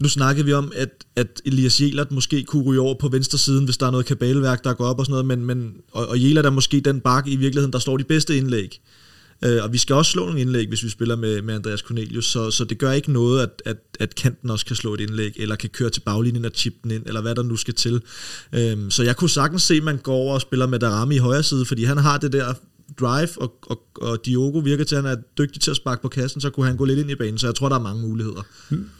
Nu 0.00 0.08
snakkede 0.08 0.46
vi 0.46 0.52
om, 0.52 0.72
at, 0.76 0.88
at 1.16 1.40
Elias 1.44 1.80
Jelert 1.80 2.12
måske 2.12 2.44
kunne 2.44 2.64
ryge 2.64 2.80
over 2.80 2.94
på 2.94 3.08
venstre 3.08 3.38
siden, 3.38 3.64
hvis 3.64 3.76
der 3.76 3.86
er 3.86 3.90
noget 3.90 4.06
kabalværk, 4.06 4.64
der 4.64 4.72
går 4.72 4.84
op 4.84 4.98
og 4.98 5.06
sådan 5.06 5.12
noget, 5.12 5.26
men, 5.26 5.44
men, 5.44 5.74
og, 5.92 6.08
og 6.08 6.22
Jelert 6.22 6.46
er 6.46 6.50
måske 6.50 6.80
den 6.80 7.00
bak 7.00 7.26
i 7.26 7.36
virkeligheden, 7.36 7.51
der 7.52 7.78
slår 7.78 7.96
de 7.96 8.04
bedste 8.04 8.36
indlæg. 8.36 8.80
Øh, 9.44 9.62
og 9.62 9.72
vi 9.72 9.78
skal 9.78 9.96
også 9.96 10.10
slå 10.10 10.24
nogle 10.24 10.40
indlæg, 10.40 10.68
hvis 10.68 10.84
vi 10.84 10.88
spiller 10.88 11.16
med, 11.16 11.42
med 11.42 11.54
Andreas 11.54 11.80
Cornelius, 11.80 12.24
så, 12.24 12.50
så 12.50 12.64
det 12.64 12.78
gør 12.78 12.92
ikke 12.92 13.12
noget, 13.12 13.42
at, 13.42 13.62
at, 13.64 13.76
at 14.00 14.14
kanten 14.14 14.50
også 14.50 14.66
kan 14.66 14.76
slå 14.76 14.94
et 14.94 15.00
indlæg, 15.00 15.32
eller 15.36 15.56
kan 15.56 15.70
køre 15.70 15.90
til 15.90 16.00
baglinjen 16.00 16.44
og 16.44 16.50
chippe 16.54 16.78
den 16.82 16.90
ind, 16.90 17.06
eller 17.06 17.20
hvad 17.20 17.34
der 17.34 17.42
nu 17.42 17.56
skal 17.56 17.74
til. 17.74 18.02
Øh, 18.52 18.76
så 18.90 19.02
jeg 19.02 19.16
kunne 19.16 19.30
sagtens 19.30 19.62
se, 19.62 19.74
at 19.74 19.82
man 19.82 19.96
går 19.96 20.14
over 20.14 20.34
og 20.34 20.40
spiller 20.40 20.66
med 20.66 20.78
Darami 20.78 21.14
i 21.14 21.18
højre 21.18 21.42
side, 21.42 21.64
fordi 21.64 21.84
han 21.84 21.96
har 21.96 22.18
det 22.18 22.32
der 22.32 22.54
drive, 23.00 23.28
og, 23.36 23.54
og, 23.62 23.82
og 23.94 24.26
Diogo 24.26 24.58
virker 24.58 24.84
til, 24.84 24.96
at 24.96 25.02
han 25.02 25.12
er 25.12 25.16
dygtig 25.38 25.60
til 25.62 25.70
at 25.70 25.76
sparke 25.76 26.02
på 26.02 26.08
kassen, 26.08 26.40
så 26.40 26.50
kunne 26.50 26.66
han 26.66 26.76
gå 26.76 26.84
lidt 26.84 26.98
ind 26.98 27.10
i 27.10 27.14
banen, 27.14 27.38
så 27.38 27.46
jeg 27.46 27.54
tror, 27.54 27.68
der 27.68 27.76
er 27.76 27.80
mange 27.80 28.02
muligheder. 28.02 28.46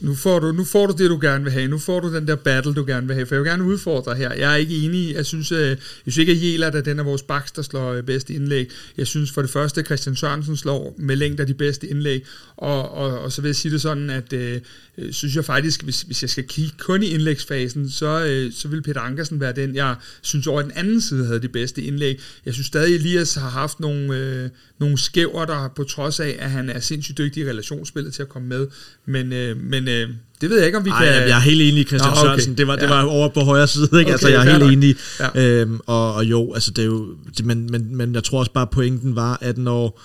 Nu 0.00 0.14
får 0.14 0.38
du, 0.38 0.52
nu 0.52 0.64
får 0.64 0.86
du 0.86 0.94
det, 0.98 1.10
du 1.10 1.18
gerne 1.22 1.44
vil 1.44 1.52
have. 1.52 1.68
Nu 1.68 1.78
får 1.78 2.00
du 2.00 2.14
den 2.14 2.26
der 2.26 2.34
battle, 2.34 2.74
du 2.74 2.84
gerne 2.86 3.06
vil 3.06 3.14
have, 3.14 3.26
for 3.26 3.34
jeg 3.34 3.42
vil 3.42 3.50
gerne 3.50 3.64
udfordre 3.64 4.14
her. 4.14 4.32
Jeg 4.34 4.52
er 4.52 4.56
ikke 4.56 4.76
enig. 4.76 5.14
Jeg 5.14 5.26
synes, 5.26 5.52
øh, 5.52 5.68
jeg 5.68 5.76
synes 6.02 6.16
ikke, 6.16 6.32
at 6.32 6.42
Jelert 6.42 6.74
er 6.74 6.80
den 6.80 6.98
af 6.98 7.04
vores 7.04 7.22
backs, 7.22 7.52
der 7.52 7.62
slår 7.62 7.92
øh, 7.92 8.02
bedste 8.02 8.34
indlæg. 8.34 8.70
Jeg 8.96 9.06
synes 9.06 9.30
for 9.30 9.42
det 9.42 9.50
første, 9.50 9.80
at 9.80 9.86
Christian 9.86 10.16
Sørensen 10.16 10.56
slår 10.56 10.94
med 10.98 11.16
længder 11.16 11.44
de 11.44 11.54
bedste 11.54 11.86
indlæg, 11.86 12.24
og, 12.56 12.90
og, 12.90 13.18
og 13.20 13.32
så 13.32 13.42
vil 13.42 13.48
jeg 13.48 13.56
sige 13.56 13.72
det 13.72 13.80
sådan, 13.80 14.10
at 14.10 14.32
øh, 14.32 14.60
øh, 14.98 15.12
synes 15.12 15.36
jeg 15.36 15.44
faktisk, 15.44 15.82
hvis, 15.82 16.02
hvis 16.02 16.22
jeg 16.22 16.30
skal 16.30 16.44
kigge 16.44 16.74
kun 16.78 17.02
i 17.02 17.06
indlægsfasen, 17.06 17.90
så, 17.90 18.24
øh, 18.26 18.52
så 18.52 18.68
vil 18.68 18.82
Peter 18.82 19.00
Ankersen 19.00 19.40
være 19.40 19.52
den, 19.52 19.74
jeg 19.74 19.96
synes 20.22 20.46
over 20.46 20.62
den 20.62 20.72
anden 20.74 21.00
side 21.00 21.26
havde 21.26 21.42
de 21.42 21.48
bedste 21.48 21.82
indlæg. 21.82 22.20
Jeg 22.46 22.54
synes 22.54 22.66
stadig, 22.66 22.94
Elias 22.94 23.34
har 23.34 23.50
haft 23.50 23.80
nogle, 23.82 24.16
øh, 24.16 24.48
nogle 24.80 24.98
skæver, 24.98 25.44
der 25.44 25.68
på 25.76 25.84
trods 25.84 26.20
af, 26.20 26.36
at 26.38 26.50
han 26.50 26.70
er 26.70 26.80
sindssygt 26.80 27.18
dygtig 27.18 27.42
i 27.42 27.48
relationsspillet 27.48 28.14
til 28.14 28.22
at 28.22 28.28
komme 28.28 28.48
med. 28.48 28.66
Men, 29.06 29.32
øh, 29.32 29.56
men 29.56 29.88
øh, 29.88 30.08
det 30.40 30.50
ved 30.50 30.56
jeg 30.56 30.66
ikke, 30.66 30.78
om 30.78 30.84
vi 30.84 30.90
Ej, 30.90 31.04
kan... 31.04 31.14
Jeg 31.28 31.36
er 31.36 31.40
helt 31.40 31.62
enig 31.62 31.80
i 31.80 31.84
Christian 31.84 32.12
Nå, 32.14 32.20
okay. 32.20 32.28
Sørensen. 32.28 32.56
Det 32.58 32.66
var, 32.66 32.76
det 32.76 32.88
var 32.88 33.04
over 33.04 33.28
på 33.28 33.40
højre 33.40 33.66
side, 33.66 33.84
ikke? 33.84 34.00
Okay, 34.00 34.12
altså, 34.12 34.28
jeg 34.28 34.46
er 34.46 34.50
helt 34.50 34.72
enig. 34.72 34.96
Ja. 35.20 35.42
Øhm, 35.42 35.80
og, 35.86 36.14
og 36.14 36.24
jo, 36.24 36.54
altså, 36.54 36.70
det 36.70 36.82
er 36.82 36.86
jo... 36.86 37.06
Det, 37.36 37.46
men, 37.46 37.68
men, 37.70 37.96
men 37.96 38.14
jeg 38.14 38.24
tror 38.24 38.38
også 38.38 38.52
bare, 38.52 38.66
pointen 38.66 39.16
var, 39.16 39.38
at 39.40 39.58
når 39.58 40.00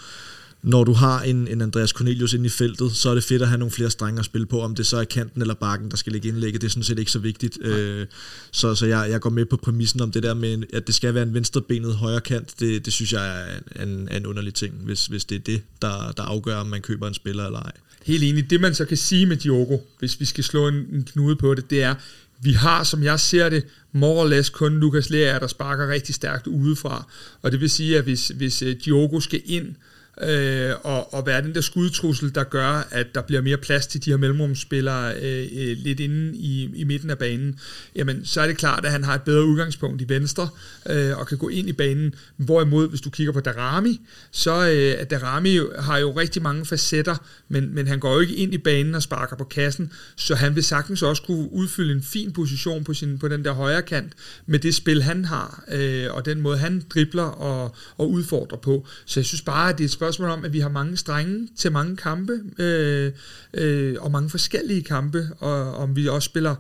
når 0.64 0.84
du 0.84 0.94
har 0.94 1.22
en, 1.22 1.48
en 1.48 1.62
Andreas 1.62 1.90
Cornelius 1.90 2.34
inde 2.34 2.46
i 2.46 2.50
feltet, 2.50 2.92
så 2.92 3.10
er 3.10 3.14
det 3.14 3.24
fedt 3.24 3.42
at 3.42 3.48
have 3.48 3.58
nogle 3.58 3.72
flere 3.72 3.90
strenge 3.90 4.20
at 4.20 4.26
spille 4.26 4.48
på, 4.48 4.62
om 4.62 4.76
det 4.76 4.86
så 4.86 4.98
er 4.98 5.04
kanten 5.04 5.42
eller 5.42 5.54
bakken, 5.54 5.92
der 5.92 5.98
skal 5.98 6.14
ligge 6.14 6.28
indlægget, 6.28 6.62
det 6.62 6.68
er 6.68 6.72
sådan 6.72 6.84
set 6.84 7.00
ikke 7.00 7.12
så 7.12 7.20
vigtigt. 7.20 7.58
Øh, 7.62 8.06
så 8.52 8.76
så 8.76 8.86
jeg, 8.86 9.08
jeg 9.10 9.22
går 9.22 9.30
med 9.30 9.46
på 9.46 9.58
præmissen 9.58 10.02
om 10.02 10.12
det 10.12 10.24
der 10.24 10.34
med, 10.34 10.64
at 10.74 10.88
det 10.88 10.96
skal 10.96 11.14
være 11.14 11.24
en 11.24 11.34
venstrebenet 11.34 11.96
højre 11.96 12.22
kant, 12.22 12.60
det, 12.60 12.86
det 12.86 12.94
synes 12.94 13.14
jeg 13.14 13.42
er 13.76 13.84
en, 13.84 14.10
en 14.12 14.26
underlig 14.26 14.54
ting, 14.54 14.74
hvis, 14.74 15.06
hvis 15.06 15.26
det 15.26 15.36
er 15.36 15.40
det, 15.40 15.62
der, 15.82 16.12
der 16.12 16.24
afgør, 16.24 16.56
om 16.56 16.68
man 16.68 16.82
køber 16.82 17.08
en 17.08 17.14
spiller 17.14 17.46
eller 17.46 17.60
ej. 17.60 17.72
Helt 18.06 18.24
enig. 18.24 18.50
Det 18.50 18.62
man 18.62 18.76
så 18.76 18.86
kan 18.86 18.98
sige 18.98 19.26
med 19.26 19.38
Diogo, 19.38 19.78
hvis 20.00 20.20
vi 20.20 20.26
skal 20.26 20.44
slå 20.44 20.68
en, 20.68 20.76
en 20.76 21.04
knude 21.04 21.36
på 21.36 21.54
det, 21.54 21.70
det 21.70 21.84
er, 21.84 21.96
vi 22.42 22.52
har, 22.52 22.84
som 22.84 23.04
jeg 23.04 23.20
ser 23.20 23.50
det, 23.50 23.66
more 23.92 24.22
or 24.22 24.28
less 24.28 24.50
kun 24.50 24.80
Lukas 24.80 25.10
Lea, 25.10 25.40
der 25.40 25.48
sparker 25.48 25.88
rigtig 25.88 26.16
stærkt 26.16 26.48
udefra. 26.48 27.08
Og 27.42 27.52
det 27.52 27.62
vil 27.62 27.70
sige, 27.70 27.98
at 27.98 28.04
hvis, 28.04 28.28
hvis 28.28 28.62
øh, 28.62 28.76
Diogo 28.86 29.20
skal 29.20 29.42
ind 29.46 29.68
øh, 29.68 29.74
øh, 30.22 30.72
og, 30.84 31.14
og 31.14 31.26
være 31.26 31.42
den 31.42 31.56
der 31.56 31.62
skudtrussel, 31.62 32.36
der 32.36 32.44
gør, 32.44 32.88
at 32.92 33.08
der 33.16 33.22
bliver 33.22 33.42
mere 33.42 33.58
plads 33.58 33.88
til 33.88 34.06
de 34.06 34.10
her 34.10 34.18
mellemrumsspillere 34.18 35.16
øh, 35.16 35.48
øh, 35.56 35.78
lidt 35.78 36.00
inde 36.00 36.38
i, 36.38 36.70
i 36.76 36.84
midten 36.84 37.10
af 37.10 37.18
banen, 37.18 37.60
jamen 37.96 38.26
så 38.26 38.42
er 38.42 38.48
det 38.48 38.58
klart, 38.58 38.86
at 38.86 38.92
han 38.92 39.04
har 39.04 39.16
et 39.16 39.22
bedre 39.22 39.46
udgangspunkt 39.46 40.02
i 40.02 40.10
venstre, 40.10 40.50
øh, 40.90 41.18
og 41.18 41.28
kan 41.28 41.38
gå 41.38 41.48
ind 41.48 41.70
i 41.70 41.74
banen. 41.74 42.14
Hvorimod, 42.38 42.90
hvis 42.90 43.02
du 43.02 43.10
kigger 43.10 43.34
på 43.34 43.40
Darami, 43.40 44.02
så 44.32 44.70
øh, 44.70 45.06
Darami 45.10 45.60
har 45.80 45.98
jo 45.98 46.12
rigtig 46.12 46.42
mange 46.42 46.66
facetter, 46.66 47.16
men, 47.50 47.76
men 47.76 47.88
han 47.88 48.00
går 48.00 48.14
jo 48.14 48.20
ikke 48.20 48.36
ind 48.36 48.54
i 48.54 48.58
banen 48.58 48.96
og 48.96 49.04
sparker 49.04 49.36
på 49.36 49.44
kassen, 49.44 49.92
så 50.16 50.36
han 50.36 50.56
vil 50.56 50.64
sagtens 50.64 51.04
også 51.04 51.24
kunne 51.24 51.52
udfylde 51.52 51.94
en 51.94 52.04
fin 52.04 52.32
position 52.32 52.84
på, 52.84 52.94
sin, 52.94 53.20
på 53.20 53.28
den 53.28 53.46
der 53.46 53.52
højre 53.52 53.82
kant, 53.82 54.14
med 54.46 54.60
det 54.60 54.76
spil, 54.76 55.04
han 55.04 55.26
har, 55.26 55.64
øh, 55.72 56.06
og 56.10 56.26
den 56.26 56.42
måde, 56.42 56.58
han 56.58 56.84
dribler 56.90 57.24
og, 57.24 57.76
og 57.98 58.12
udfordrer 58.12 58.58
på. 58.58 58.88
Så 59.06 59.20
jeg 59.20 59.26
synes 59.26 59.42
bare, 59.42 59.70
at 59.70 59.78
det 59.78 59.84
er 59.84 59.88
et 59.88 59.92
spørgsmål 59.92 60.07
om, 60.20 60.46
at 60.46 60.54
vi 60.54 60.60
har 60.60 60.70
mange 60.70 60.98
strenge 60.98 61.48
til 61.58 61.72
mange 61.72 61.98
kampe, 61.98 62.34
øh, 62.60 63.12
øh, 63.54 63.96
og 64.00 64.12
mange 64.12 64.30
forskellige 64.30 64.84
kampe, 64.84 65.28
og 65.40 65.76
om 65.76 65.96
vi 65.96 66.08
også 66.08 66.26
spiller 66.26 66.56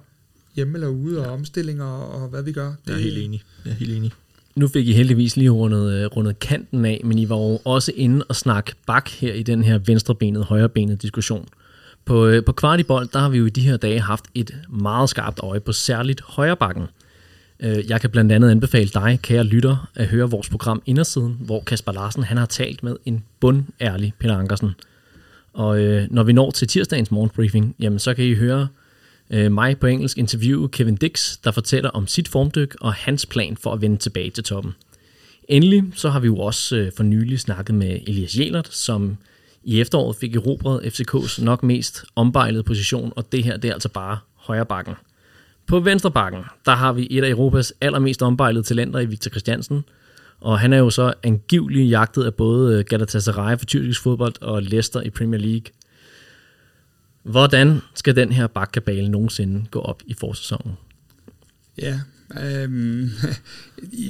hjemme 0.56 0.74
eller 0.74 0.88
ude, 0.88 1.26
og 1.26 1.34
omstillinger, 1.34 1.86
og 1.86 2.30
hvad 2.30 2.44
vi 2.44 2.52
gør. 2.52 2.68
Det, 2.68 2.76
jeg 2.88 2.94
er 2.94 3.00
helt 3.00 3.18
enig. 3.18 3.44
Jeg 3.66 3.72
er 3.72 3.76
helt 3.76 3.92
enig. 3.92 4.12
Nu 4.56 4.68
fik 4.68 4.88
I 4.88 4.94
heldigvis 4.94 5.38
lige 5.38 5.50
rundet, 5.50 5.94
øh, 5.94 6.06
rundet 6.06 6.40
kanten 6.40 6.86
af, 6.86 7.02
men 7.04 7.20
I 7.20 7.30
var 7.30 7.36
jo 7.36 7.60
også 7.66 7.92
inde 7.96 8.26
og 8.30 8.36
snakke 8.36 8.74
bak 8.88 9.10
her 9.10 9.34
i 9.34 9.44
den 9.44 9.64
her 9.64 9.78
venstrebenet, 9.78 10.44
højrebenet 10.44 11.02
diskussion. 11.02 11.48
På, 12.06 12.28
øh, 12.28 12.46
på 12.46 12.52
Kvartibold, 12.52 13.10
der 13.14 13.20
har 13.20 13.30
vi 13.30 13.38
jo 13.38 13.46
i 13.46 13.50
de 13.50 13.62
her 13.62 13.78
dage 13.78 14.00
haft 14.00 14.26
et 14.36 14.56
meget 14.70 15.10
skarpt 15.10 15.40
øje 15.44 15.60
på 15.60 15.72
særligt 15.72 16.22
højrebakken. 16.22 16.84
Øh, 16.84 17.07
Øh, 17.60 17.90
jeg 17.90 18.02
kan 18.02 18.10
blandt 18.10 18.32
andet 18.32 18.52
anbefale 18.52 18.90
dig, 18.90 19.20
kære 19.22 19.44
lytter, 19.44 19.90
at 19.96 20.08
høre 20.08 20.30
vores 20.30 20.50
program 20.50 20.82
Indersiden, 20.86 21.38
hvor 21.40 21.64
Kasper 21.64 21.92
Larsen 21.92 22.24
han 22.24 22.38
har 22.38 22.46
talt 22.46 22.84
med 22.84 22.96
en 23.06 23.24
bundærlig 23.40 24.14
Peter 24.20 24.38
Ankersen. 24.38 24.72
Og 25.54 25.80
øh, 25.80 26.08
når 26.12 26.24
vi 26.24 26.34
når 26.34 26.52
til 26.52 26.68
tirsdagens 26.68 27.12
morgenbriefing, 27.12 27.76
jamen 27.80 28.00
så 28.00 28.14
kan 28.14 28.26
I 28.26 28.34
høre 28.34 28.68
øh, 29.30 29.52
mig 29.52 29.80
på 29.80 29.88
engelsk 29.88 30.18
interview 30.18 30.68
Kevin 30.68 30.96
Dix, 30.96 31.38
der 31.44 31.52
fortæller 31.52 31.90
om 31.90 32.08
sit 32.08 32.28
formdyk 32.28 32.76
og 32.82 32.94
hans 32.94 33.26
plan 33.26 33.58
for 33.58 33.74
at 33.74 33.82
vende 33.82 33.98
tilbage 33.98 34.30
til 34.30 34.44
toppen. 34.44 34.74
Endelig 35.48 35.84
så 35.96 36.10
har 36.10 36.20
vi 36.20 36.26
jo 36.26 36.38
også 36.38 36.76
øh, 36.76 36.92
for 36.98 37.04
nylig 37.04 37.40
snakket 37.40 37.76
med 37.76 38.00
Elias 38.08 38.40
Jelert, 38.40 38.68
som 38.68 39.18
i 39.64 39.82
efteråret 39.82 40.16
fik 40.16 40.36
erobret 40.36 40.80
FCK's 40.80 41.44
nok 41.44 41.64
mest 41.64 42.06
ombejlede 42.16 42.64
position, 42.64 43.14
og 43.16 43.32
det 43.32 43.44
her 43.44 43.58
det 43.58 43.70
er 43.70 43.74
altså 43.74 43.90
bare 43.90 44.18
højre 44.36 44.66
bakken. 44.66 44.94
På 45.68 45.80
venstre 45.80 46.12
bakken, 46.12 46.42
der 46.66 46.72
har 46.72 46.94
vi 46.94 47.08
et 47.12 47.24
af 47.24 47.30
Europas 47.30 47.74
allermest 47.82 48.22
ombejlede 48.22 48.64
talenter 48.64 49.00
i 49.00 49.06
Victor 49.06 49.30
Christiansen, 49.30 49.84
og 50.40 50.60
han 50.60 50.74
er 50.74 50.78
jo 50.78 50.90
så 50.90 51.14
angiveligt 51.24 51.90
jagtet 51.90 52.24
af 52.24 52.34
både 52.34 52.80
øh, 52.80 52.86
Galatasaray 52.86 53.58
for 53.58 53.66
tyrkisk 53.66 54.02
fodbold 54.02 54.34
og 54.42 54.64
Leicester 54.64 55.02
i 55.02 55.10
Premier 55.10 55.40
League. 55.40 55.72
Hvordan 57.24 57.82
skal 57.96 58.16
den 58.16 58.32
her 58.32 58.48
bakkabale 58.48 59.10
nogensinde 59.10 59.66
gå 59.72 59.80
op 59.80 60.04
i 60.06 60.14
forsæsonen? 60.14 60.74
Ja, 61.78 62.00
øhm, 62.42 63.10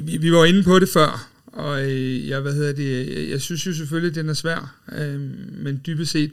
vi, 0.21 0.31
var 0.31 0.45
inde 0.45 0.63
på 0.63 0.79
det 0.79 0.89
før, 0.89 1.29
og 1.45 1.83
øh, 1.83 2.27
jeg, 2.27 2.39
hvad 2.39 2.53
hedder 2.53 2.73
det, 2.73 3.29
jeg, 3.29 3.41
synes 3.41 3.67
jo 3.67 3.73
selvfølgelig, 3.73 4.09
at 4.09 4.15
den 4.15 4.29
er 4.29 4.33
svær, 4.33 4.75
øhm, 4.97 5.49
men 5.51 5.81
dybest 5.85 6.11
set, 6.11 6.31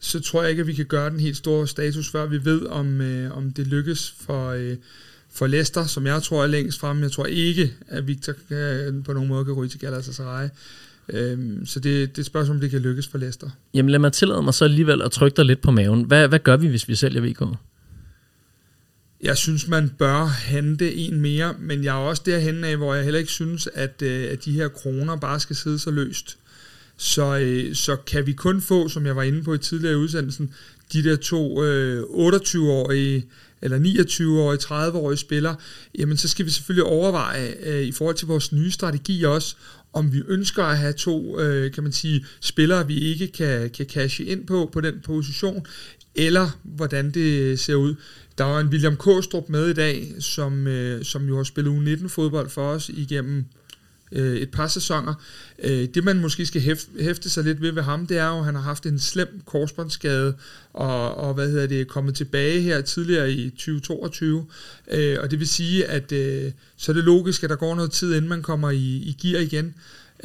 så 0.00 0.20
tror 0.20 0.42
jeg 0.42 0.50
ikke, 0.50 0.60
at 0.60 0.66
vi 0.66 0.72
kan 0.72 0.86
gøre 0.86 1.10
den 1.10 1.20
helt 1.20 1.36
store 1.36 1.68
status, 1.68 2.10
før 2.10 2.26
vi 2.26 2.44
ved, 2.44 2.66
om, 2.66 3.00
øh, 3.00 3.36
om 3.36 3.52
det 3.52 3.66
lykkes 3.66 4.14
for, 4.20 4.50
øh, 4.50 4.76
for 5.32 5.46
Leicester, 5.46 5.84
som 5.84 6.06
jeg 6.06 6.22
tror 6.22 6.42
er 6.42 6.46
længst 6.46 6.80
frem. 6.80 7.02
Jeg 7.02 7.12
tror 7.12 7.26
ikke, 7.26 7.72
at 7.88 8.06
Victor 8.06 8.32
kan, 8.48 9.02
på 9.02 9.12
nogen 9.12 9.28
måde 9.28 9.44
kan 9.44 9.54
ryge 9.54 9.68
til 9.68 9.80
Galatasaray. 9.80 10.48
Øhm, 11.08 11.66
så 11.66 11.80
det, 11.80 12.10
det 12.10 12.18
er 12.18 12.22
et 12.22 12.26
spørgsmål, 12.26 12.56
om 12.56 12.60
det 12.60 12.70
kan 12.70 12.80
lykkes 12.80 13.08
for 13.08 13.18
Leicester. 13.18 13.50
Jamen 13.74 13.90
lad 13.90 13.98
mig 13.98 14.12
tillade 14.12 14.42
mig 14.42 14.54
så 14.54 14.64
alligevel 14.64 15.02
at 15.02 15.10
trykke 15.10 15.36
dig 15.36 15.44
lidt 15.44 15.60
på 15.60 15.70
maven. 15.70 16.02
Hvad, 16.02 16.28
hvad 16.28 16.38
gør 16.38 16.56
vi, 16.56 16.66
hvis 16.66 16.88
vi 16.88 16.94
sælger 16.94 17.20
VK? 17.20 17.56
Jeg 19.22 19.36
synes, 19.36 19.68
man 19.68 19.88
bør 19.98 20.26
hente 20.26 20.94
en 20.94 21.20
mere, 21.20 21.54
men 21.58 21.84
jeg 21.84 21.96
er 21.96 22.00
også 22.00 22.22
derhen 22.26 22.64
af, 22.64 22.76
hvor 22.76 22.94
jeg 22.94 23.04
heller 23.04 23.18
ikke 23.18 23.32
synes, 23.32 23.68
at, 23.74 24.02
øh, 24.02 24.32
at 24.32 24.44
de 24.44 24.52
her 24.52 24.68
kroner 24.68 25.16
bare 25.16 25.40
skal 25.40 25.56
sidde 25.56 25.78
så 25.78 25.90
løst. 25.90 26.38
Så, 26.96 27.38
øh, 27.38 27.74
så 27.74 27.96
kan 27.96 28.26
vi 28.26 28.32
kun 28.32 28.60
få, 28.60 28.88
som 28.88 29.06
jeg 29.06 29.16
var 29.16 29.22
inde 29.22 29.42
på 29.42 29.54
i 29.54 29.58
tidligere 29.58 29.98
udsendelsen, 29.98 30.54
de 30.92 31.04
der 31.04 31.16
to 31.16 31.64
øh, 31.64 32.02
28-årige 32.02 33.26
eller 33.62 33.78
29-årige, 33.78 34.58
30-årige 34.58 35.16
spillere, 35.18 35.56
jamen 35.98 36.16
så 36.16 36.28
skal 36.28 36.46
vi 36.46 36.50
selvfølgelig 36.50 36.84
overveje 36.84 37.54
øh, 37.62 37.82
i 37.82 37.92
forhold 37.92 38.16
til 38.16 38.26
vores 38.26 38.52
nye 38.52 38.70
strategi 38.70 39.22
også, 39.24 39.56
om 39.92 40.12
vi 40.12 40.22
ønsker 40.28 40.64
at 40.64 40.78
have 40.78 40.92
to, 40.92 41.40
øh, 41.40 41.72
kan 41.72 41.82
man 41.82 41.92
sige, 41.92 42.26
spillere, 42.40 42.86
vi 42.86 42.98
ikke 42.98 43.28
kan, 43.28 43.70
kan 43.70 43.86
cashe 43.86 44.24
ind 44.24 44.46
på, 44.46 44.70
på 44.72 44.80
den 44.80 44.94
position, 45.04 45.66
eller 46.14 46.58
hvordan 46.62 47.10
det 47.10 47.40
øh, 47.40 47.58
ser 47.58 47.74
ud. 47.74 47.94
Der 48.38 48.44
var 48.44 48.60
en 48.60 48.68
William 48.68 48.96
Kåstrup 48.96 49.48
med 49.48 49.68
i 49.68 49.72
dag, 49.72 50.14
som, 50.18 50.66
øh, 50.66 51.04
som 51.04 51.28
jo 51.28 51.36
har 51.36 51.44
spillet 51.44 51.70
U19-fodbold 51.70 52.50
for 52.50 52.68
os 52.68 52.88
igennem 52.88 53.44
øh, 54.12 54.36
et 54.36 54.50
par 54.50 54.68
sæsoner. 54.68 55.14
Øh, 55.58 55.88
det 55.94 56.04
man 56.04 56.20
måske 56.20 56.46
skal 56.46 56.60
hæfte, 56.60 56.90
hæfte 57.00 57.30
sig 57.30 57.44
lidt 57.44 57.60
ved 57.60 57.72
ved 57.72 57.82
ham, 57.82 58.06
det 58.06 58.18
er 58.18 58.28
jo, 58.28 58.38
at 58.38 58.44
han 58.44 58.54
har 58.54 58.62
haft 58.62 58.86
en 58.86 58.98
slem 58.98 59.40
korsbåndsskade, 59.46 60.34
og, 60.72 61.14
og 61.14 61.34
hvad 61.34 61.50
hedder 61.50 61.66
det, 61.66 61.88
kommet 61.88 62.14
tilbage 62.14 62.60
her 62.60 62.80
tidligere 62.80 63.32
i 63.32 63.50
2022. 63.50 64.46
Øh, 64.90 65.16
og 65.20 65.30
det 65.30 65.38
vil 65.38 65.48
sige, 65.48 65.86
at 65.86 66.12
øh, 66.12 66.52
så 66.76 66.92
er 66.92 66.94
det 66.94 67.04
logisk, 67.04 67.44
at 67.44 67.50
der 67.50 67.56
går 67.56 67.74
noget 67.74 67.92
tid, 67.92 68.14
inden 68.14 68.28
man 68.28 68.42
kommer 68.42 68.70
i, 68.70 68.96
i 68.96 69.16
gear 69.22 69.40
igen. 69.40 69.74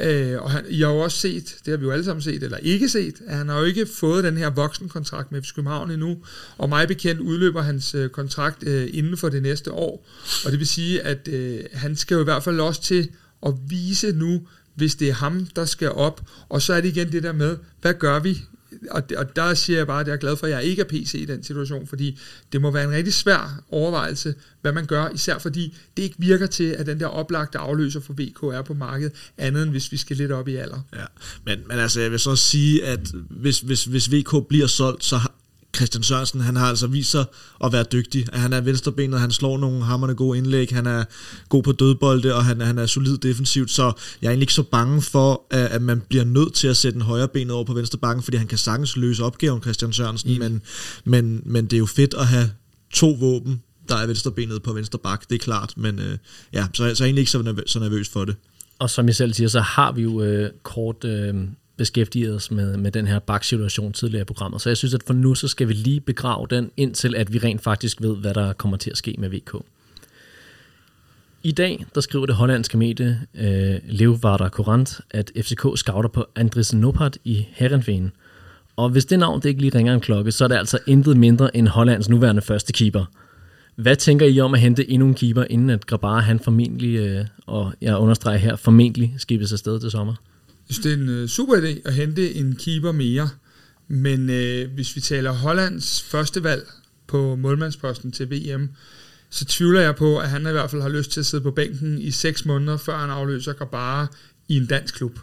Øh, 0.00 0.42
og 0.42 0.50
han, 0.50 0.64
I 0.68 0.80
har 0.80 0.88
jo 0.88 0.98
også 0.98 1.18
set, 1.18 1.56
det 1.64 1.70
har 1.70 1.76
vi 1.76 1.84
jo 1.84 1.90
alle 1.90 2.04
sammen 2.04 2.22
set, 2.22 2.42
eller 2.42 2.56
ikke 2.56 2.88
set, 2.88 3.14
at 3.26 3.36
han 3.36 3.48
har 3.48 3.58
jo 3.58 3.64
ikke 3.64 3.86
fået 3.86 4.24
den 4.24 4.36
her 4.36 4.50
voksenkontrakt 4.50 5.32
med 5.32 5.42
FC 5.42 5.54
København 5.54 5.90
endnu, 5.90 6.18
og 6.58 6.68
mig 6.68 6.88
bekendt 6.88 7.20
udløber 7.20 7.62
hans 7.62 7.94
øh, 7.94 8.10
kontrakt 8.10 8.66
øh, 8.66 8.88
inden 8.92 9.16
for 9.16 9.28
det 9.28 9.42
næste 9.42 9.72
år, 9.72 10.06
og 10.44 10.50
det 10.50 10.58
vil 10.58 10.66
sige, 10.66 11.02
at 11.02 11.28
øh, 11.28 11.60
han 11.72 11.96
skal 11.96 12.14
jo 12.14 12.20
i 12.20 12.24
hvert 12.24 12.42
fald 12.42 12.60
også 12.60 12.82
til 12.82 13.08
at 13.46 13.54
vise 13.68 14.12
nu, 14.12 14.46
hvis 14.74 14.94
det 14.94 15.08
er 15.08 15.14
ham, 15.14 15.46
der 15.56 15.64
skal 15.64 15.90
op, 15.90 16.20
og 16.48 16.62
så 16.62 16.72
er 16.72 16.80
det 16.80 16.88
igen 16.88 17.12
det 17.12 17.22
der 17.22 17.32
med, 17.32 17.56
hvad 17.80 17.94
gør 17.94 18.20
vi 18.20 18.38
og, 18.90 19.02
og 19.16 19.36
der 19.36 19.54
siger 19.54 19.78
jeg 19.78 19.86
bare, 19.86 20.00
at 20.00 20.06
jeg 20.06 20.12
er 20.12 20.18
glad 20.18 20.36
for, 20.36 20.46
at 20.46 20.52
jeg 20.52 20.64
ikke 20.64 20.82
er 20.82 20.86
PC 20.86 21.14
i 21.14 21.24
den 21.24 21.42
situation, 21.42 21.86
fordi 21.86 22.18
det 22.52 22.60
må 22.60 22.70
være 22.70 22.84
en 22.84 22.90
rigtig 22.90 23.14
svær 23.14 23.62
overvejelse, 23.70 24.34
hvad 24.60 24.72
man 24.72 24.86
gør, 24.86 25.08
især 25.08 25.38
fordi 25.38 25.76
det 25.96 26.02
ikke 26.02 26.16
virker 26.18 26.46
til, 26.46 26.64
at 26.64 26.86
den 26.86 27.00
der 27.00 27.06
oplagte 27.06 27.58
afløser 27.58 28.00
for 28.00 28.12
VK 28.12 28.42
er 28.42 28.62
på 28.62 28.74
markedet, 28.74 29.12
andet 29.38 29.62
end 29.62 29.70
hvis 29.70 29.92
vi 29.92 29.96
skal 29.96 30.16
lidt 30.16 30.32
op 30.32 30.48
i 30.48 30.56
alder. 30.56 30.80
Ja, 30.94 31.04
men, 31.46 31.58
men 31.68 31.78
altså 31.78 32.00
jeg 32.00 32.10
vil 32.10 32.18
så 32.18 32.36
sige, 32.36 32.84
at 32.84 33.12
hvis, 33.30 33.60
hvis, 33.60 33.84
hvis 33.84 34.12
VK 34.12 34.34
bliver 34.48 34.66
solgt, 34.66 35.04
så 35.04 35.20
Christian 35.76 36.02
Sørensen, 36.02 36.40
han 36.40 36.56
har 36.56 36.66
altså 36.66 36.86
vist 36.86 37.10
sig 37.10 37.24
at 37.64 37.72
være 37.72 37.84
dygtig. 37.92 38.26
Han 38.32 38.52
er 38.52 38.60
venstrebenet, 38.60 39.20
han 39.20 39.30
slår 39.30 39.58
nogle 39.58 39.84
hammerne 39.84 40.14
gode 40.14 40.38
indlæg, 40.38 40.68
han 40.72 40.86
er 40.86 41.04
god 41.48 41.62
på 41.62 41.72
dødbolde, 41.72 42.34
og 42.34 42.44
han, 42.44 42.60
han 42.60 42.78
er 42.78 42.86
solid 42.86 43.18
defensivt, 43.18 43.70
så 43.70 43.82
jeg 44.22 44.28
er 44.28 44.30
egentlig 44.30 44.42
ikke 44.42 44.52
så 44.52 44.62
bange 44.62 45.02
for, 45.02 45.42
at, 45.50 45.66
at 45.66 45.82
man 45.82 46.02
bliver 46.08 46.24
nødt 46.24 46.54
til 46.54 46.68
at 46.68 46.76
sætte 46.76 46.96
en 46.96 47.02
højre 47.02 47.28
benet 47.28 47.50
over 47.50 47.64
på 47.64 47.74
venstre 47.74 47.98
bakken, 47.98 48.22
fordi 48.22 48.36
han 48.36 48.46
kan 48.46 48.58
sagtens 48.58 48.96
løse 48.96 49.24
opgaven, 49.24 49.62
Christian 49.62 49.92
Sørensen, 49.92 50.32
mm. 50.32 50.38
men, 50.38 50.62
men, 51.04 51.42
men 51.46 51.64
det 51.64 51.72
er 51.72 51.78
jo 51.78 51.86
fedt 51.86 52.14
at 52.14 52.26
have 52.26 52.50
to 52.94 53.10
våben, 53.10 53.62
der 53.88 53.96
er 53.96 54.06
venstrebenet 54.06 54.62
på 54.62 54.72
venstre 54.72 54.98
bak, 54.98 55.30
det 55.30 55.34
er 55.34 55.38
klart, 55.38 55.72
men 55.76 55.98
øh, 55.98 56.18
ja, 56.52 56.66
så, 56.74 56.76
så 56.76 56.82
er 56.82 56.88
jeg 56.88 57.00
egentlig 57.00 57.20
ikke 57.20 57.30
så 57.30 57.42
nervøs, 57.42 57.70
så 57.70 57.78
nervøs 57.78 58.08
for 58.08 58.24
det. 58.24 58.36
Og 58.78 58.90
som 58.90 59.06
jeg 59.06 59.14
selv 59.14 59.34
siger, 59.34 59.48
så 59.48 59.60
har 59.60 59.92
vi 59.92 60.02
jo 60.02 60.22
øh, 60.22 60.50
kort 60.62 61.04
øh, 61.04 61.34
beskæftiget 61.76 62.34
os 62.34 62.50
med, 62.50 62.76
med 62.76 62.92
den 62.92 63.06
her 63.06 63.18
baksituation 63.18 63.92
tidligere 63.92 64.22
i 64.22 64.24
programmet. 64.24 64.60
Så 64.60 64.70
jeg 64.70 64.76
synes, 64.76 64.94
at 64.94 65.02
for 65.06 65.14
nu, 65.14 65.34
så 65.34 65.48
skal 65.48 65.68
vi 65.68 65.72
lige 65.72 66.00
begrave 66.00 66.46
den, 66.50 66.70
indtil 66.76 67.16
at 67.16 67.32
vi 67.32 67.38
rent 67.38 67.62
faktisk 67.62 68.02
ved, 68.02 68.16
hvad 68.16 68.34
der 68.34 68.52
kommer 68.52 68.76
til 68.76 68.90
at 68.90 68.96
ske 68.96 69.14
med 69.18 69.28
VK. 69.28 69.54
I 71.42 71.52
dag, 71.52 71.84
der 71.94 72.00
skriver 72.00 72.26
det 72.26 72.34
hollandske 72.34 72.78
medie 72.78 73.20
øh, 73.34 73.74
Leeuwarder 73.88 74.48
Courant, 74.48 75.00
at 75.10 75.32
FCK 75.36 75.66
scouter 75.76 76.08
på 76.08 76.26
Andres 76.36 76.74
Noppert 76.74 77.18
i 77.24 77.46
Herrenveen. 77.52 78.12
Og 78.76 78.88
hvis 78.88 79.04
det 79.04 79.18
navn 79.18 79.40
det 79.40 79.48
ikke 79.48 79.60
lige 79.60 79.78
ringer 79.78 79.94
en 79.94 80.00
klokke, 80.00 80.32
så 80.32 80.44
er 80.44 80.48
det 80.48 80.54
altså 80.54 80.78
intet 80.86 81.16
mindre 81.16 81.56
end 81.56 81.68
Hollands 81.68 82.08
nuværende 82.08 82.42
første 82.42 82.72
keeper. 82.72 83.04
Hvad 83.76 83.96
tænker 83.96 84.26
I 84.26 84.40
om 84.40 84.54
at 84.54 84.60
hente 84.60 84.90
endnu 84.90 85.08
en 85.08 85.14
keeper, 85.14 85.44
inden 85.50 85.70
at 85.70 85.86
Grabar 85.86 86.20
han 86.20 86.40
formentlig, 86.40 86.96
øh, 86.96 87.26
og 87.46 87.72
jeg 87.80 87.96
understreger 87.96 88.38
her, 88.38 88.56
formentlig 88.56 89.14
skibes 89.18 89.52
afsted 89.52 89.80
til 89.80 89.90
sommer? 89.90 90.14
Jeg 90.72 90.74
synes, 90.74 90.84
det 90.84 90.92
er 90.92 91.14
en 91.14 91.22
øh, 91.22 91.28
super 91.28 91.56
idé 91.56 91.80
at 91.84 91.94
hente 91.94 92.34
en 92.34 92.56
keeper 92.56 92.92
mere. 92.92 93.28
Men 93.88 94.30
øh, 94.30 94.74
hvis 94.74 94.96
vi 94.96 95.00
taler 95.00 95.30
Hollands 95.30 96.02
første 96.02 96.44
valg 96.44 96.66
på 97.06 97.36
målmandsposten 97.36 98.12
til 98.12 98.30
VM, 98.30 98.70
så 99.30 99.44
tvivler 99.44 99.80
jeg 99.80 99.96
på, 99.96 100.18
at 100.18 100.30
han 100.30 100.46
i 100.46 100.50
hvert 100.50 100.70
fald 100.70 100.82
har 100.82 100.88
lyst 100.88 101.10
til 101.10 101.20
at 101.20 101.26
sidde 101.26 101.42
på 101.42 101.50
bænken 101.50 101.98
i 101.98 102.10
seks 102.10 102.44
måneder, 102.44 102.76
før 102.76 102.98
han 102.98 103.10
afløser 103.10 103.52
Grabara 103.52 104.06
i 104.48 104.56
en 104.56 104.66
dansk 104.66 104.94
klub. 104.94 105.18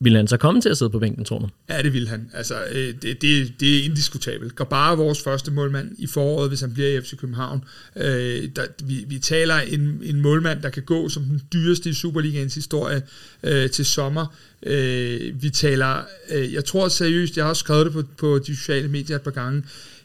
Vil 0.00 0.16
han 0.16 0.28
så 0.28 0.36
komme 0.36 0.60
til 0.60 0.68
at 0.68 0.78
sidde 0.78 0.90
på 0.90 0.98
bænken, 0.98 1.24
tror 1.24 1.38
du? 1.38 1.48
Ja, 1.68 1.82
det 1.82 1.92
vil 1.92 2.08
han. 2.08 2.30
Altså, 2.34 2.54
øh, 2.72 2.94
det, 3.02 3.22
det, 3.22 3.52
det 3.60 3.78
er 3.78 3.84
indiskutabelt. 3.84 4.54
Grabara 4.54 4.92
er 4.92 4.96
vores 4.96 5.22
første 5.22 5.50
målmand 5.50 5.90
i 5.98 6.06
foråret, 6.06 6.48
hvis 6.48 6.60
han 6.60 6.74
bliver 6.74 6.88
i 6.88 7.00
FC 7.00 7.16
København. 7.16 7.64
Øh, 7.96 8.48
der, 8.56 8.62
vi, 8.84 9.04
vi 9.08 9.18
taler 9.18 9.54
en, 9.54 10.00
en 10.02 10.20
målmand, 10.20 10.62
der 10.62 10.70
kan 10.70 10.82
gå 10.82 11.08
som 11.08 11.22
den 11.22 11.42
dyreste 11.52 11.90
i 11.90 11.92
Superligaens 11.92 12.54
historie 12.54 13.02
øh, 13.42 13.70
til 13.70 13.84
sommer. 13.84 14.26
Øh, 14.62 15.42
vi 15.42 15.50
taler, 15.50 16.02
øh, 16.30 16.52
jeg 16.52 16.64
tror 16.64 16.88
seriøst, 16.88 17.36
jeg 17.36 17.44
har 17.44 17.50
også 17.50 17.60
skrevet 17.60 17.86
det 17.86 17.92
på, 17.92 18.02
på 18.18 18.38
de 18.38 18.56
sociale 18.56 18.88
medier 18.88 19.16
et 19.16 19.22
par 19.22 19.30
gange, 19.30 19.62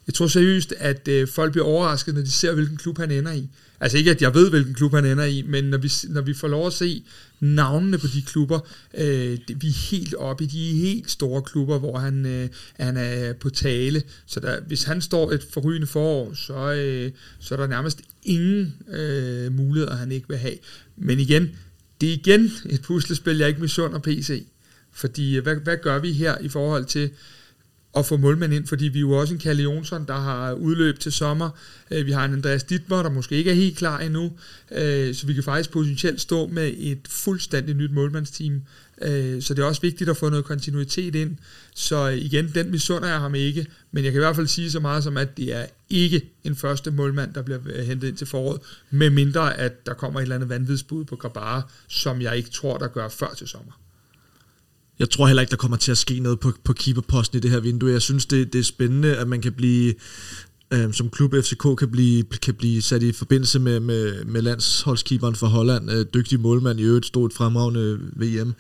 jeg 0.08 0.14
tror 0.14 0.28
seriøst, 0.28 0.74
at 0.80 1.08
øh, 1.08 1.28
folk 1.28 1.52
bliver 1.52 1.66
overrasket, 1.66 2.16
når 2.16 2.22
de 2.22 2.32
ser, 2.32 2.54
hvilken 2.54 2.78
klub 2.78 2.98
han 2.98 3.12
ender 3.12 3.32
i. 3.32 3.50
Altså 3.84 3.98
ikke, 3.98 4.12
at 4.12 4.22
jeg 4.22 4.34
ved, 4.34 4.50
hvilken 4.50 4.74
klub 4.74 4.94
han 4.94 5.06
ender 5.06 5.24
i, 5.24 5.42
men 5.42 5.64
når 5.64 5.78
vi, 5.78 5.92
når 6.10 6.22
vi 6.22 6.34
får 6.34 6.48
lov 6.48 6.68
at 6.68 6.74
se 6.74 7.04
navnene 7.40 7.98
på 7.98 8.08
de 8.08 8.22
klubber, 8.22 8.60
øh, 8.98 9.40
vi 9.56 9.68
er 9.68 9.90
helt 9.92 10.16
oppe 10.16 10.44
i 10.44 10.48
de 10.48 10.78
helt 10.78 11.12
store 11.12 11.42
klubber, 11.42 11.80
hvor 11.80 11.98
han, 11.98 12.26
øh, 12.26 12.50
han 12.80 12.98
er 12.98 13.34
på 13.34 13.50
tale. 13.50 14.04
Så 14.26 14.40
der, 14.40 14.62
hvis 14.62 14.84
han 14.84 15.02
står 15.02 15.32
et 15.32 15.46
forrygende 15.52 15.88
forår, 15.88 16.34
så, 16.34 16.74
øh, 16.74 17.12
så 17.40 17.56
er 17.56 17.60
der 17.60 17.68
nærmest 17.68 18.02
ingen 18.24 18.76
øh, 18.94 19.54
muligheder, 19.54 19.96
han 19.96 20.12
ikke 20.12 20.28
vil 20.28 20.38
have. 20.38 20.58
Men 20.98 21.20
igen, 21.20 21.50
det 22.02 22.10
er 22.10 22.14
igen 22.14 22.52
et 22.70 22.82
puslespil, 22.82 23.38
jeg 23.38 23.48
ikke 23.48 23.62
misunder 23.62 24.00
PC. 24.00 24.46
Fordi 24.92 25.38
øh, 25.38 25.44
hvad, 25.44 25.56
hvad 25.56 25.78
gør 25.82 26.00
vi 26.00 26.12
her 26.12 26.38
i 26.42 26.50
forhold 26.50 26.86
til, 26.86 27.10
at 27.98 28.06
få 28.06 28.18
målmand 28.18 28.54
ind, 28.54 28.68
fordi 28.68 28.86
vi 28.86 28.98
er 28.98 29.02
jo 29.02 29.12
også 29.12 29.34
en 29.34 29.40
Kalle 29.40 29.64
Jonsson, 29.64 30.06
der 30.08 30.14
har 30.14 30.54
udløb 30.54 31.00
til 31.00 31.12
sommer. 31.12 31.50
Øh, 31.92 32.06
vi 32.06 32.12
har 32.12 32.26
en 32.26 32.34
Andreas 32.34 32.64
Dittmer, 32.64 33.04
der 33.04 33.10
måske 33.10 33.36
ikke 33.36 33.52
er 33.52 33.56
helt 33.56 33.78
klar 33.78 34.00
endnu, 34.00 34.32
øh, 34.72 35.16
så 35.16 35.28
vi 35.28 35.34
kan 35.34 35.44
faktisk 35.44 35.72
potentielt 35.72 36.22
stå 36.22 36.48
med 36.48 36.74
et 36.78 37.00
fuldstændig 37.10 37.76
nyt 37.76 37.92
målmandsteam. 37.92 38.62
Øh, 39.02 39.42
så 39.42 39.54
det 39.54 39.62
er 39.62 39.66
også 39.66 39.82
vigtigt 39.82 40.10
at 40.10 40.18
få 40.18 40.30
noget 40.30 40.46
kontinuitet 40.46 41.16
ind. 41.16 41.38
Så 41.76 42.08
igen, 42.08 42.52
den 42.56 42.72
misunder 42.72 43.08
jeg 43.08 43.20
ham 43.20 43.36
ikke, 43.36 43.66
men 43.92 44.04
jeg 44.04 44.12
kan 44.12 44.20
i 44.20 44.26
hvert 44.26 44.36
fald 44.36 44.48
sige 44.48 44.72
så 44.72 44.80
meget 44.80 45.04
som, 45.04 45.18
at 45.18 45.38
det 45.38 45.56
er 45.56 45.66
ikke 45.90 46.22
en 46.44 46.56
første 46.56 46.92
målmand, 46.92 47.34
der 47.34 47.42
bliver 47.42 47.84
hentet 47.84 48.08
ind 48.08 48.18
til 48.18 48.28
foråret, 48.28 48.62
med 48.92 49.10
mindre 49.10 49.58
at 49.58 49.86
der 49.86 49.94
kommer 49.94 50.20
et 50.20 50.24
eller 50.24 50.36
andet 50.36 50.50
vanvidsbud 50.50 51.06
på 51.06 51.16
Grabara, 51.16 51.62
som 51.88 52.22
jeg 52.22 52.38
ikke 52.38 52.50
tror, 52.50 52.78
der 52.78 52.88
gør 52.88 53.10
før 53.10 53.34
til 53.38 53.48
sommer. 53.48 53.83
Jeg 55.00 55.10
tror 55.10 55.28
heller 55.28 55.42
ikke, 55.42 55.52
der 55.52 55.58
kommer 55.58 55.78
til 55.78 55.92
at 55.92 55.98
ske 55.98 56.20
noget 56.20 56.40
på, 56.40 56.52
på 56.64 56.74
keeperposten 56.74 57.38
i 57.38 57.42
det 57.42 57.52
her 57.52 57.60
vindue. 57.60 57.92
Jeg 57.92 58.02
synes, 58.02 58.26
det, 58.26 58.54
det 58.54 58.60
er 58.60 58.64
spændende, 58.64 59.18
at 59.18 59.28
man 59.28 59.42
kan 59.42 59.54
blive 59.54 59.94
øh, 60.74 60.94
som 60.94 61.10
klub 61.10 61.34
FCK 61.34 61.68
kan 61.78 61.92
blive, 61.92 62.24
kan 62.42 62.54
blive 62.54 62.82
sat 62.82 63.04
i 63.04 63.12
forbindelse 63.12 63.60
med, 63.60 63.80
med, 63.80 64.26
med 64.26 64.42
landsholdskeeperen 64.42 65.36
for 65.36 65.48
Holland, 65.48 65.92
øh, 65.92 66.06
dygtig 66.14 66.40
målmand 66.40 66.80
i 66.80 66.84
øvrigt, 66.84 67.06
stort 67.06 67.34
fremragende 67.34 68.00
VM. 68.16 68.54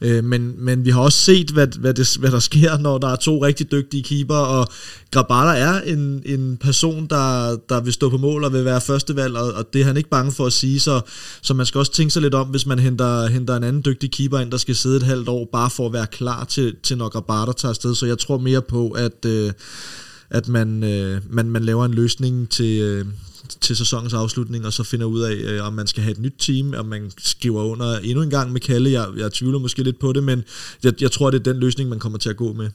Øh, 0.00 0.24
men, 0.24 0.54
men 0.64 0.84
vi 0.84 0.90
har 0.90 1.00
også 1.00 1.18
set, 1.18 1.50
hvad, 1.50 1.66
hvad, 1.78 1.94
det, 1.94 2.16
hvad 2.20 2.30
der 2.30 2.38
sker, 2.38 2.78
når 2.78 2.98
der 2.98 3.08
er 3.08 3.16
to 3.16 3.44
rigtig 3.44 3.70
dygtige 3.70 4.02
keeper, 4.02 4.34
og 4.34 4.68
Grabala 5.10 5.58
er 5.58 5.80
en, 5.80 6.22
en 6.26 6.56
person, 6.56 7.06
der, 7.06 7.56
der 7.68 7.80
vil 7.80 7.92
stå 7.92 8.10
på 8.10 8.16
mål 8.16 8.44
og 8.44 8.52
vil 8.52 8.64
være 8.64 8.80
førstevalg, 8.80 9.36
og, 9.36 9.52
og 9.52 9.72
det 9.72 9.80
er 9.80 9.84
han 9.84 9.96
ikke 9.96 10.10
bange 10.10 10.32
for 10.32 10.46
at 10.46 10.52
sige, 10.52 10.80
så, 10.80 11.00
så 11.42 11.54
man 11.54 11.66
skal 11.66 11.78
også 11.78 11.92
tænke 11.92 12.10
sig 12.10 12.22
lidt 12.22 12.34
om, 12.34 12.46
hvis 12.46 12.66
man 12.66 12.78
henter, 12.78 13.26
henter 13.26 13.56
en 13.56 13.64
anden 13.64 13.82
dygtig 13.84 14.10
keeper 14.10 14.38
ind, 14.38 14.50
der 14.50 14.56
skal 14.56 14.76
sidde 14.76 14.96
et 14.96 15.02
halvt 15.02 15.28
år, 15.28 15.48
bare 15.52 15.70
for 15.70 15.86
at 15.86 15.92
være 15.92 16.06
klar 16.06 16.44
til, 16.44 16.76
til 16.82 16.98
når 16.98 17.08
Grabala 17.08 17.52
tager 17.52 17.70
afsted, 17.70 17.94
så 17.94 18.06
jeg 18.06 18.18
tror 18.18 18.38
mere 18.38 18.62
på, 18.62 18.88
at 18.88 19.24
øh, 19.26 19.52
at 20.30 20.48
man, 20.48 20.84
øh, 20.84 21.20
man, 21.30 21.50
man 21.50 21.64
laver 21.64 21.84
en 21.84 21.94
løsning 21.94 22.50
til, 22.50 22.80
øh, 22.80 23.06
til 23.60 23.76
sæsonens 23.76 24.14
afslutning, 24.14 24.66
og 24.66 24.72
så 24.72 24.82
finder 24.82 25.06
ud 25.06 25.20
af, 25.20 25.34
øh, 25.34 25.64
om 25.64 25.72
man 25.72 25.86
skal 25.86 26.02
have 26.02 26.12
et 26.12 26.18
nyt 26.18 26.34
team, 26.38 26.74
om 26.74 26.86
man 26.86 27.10
skriver 27.18 27.62
under 27.62 27.98
endnu 27.98 28.22
en 28.22 28.30
gang 28.30 28.52
med 28.52 28.60
Kalle. 28.60 28.90
Jeg, 28.90 29.08
jeg 29.16 29.32
tvivler 29.32 29.58
måske 29.58 29.82
lidt 29.82 29.98
på 29.98 30.12
det, 30.12 30.24
men 30.24 30.44
jeg, 30.82 31.02
jeg 31.02 31.12
tror, 31.12 31.30
det 31.30 31.38
er 31.38 31.52
den 31.52 31.60
løsning, 31.60 31.88
man 31.88 31.98
kommer 31.98 32.18
til 32.18 32.30
at 32.30 32.36
gå 32.36 32.52
med. 32.52 32.70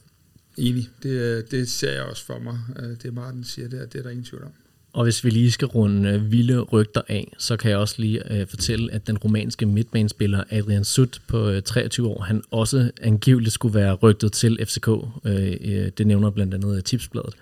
Enig. 0.56 0.88
Det, 1.02 1.08
øh, 1.08 1.44
det 1.50 1.70
ser 1.70 1.92
jeg 1.92 2.02
også 2.02 2.24
for 2.24 2.38
mig. 2.38 2.58
Øh, 2.82 2.96
det 3.02 3.14
Martin 3.14 3.44
siger, 3.44 3.68
det 3.68 3.80
er, 3.80 3.86
det 3.86 3.98
er 3.98 4.02
der 4.02 4.10
ingen 4.10 4.24
tvivl 4.24 4.42
om. 4.42 4.50
Og 4.94 5.04
hvis 5.04 5.24
vi 5.24 5.30
lige 5.30 5.52
skal 5.52 5.68
runde 5.68 6.10
øh, 6.10 6.32
vilde 6.32 6.60
rygter 6.60 7.00
af, 7.08 7.32
så 7.38 7.56
kan 7.56 7.70
jeg 7.70 7.78
også 7.78 7.94
lige 7.98 8.32
øh, 8.32 8.46
fortælle, 8.46 8.92
at 8.92 9.06
den 9.06 9.18
romanske 9.18 9.66
midtbanespiller 9.66 10.44
Adrian 10.50 10.84
Sut 10.84 11.20
på 11.26 11.48
øh, 11.48 11.62
23 11.62 12.08
år, 12.08 12.22
han 12.22 12.42
også 12.50 12.90
angiveligt 13.02 13.54
skulle 13.54 13.74
være 13.74 13.94
rygtet 13.94 14.32
til 14.32 14.58
FCK. 14.66 14.88
Øh, 14.88 15.56
øh, 15.64 15.90
det 15.98 16.06
nævner 16.06 16.30
blandt 16.30 16.54
andet 16.54 16.76
øh, 16.76 16.82
Tipsbladet. 16.82 17.34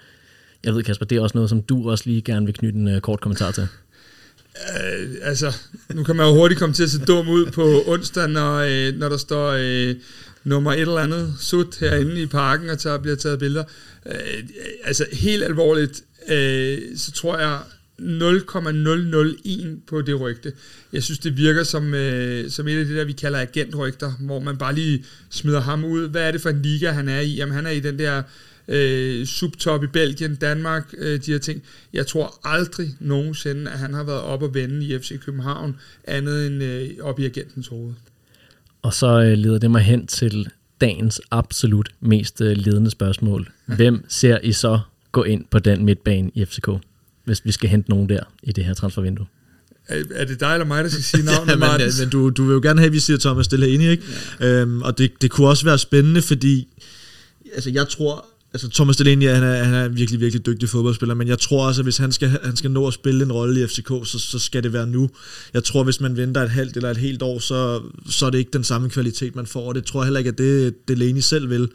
Jeg 0.64 0.74
ved, 0.74 0.82
Kasper, 0.82 1.06
det 1.06 1.18
er 1.18 1.22
også 1.22 1.36
noget, 1.36 1.50
som 1.50 1.62
du 1.62 1.90
også 1.90 2.04
lige 2.06 2.22
gerne 2.22 2.46
vil 2.46 2.54
knytte 2.54 2.78
en 2.78 2.88
øh, 2.88 3.00
kort 3.00 3.20
kommentar 3.20 3.50
til. 3.50 3.62
Øh, 3.62 5.08
altså, 5.22 5.56
nu 5.94 6.02
kan 6.02 6.16
man 6.16 6.26
jo 6.26 6.34
hurtigt 6.34 6.60
komme 6.60 6.74
til 6.74 6.82
at 6.82 6.90
se 6.90 7.04
dum 7.04 7.28
ud 7.28 7.46
på 7.46 7.82
onsdag, 7.86 8.28
når, 8.28 8.56
øh, 8.56 8.98
når 8.98 9.08
der 9.08 9.16
står 9.16 9.50
øh, 9.58 9.94
nummer 10.44 10.72
et 10.72 10.80
eller 10.80 10.98
andet 10.98 11.34
sut 11.40 11.78
herinde 11.80 12.22
i 12.22 12.26
parken, 12.26 12.70
og 12.70 12.78
tager, 12.78 12.98
bliver 12.98 13.16
taget 13.16 13.38
billeder. 13.38 13.64
Øh, 14.06 14.42
altså, 14.84 15.06
helt 15.12 15.44
alvorligt, 15.44 16.02
øh, 16.28 16.78
så 16.96 17.12
tror 17.12 17.38
jeg 17.38 17.58
0,001 17.98 19.80
på 19.86 20.02
det 20.02 20.20
rygte. 20.20 20.52
Jeg 20.92 21.02
synes, 21.02 21.18
det 21.18 21.36
virker 21.36 21.62
som, 21.62 21.94
øh, 21.94 22.50
som 22.50 22.68
et 22.68 22.78
af 22.78 22.84
det 22.84 22.96
der, 22.96 23.04
vi 23.04 23.12
kalder 23.12 23.38
agentrygter, 23.38 24.12
hvor 24.20 24.40
man 24.40 24.56
bare 24.56 24.74
lige 24.74 25.04
smider 25.30 25.60
ham 25.60 25.84
ud. 25.84 26.08
Hvad 26.08 26.22
er 26.22 26.32
det 26.32 26.40
for 26.40 26.50
en 26.50 26.62
liga, 26.62 26.90
han 26.90 27.08
er 27.08 27.20
i? 27.20 27.34
Jamen, 27.34 27.54
han 27.54 27.66
er 27.66 27.70
i 27.70 27.80
den 27.80 27.98
der 27.98 28.22
øh, 28.68 29.26
subtop 29.26 29.84
i 29.84 29.86
Belgien, 29.86 30.34
Danmark, 30.34 30.94
øh, 30.98 31.20
de 31.26 31.32
her 31.32 31.38
ting. 31.38 31.62
Jeg 31.92 32.06
tror 32.06 32.40
aldrig 32.44 32.88
nogensinde, 33.00 33.70
at 33.70 33.78
han 33.78 33.94
har 33.94 34.04
været 34.04 34.20
op 34.20 34.42
og 34.42 34.54
vende 34.54 34.86
i 34.86 34.98
FC 34.98 35.20
København, 35.20 35.76
andet 36.04 36.46
end 36.46 36.62
øh, 36.62 36.90
op 37.00 37.20
i 37.20 37.24
agentens 37.24 37.68
hoved. 37.68 37.94
Og 38.82 38.94
så 38.94 39.20
øh, 39.20 39.38
leder 39.38 39.58
det 39.58 39.70
mig 39.70 39.82
hen 39.82 40.06
til 40.06 40.48
dagens 40.80 41.20
absolut 41.30 41.90
mest 42.00 42.40
øh, 42.40 42.56
ledende 42.56 42.90
spørgsmål. 42.90 43.48
Hvem 43.76 44.04
ser 44.08 44.38
I 44.42 44.52
så 44.52 44.80
gå 45.12 45.22
ind 45.22 45.44
på 45.50 45.58
den 45.58 45.84
midtbane 45.84 46.30
i 46.34 46.44
FCK, 46.44 46.68
hvis 47.24 47.44
vi 47.44 47.52
skal 47.52 47.70
hente 47.70 47.90
nogen 47.90 48.08
der 48.08 48.20
i 48.42 48.52
det 48.52 48.64
her 48.64 48.74
transfervindue? 48.74 49.26
Er, 49.88 50.24
det 50.24 50.40
dig 50.40 50.52
eller 50.52 50.66
mig, 50.66 50.84
der 50.84 50.90
skal 50.90 51.02
sige 51.02 51.24
navnet, 51.32 51.52
ja, 51.52 51.56
men, 51.56 51.60
Martin? 51.60 51.86
men 52.00 52.08
du, 52.08 52.30
du 52.30 52.44
vil 52.44 52.52
jo 52.52 52.60
gerne 52.62 52.80
have, 52.80 52.86
at 52.86 52.92
vi 52.92 53.00
siger 53.00 53.18
Thomas 53.18 53.48
Delaney, 53.48 53.90
ikke? 53.90 54.04
Ja. 54.40 54.46
Øhm, 54.46 54.82
og 54.82 54.98
det, 54.98 55.12
det 55.22 55.30
kunne 55.30 55.48
også 55.48 55.64
være 55.64 55.78
spændende, 55.78 56.22
fordi 56.22 56.68
altså, 57.54 57.70
jeg 57.70 57.88
tror, 57.88 58.26
altså 58.54 58.68
Thomas 58.68 58.96
Delaney, 58.96 59.28
han 59.28 59.42
er, 59.42 59.64
han 59.64 59.74
er 59.74 59.88
virkelig, 59.88 60.20
virkelig 60.20 60.46
dygtig 60.46 60.68
fodboldspiller, 60.68 61.14
men 61.14 61.28
jeg 61.28 61.38
tror 61.38 61.66
også, 61.66 61.80
at 61.80 61.84
hvis 61.84 61.96
han 61.96 62.12
skal, 62.12 62.28
han 62.28 62.56
skal 62.56 62.70
nå 62.70 62.86
at 62.86 62.94
spille 62.94 63.24
en 63.24 63.32
rolle 63.32 63.62
i 63.62 63.66
FCK, 63.66 63.88
så, 63.88 64.18
så 64.18 64.38
skal 64.38 64.62
det 64.62 64.72
være 64.72 64.86
nu. 64.86 65.10
Jeg 65.54 65.64
tror, 65.64 65.84
hvis 65.84 66.00
man 66.00 66.16
venter 66.16 66.42
et 66.42 66.50
halvt 66.50 66.76
eller 66.76 66.90
et 66.90 66.96
helt 66.96 67.22
år, 67.22 67.38
så, 67.38 67.82
så 68.10 68.26
er 68.26 68.30
det 68.30 68.38
ikke 68.38 68.50
den 68.52 68.64
samme 68.64 68.90
kvalitet, 68.90 69.36
man 69.36 69.46
får, 69.46 69.68
og 69.68 69.74
det 69.74 69.84
tror 69.84 70.00
jeg 70.00 70.06
heller 70.06 70.18
ikke, 70.18 70.28
at 70.28 70.38
det 70.38 70.88
Delaney 70.88 71.20
selv 71.20 71.50
vil. 71.50 71.68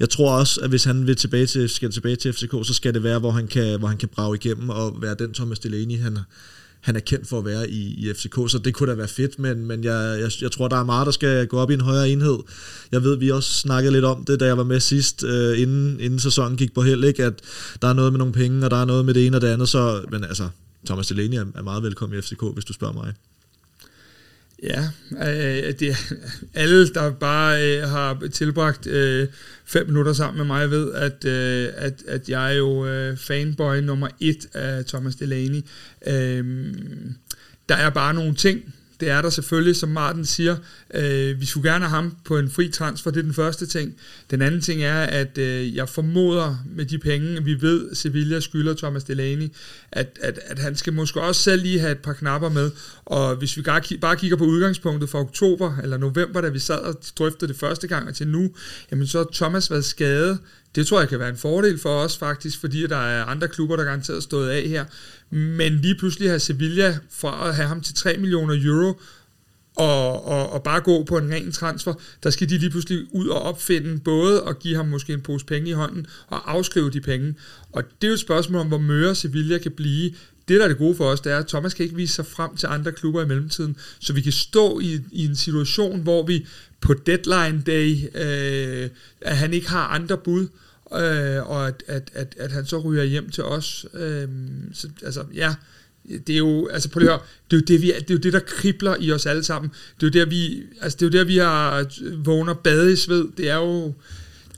Jeg 0.00 0.10
tror 0.10 0.32
også, 0.32 0.60
at 0.60 0.70
hvis 0.70 0.84
han 0.84 1.06
vil 1.06 1.16
tilbage 1.16 1.46
til, 1.46 1.68
skal 1.68 1.90
tilbage 1.90 2.16
til 2.16 2.32
FCK, 2.32 2.52
så 2.64 2.74
skal 2.74 2.94
det 2.94 3.02
være, 3.02 3.18
hvor 3.18 3.30
han 3.30 3.46
kan, 3.46 3.78
hvor 3.78 3.88
han 3.88 3.96
kan 3.96 4.08
brage 4.08 4.38
igennem 4.44 4.68
og 4.70 5.02
være 5.02 5.16
den 5.18 5.34
Thomas 5.34 5.58
Delaney, 5.58 5.98
han, 5.98 6.18
han 6.80 6.96
er 6.96 7.00
kendt 7.00 7.28
for 7.28 7.38
at 7.38 7.44
være 7.44 7.70
i, 7.70 8.08
i 8.08 8.12
FCK, 8.14 8.34
så 8.34 8.60
det 8.64 8.74
kunne 8.74 8.90
da 8.90 8.96
være 8.96 9.08
fedt, 9.08 9.38
men, 9.38 9.66
men 9.66 9.84
jeg, 9.84 10.18
jeg, 10.20 10.30
jeg 10.40 10.52
tror, 10.52 10.68
der 10.68 10.76
er 10.76 10.84
meget, 10.84 11.06
der 11.06 11.12
skal 11.12 11.46
gå 11.46 11.58
op 11.58 11.70
i 11.70 11.74
en 11.74 11.80
højere 11.80 12.10
enhed. 12.10 12.38
Jeg 12.92 13.02
ved, 13.02 13.16
vi 13.16 13.30
også 13.30 13.52
snakkede 13.52 13.92
lidt 13.92 14.04
om 14.04 14.24
det, 14.24 14.40
da 14.40 14.46
jeg 14.46 14.56
var 14.56 14.64
med 14.64 14.80
sidst, 14.80 15.24
øh, 15.24 15.60
inden, 15.60 16.00
inden 16.00 16.18
sæsonen 16.18 16.56
gik 16.56 16.74
på 16.74 16.82
held, 16.82 17.04
ikke? 17.04 17.24
at 17.24 17.40
der 17.82 17.88
er 17.88 17.92
noget 17.92 18.12
med 18.12 18.18
nogle 18.18 18.32
penge, 18.32 18.64
og 18.64 18.70
der 18.70 18.76
er 18.76 18.84
noget 18.84 19.04
med 19.04 19.14
det 19.14 19.26
ene 19.26 19.36
og 19.36 19.40
det 19.40 19.48
andet, 19.48 19.68
så, 19.68 20.02
men 20.10 20.24
altså, 20.24 20.48
Thomas 20.86 21.06
Delaney 21.06 21.38
er, 21.38 21.62
meget 21.62 21.82
velkommen 21.82 22.18
i 22.18 22.22
FCK, 22.22 22.42
hvis 22.54 22.64
du 22.64 22.72
spørger 22.72 22.94
mig. 22.94 23.14
Ja, 24.62 24.88
øh, 25.10 25.74
det, 25.78 25.96
alle, 26.54 26.88
der 26.88 27.10
bare 27.10 27.76
øh, 27.76 27.82
har 27.82 28.28
tilbragt 28.32 28.86
øh, 28.86 29.28
fem 29.64 29.86
minutter 29.86 30.12
sammen 30.12 30.36
med 30.38 30.46
mig, 30.46 30.70
ved, 30.70 30.92
at, 30.92 31.24
øh, 31.24 31.68
at, 31.76 32.02
at 32.06 32.28
jeg 32.28 32.52
er 32.52 32.56
jo 32.56 32.86
øh, 32.86 33.16
fanboy 33.16 33.76
nummer 33.76 34.08
et 34.20 34.48
af 34.54 34.84
Thomas 34.84 35.16
Delaney. 35.16 35.62
Øh, 36.06 36.74
der 37.68 37.74
er 37.74 37.90
bare 37.90 38.14
nogle 38.14 38.34
ting, 38.34 38.74
det 39.00 39.10
er 39.10 39.22
der 39.22 39.30
selvfølgelig, 39.30 39.76
som 39.76 39.88
Martin 39.88 40.24
siger. 40.24 40.56
Øh, 40.94 41.40
vi 41.40 41.46
skulle 41.46 41.70
gerne 41.70 41.84
have 41.84 41.96
ham 41.96 42.16
på 42.24 42.38
en 42.38 42.50
fri 42.50 42.68
transfer, 42.68 43.10
det 43.10 43.18
er 43.18 43.22
den 43.22 43.34
første 43.34 43.66
ting. 43.66 43.94
Den 44.30 44.42
anden 44.42 44.60
ting 44.60 44.82
er, 44.82 45.00
at 45.00 45.38
øh, 45.38 45.76
jeg 45.76 45.88
formoder 45.88 46.56
med 46.66 46.84
de 46.84 46.98
penge, 46.98 47.44
vi 47.44 47.60
ved, 47.60 47.94
Sevilla 47.94 48.40
skylder 48.40 48.74
Thomas 48.74 49.04
Delaney, 49.04 49.48
at, 49.92 50.18
at, 50.22 50.40
at 50.46 50.58
han 50.58 50.76
skal 50.76 50.92
måske 50.92 51.20
også 51.20 51.42
selv 51.42 51.62
lige 51.62 51.80
have 51.80 51.92
et 51.92 51.98
par 51.98 52.12
knapper 52.12 52.48
med. 52.48 52.70
Og 53.04 53.36
hvis 53.36 53.56
vi 53.56 53.62
bare 54.00 54.16
kigger 54.16 54.36
på 54.36 54.44
udgangspunktet 54.44 55.10
fra 55.10 55.18
oktober 55.18 55.76
eller 55.82 55.96
november, 55.96 56.40
da 56.40 56.48
vi 56.48 56.58
sad 56.58 56.78
og 56.78 56.94
drøftede 57.18 57.52
det 57.52 57.60
første 57.60 57.86
gang 57.86 58.08
og 58.08 58.14
til 58.14 58.28
nu, 58.28 58.50
jamen 58.90 59.06
så 59.06 59.18
har 59.18 59.28
Thomas 59.32 59.70
været 59.70 59.84
skadet. 59.84 60.38
Det 60.74 60.86
tror 60.86 61.00
jeg 61.00 61.08
kan 61.08 61.18
være 61.18 61.28
en 61.28 61.36
fordel 61.36 61.78
for 61.78 62.00
os 62.00 62.16
faktisk, 62.16 62.60
fordi 62.60 62.86
der 62.86 62.96
er 62.96 63.24
andre 63.24 63.48
klubber, 63.48 63.76
der 63.76 63.84
garanteret 63.84 64.22
stået 64.22 64.48
af 64.48 64.62
her. 64.68 64.84
Men 65.30 65.76
lige 65.76 65.94
pludselig 65.94 66.30
har 66.30 66.38
Sevilla 66.38 66.98
fra 67.10 67.48
at 67.48 67.54
have 67.54 67.68
ham 67.68 67.80
til 67.80 67.94
3 67.94 68.16
millioner 68.16 68.54
euro, 68.64 69.00
og, 69.78 70.26
og, 70.26 70.52
og 70.52 70.62
bare 70.62 70.80
gå 70.80 71.04
på 71.04 71.18
en 71.18 71.30
ren 71.32 71.52
transfer, 71.52 71.94
der 72.22 72.30
skal 72.30 72.50
de 72.50 72.58
lige 72.58 72.70
pludselig 72.70 73.06
ud 73.12 73.28
og 73.28 73.42
opfinde 73.42 73.98
både 73.98 74.42
at 74.48 74.58
give 74.58 74.76
ham 74.76 74.86
måske 74.86 75.12
en 75.12 75.20
pose 75.20 75.46
penge 75.46 75.70
i 75.70 75.72
hånden 75.72 76.06
og 76.26 76.50
afskrive 76.52 76.90
de 76.90 77.00
penge. 77.00 77.34
Og 77.72 77.82
det 77.84 78.06
er 78.06 78.08
jo 78.08 78.14
et 78.14 78.20
spørgsmål 78.20 78.60
om, 78.60 78.68
hvor 78.68 78.78
møre 78.78 79.14
Sevilla 79.14 79.58
kan 79.58 79.72
blive. 79.72 80.10
Det, 80.48 80.58
der 80.58 80.64
er 80.64 80.68
det 80.68 80.78
gode 80.78 80.96
for 80.96 81.04
os, 81.04 81.20
det 81.20 81.32
er, 81.32 81.38
at 81.38 81.46
Thomas 81.46 81.74
kan 81.74 81.84
ikke 81.84 81.96
vise 81.96 82.14
sig 82.14 82.26
frem 82.26 82.56
til 82.56 82.66
andre 82.66 82.92
klubber 82.92 83.22
i 83.22 83.26
mellemtiden, 83.26 83.76
så 84.00 84.12
vi 84.12 84.20
kan 84.20 84.32
stå 84.32 84.80
i, 84.80 85.00
i 85.12 85.26
en 85.26 85.36
situation, 85.36 86.00
hvor 86.00 86.26
vi 86.26 86.46
på 86.80 86.94
deadline 86.94 87.62
day, 87.66 87.96
øh, 88.14 88.90
at 89.20 89.36
han 89.36 89.54
ikke 89.54 89.68
har 89.68 89.86
andre 89.88 90.16
bud, 90.16 90.46
øh, 90.94 91.50
og 91.50 91.68
at, 91.68 91.82
at, 91.86 92.10
at, 92.14 92.34
at 92.38 92.52
han 92.52 92.66
så 92.66 92.78
ryger 92.78 93.04
hjem 93.04 93.30
til 93.30 93.44
os. 93.44 93.86
Øh, 93.94 94.28
så, 94.72 94.88
altså, 95.02 95.24
ja, 95.34 95.54
det 96.26 96.30
er 96.30 96.38
jo, 96.38 96.68
altså 96.68 96.90
prøv 96.90 97.02
at 97.02 97.08
høre, 97.08 97.18
det 97.50 97.56
er 97.56 97.60
jo 97.60 97.64
det, 97.66 97.82
vi, 97.82 97.86
det 97.86 98.10
er 98.10 98.14
jo 98.14 98.20
det, 98.20 98.32
der 98.32 98.40
kribler 98.40 98.96
i 99.00 99.12
os 99.12 99.26
alle 99.26 99.44
sammen. 99.44 99.70
Det 100.00 100.06
er 100.06 100.20
jo 100.20 100.24
der, 100.24 100.30
vi, 100.30 100.62
altså 100.80 100.96
det 101.00 101.02
er 101.02 101.06
jo 101.06 101.18
der, 101.18 101.24
vi 101.24 101.36
har 101.36 101.78
øh, 102.02 102.26
vågner 102.26 102.54
bade 102.54 102.92
i 102.92 102.96
sved. 102.96 103.28
Det 103.36 103.50
er 103.50 103.56
jo 103.56 103.94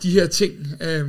de 0.02 0.10
her 0.10 0.26
ting. 0.26 0.52
Øh, 0.82 1.06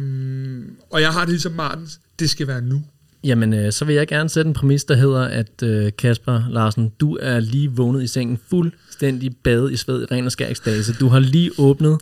og 0.89 1.01
jeg 1.01 1.09
har 1.13 1.22
det 1.22 1.30
ligesom 1.30 1.51
Martens. 1.51 1.99
Det 2.19 2.30
skal 2.30 2.47
være 2.47 2.61
nu. 2.61 2.84
Jamen, 3.24 3.53
øh, 3.53 3.72
så 3.72 3.86
vil 3.86 3.95
jeg 3.95 4.07
gerne 4.07 4.30
sætte 4.30 4.47
en 4.47 4.53
præmis, 4.53 4.84
der 4.84 4.95
hedder, 4.95 5.22
at 5.22 5.63
øh, 5.63 5.91
Kasper 5.97 6.43
Larsen, 6.49 6.91
du 6.99 7.17
er 7.22 7.39
lige 7.39 7.72
vågnet 7.72 8.03
i 8.03 8.07
sengen 8.07 8.39
fuldstændig 8.49 9.36
bade 9.43 9.74
i 9.74 9.76
sved 9.76 10.01
i 10.01 10.05
ren 10.05 10.26
og 10.26 10.32
skærksdage. 10.32 10.93
Du 10.99 11.07
har 11.07 11.19
lige 11.19 11.51
åbnet 11.57 11.97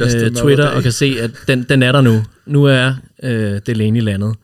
øh, 0.00 0.34
Twitter 0.34 0.68
og 0.68 0.82
kan 0.82 0.92
se, 0.92 1.16
at 1.20 1.30
den, 1.48 1.62
den 1.62 1.82
er 1.82 1.92
der 1.92 2.00
nu. 2.00 2.22
Nu 2.46 2.64
er 2.64 2.94
øh, 3.22 3.60
Delaney 3.66 4.00
landet. 4.00 4.34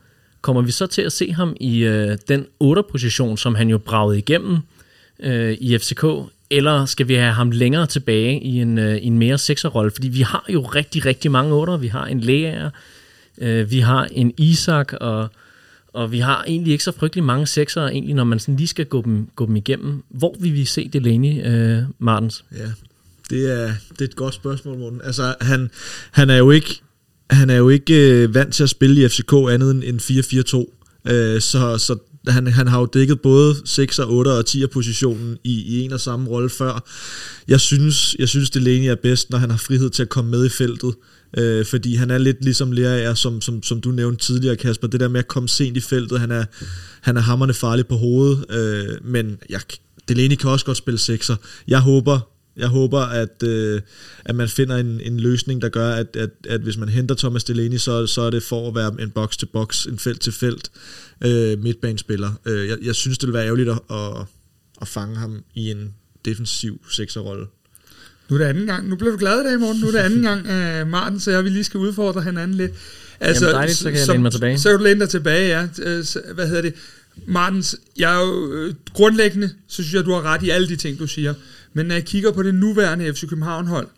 Kommer 0.40 0.62
vi 0.62 0.70
så 0.70 0.86
til 0.86 1.02
at 1.02 1.12
se 1.12 1.32
ham 1.32 1.56
i 1.60 1.78
øh, 1.78 2.18
den 2.28 2.46
8-position, 2.64 3.36
som 3.36 3.54
han 3.54 3.68
jo 3.68 3.78
bragede 3.78 4.18
igennem 4.18 4.58
øh, 5.20 5.52
i 5.60 5.78
FCK, 5.78 6.04
eller 6.50 6.84
skal 6.86 7.08
vi 7.08 7.14
have 7.14 7.32
ham 7.32 7.50
længere 7.50 7.86
tilbage 7.86 8.40
i 8.40 8.60
en, 8.60 8.78
øh, 8.78 8.98
en 9.02 9.18
mere 9.18 9.38
sekserrolle? 9.38 9.90
Fordi 9.90 10.08
vi 10.08 10.20
har 10.20 10.44
jo 10.48 10.62
rigtig, 10.62 11.06
rigtig 11.06 11.30
mange 11.30 11.62
8'er. 11.62 11.76
Vi 11.76 11.88
har 11.88 12.06
en 12.06 12.20
Lea, 12.20 12.68
øh, 13.38 13.70
vi 13.70 13.78
har 13.78 14.08
en 14.12 14.32
Isak, 14.36 14.92
og, 14.92 15.28
og 15.92 16.12
vi 16.12 16.18
har 16.18 16.44
egentlig 16.46 16.72
ikke 16.72 16.84
så 16.84 16.92
frygtelig 16.92 17.24
mange 17.24 17.46
sekser, 17.46 17.82
egentlig, 17.86 18.14
når 18.14 18.24
man 18.24 18.38
sådan 18.38 18.56
lige 18.56 18.68
skal 18.68 18.86
gå 18.86 19.02
dem, 19.02 19.28
gå 19.36 19.46
dem 19.46 19.56
igennem. 19.56 20.02
Hvor 20.08 20.36
vil 20.40 20.54
vi 20.54 20.64
se 20.64 20.88
Delaney, 20.88 21.46
øh, 21.46 21.82
Martens? 21.98 22.44
Ja, 22.52 22.66
det 23.30 23.52
er, 23.52 23.72
det 23.90 24.00
er 24.00 24.04
et 24.04 24.16
godt 24.16 24.34
spørgsmål, 24.34 24.78
Morten. 24.78 25.00
Altså, 25.04 25.34
han, 25.40 25.70
han 26.10 26.30
er 26.30 26.36
jo 26.36 26.50
ikke 26.50 26.80
han 27.30 27.50
er 27.50 27.56
jo 27.56 27.68
ikke 27.68 28.10
øh, 28.10 28.34
vant 28.34 28.54
til 28.54 28.62
at 28.62 28.70
spille 28.70 29.04
i 29.04 29.08
FCK 29.08 29.32
andet 29.32 29.88
end 29.88 30.00
4-4-2. 30.00 31.12
Øh, 31.12 31.40
så, 31.40 31.78
så 31.78 31.96
han, 32.28 32.46
han 32.46 32.66
har 32.66 32.80
jo 32.80 32.86
dækket 32.86 33.20
både 33.20 33.56
6, 33.64 33.98
8 33.98 34.28
og 34.28 34.46
10 34.46 34.66
positionen 34.66 35.38
i, 35.44 35.62
i 35.62 35.80
en 35.80 35.92
og 35.92 36.00
samme 36.00 36.30
rolle 36.30 36.50
før. 36.50 36.88
Jeg 37.48 37.60
synes, 37.60 38.16
jeg 38.18 38.28
synes 38.28 38.50
Delaney 38.50 38.86
er 38.86 38.94
bedst, 38.94 39.30
når 39.30 39.38
han 39.38 39.50
har 39.50 39.56
frihed 39.56 39.90
til 39.90 40.02
at 40.02 40.08
komme 40.08 40.30
med 40.30 40.46
i 40.46 40.48
feltet. 40.48 40.94
Øh, 41.38 41.66
fordi 41.66 41.94
han 41.94 42.10
er 42.10 42.18
lidt 42.18 42.44
ligesom 42.44 42.72
Lea 42.72 43.14
som, 43.14 43.40
som, 43.40 43.62
som 43.62 43.80
du 43.80 43.90
nævnte 43.90 44.24
tidligere, 44.24 44.56
Kasper. 44.56 44.88
Det 44.88 45.00
der 45.00 45.08
med 45.08 45.18
at 45.18 45.28
komme 45.28 45.48
sent 45.48 45.76
i 45.76 45.80
feltet, 45.80 46.20
han 46.20 46.30
er, 46.30 46.44
han 47.00 47.16
er 47.16 47.20
hammerne 47.20 47.54
farlig 47.54 47.86
på 47.86 47.96
hovedet. 47.96 48.44
Øh, 48.50 49.04
men 49.04 49.38
jeg, 49.50 49.60
Delaney 50.08 50.36
kan 50.36 50.50
også 50.50 50.66
godt 50.66 50.76
spille 50.76 50.98
sekser. 50.98 51.36
Jeg 51.68 51.80
håber, 51.80 52.20
jeg 52.56 52.68
håber, 52.68 53.00
at, 53.00 53.42
øh, 53.42 53.80
at 54.24 54.34
man 54.34 54.48
finder 54.48 54.76
en, 54.76 55.00
en 55.00 55.20
løsning, 55.20 55.62
der 55.62 55.68
gør, 55.68 55.90
at, 55.90 56.16
at, 56.16 56.30
at 56.48 56.60
hvis 56.60 56.76
man 56.76 56.88
henter 56.88 57.14
Thomas 57.14 57.44
Delaney, 57.44 57.76
så, 57.76 58.06
så 58.06 58.20
er 58.20 58.30
det 58.30 58.42
for 58.42 58.68
at 58.68 58.74
være 58.74 59.02
en 59.02 59.10
box-til-box, 59.10 59.86
en 59.86 59.98
felt-til-felt 59.98 60.70
øh, 61.24 61.58
midtbanespiller. 61.58 62.32
Øh, 62.46 62.68
jeg, 62.68 62.78
jeg 62.82 62.94
synes, 62.94 63.18
det 63.18 63.26
vil 63.26 63.34
være 63.34 63.44
ærgerligt 63.44 63.68
at, 63.68 63.78
at, 63.90 64.26
at 64.80 64.88
fange 64.88 65.16
ham 65.16 65.44
i 65.54 65.70
en 65.70 65.94
defensiv 66.24 66.80
sekserrolle. 66.90 67.46
Nu 68.28 68.36
er 68.36 68.38
det 68.38 68.46
anden 68.46 68.66
gang. 68.66 68.88
Nu 68.88 68.96
bliver 68.96 69.10
du 69.10 69.18
glad 69.18 69.40
i 69.40 69.44
dag, 69.44 69.60
morgen. 69.60 69.80
Nu 69.80 69.86
er 69.86 69.90
det 69.90 69.98
anden 69.98 70.22
gang, 70.22 70.40
uh, 70.40 70.88
Martin, 70.88 71.20
så 71.20 71.30
jeg 71.30 71.44
vil 71.44 71.52
lige 71.52 71.64
skal 71.64 71.80
udfordre 71.80 72.22
hinanden 72.22 72.56
lidt. 72.56 72.72
Altså, 73.20 73.44
Jamen 73.44 73.54
dejligt, 73.54 73.78
så 73.78 73.90
kan 73.90 74.00
jeg 74.00 74.08
læne 74.08 74.22
mig 74.22 74.32
tilbage. 74.32 74.58
Så 74.58 74.68
kan 74.68 74.78
du 74.78 74.84
læne 74.84 75.00
dig 75.00 75.08
tilbage, 75.08 75.58
ja. 75.58 75.66
Hvad 76.34 76.46
hedder 76.48 76.62
det? 76.62 76.74
Martens, 77.26 77.76
jeg 77.96 78.14
er 78.14 78.20
jo 78.26 78.52
øh, 78.52 78.74
grundlæggende, 78.92 79.50
så 79.68 79.82
synes 79.82 79.94
jeg, 79.94 80.04
du 80.04 80.12
har 80.12 80.22
ret 80.22 80.42
i 80.42 80.50
alle 80.50 80.68
de 80.68 80.76
ting, 80.76 80.98
du 80.98 81.06
siger. 81.06 81.34
Men 81.74 81.86
når 81.86 81.94
jeg 81.94 82.04
kigger 82.04 82.32
på 82.32 82.42
det 82.42 82.54
nuværende 82.54 83.14
FC 83.14 83.28
København-hold, 83.28 83.88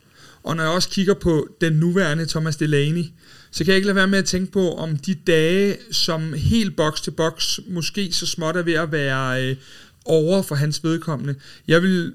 og 0.43 0.57
når 0.57 0.63
jeg 0.63 0.73
også 0.73 0.89
kigger 0.89 1.15
på 1.15 1.49
den 1.61 1.73
nuværende 1.73 2.27
Thomas 2.27 2.57
Delaney, 2.57 3.05
så 3.51 3.65
kan 3.65 3.67
jeg 3.67 3.77
ikke 3.77 3.87
lade 3.87 3.97
være 3.97 4.09
med 4.09 4.19
at 4.19 4.25
tænke 4.25 4.53
på, 4.53 4.75
om 4.75 4.97
de 4.97 5.15
dage, 5.15 5.77
som 5.93 6.33
helt 6.33 6.77
boks 6.77 7.01
til 7.01 7.11
boks, 7.11 7.61
måske 7.69 8.13
så 8.13 8.27
småt 8.27 8.57
er 8.57 8.63
ved 8.63 8.75
at 8.75 8.93
være 8.93 9.45
øh, 9.45 9.57
over 10.05 10.43
for 10.43 10.55
hans 10.55 10.85
vedkommende. 10.85 11.35
Jeg 11.69 11.83
vil 11.83 12.13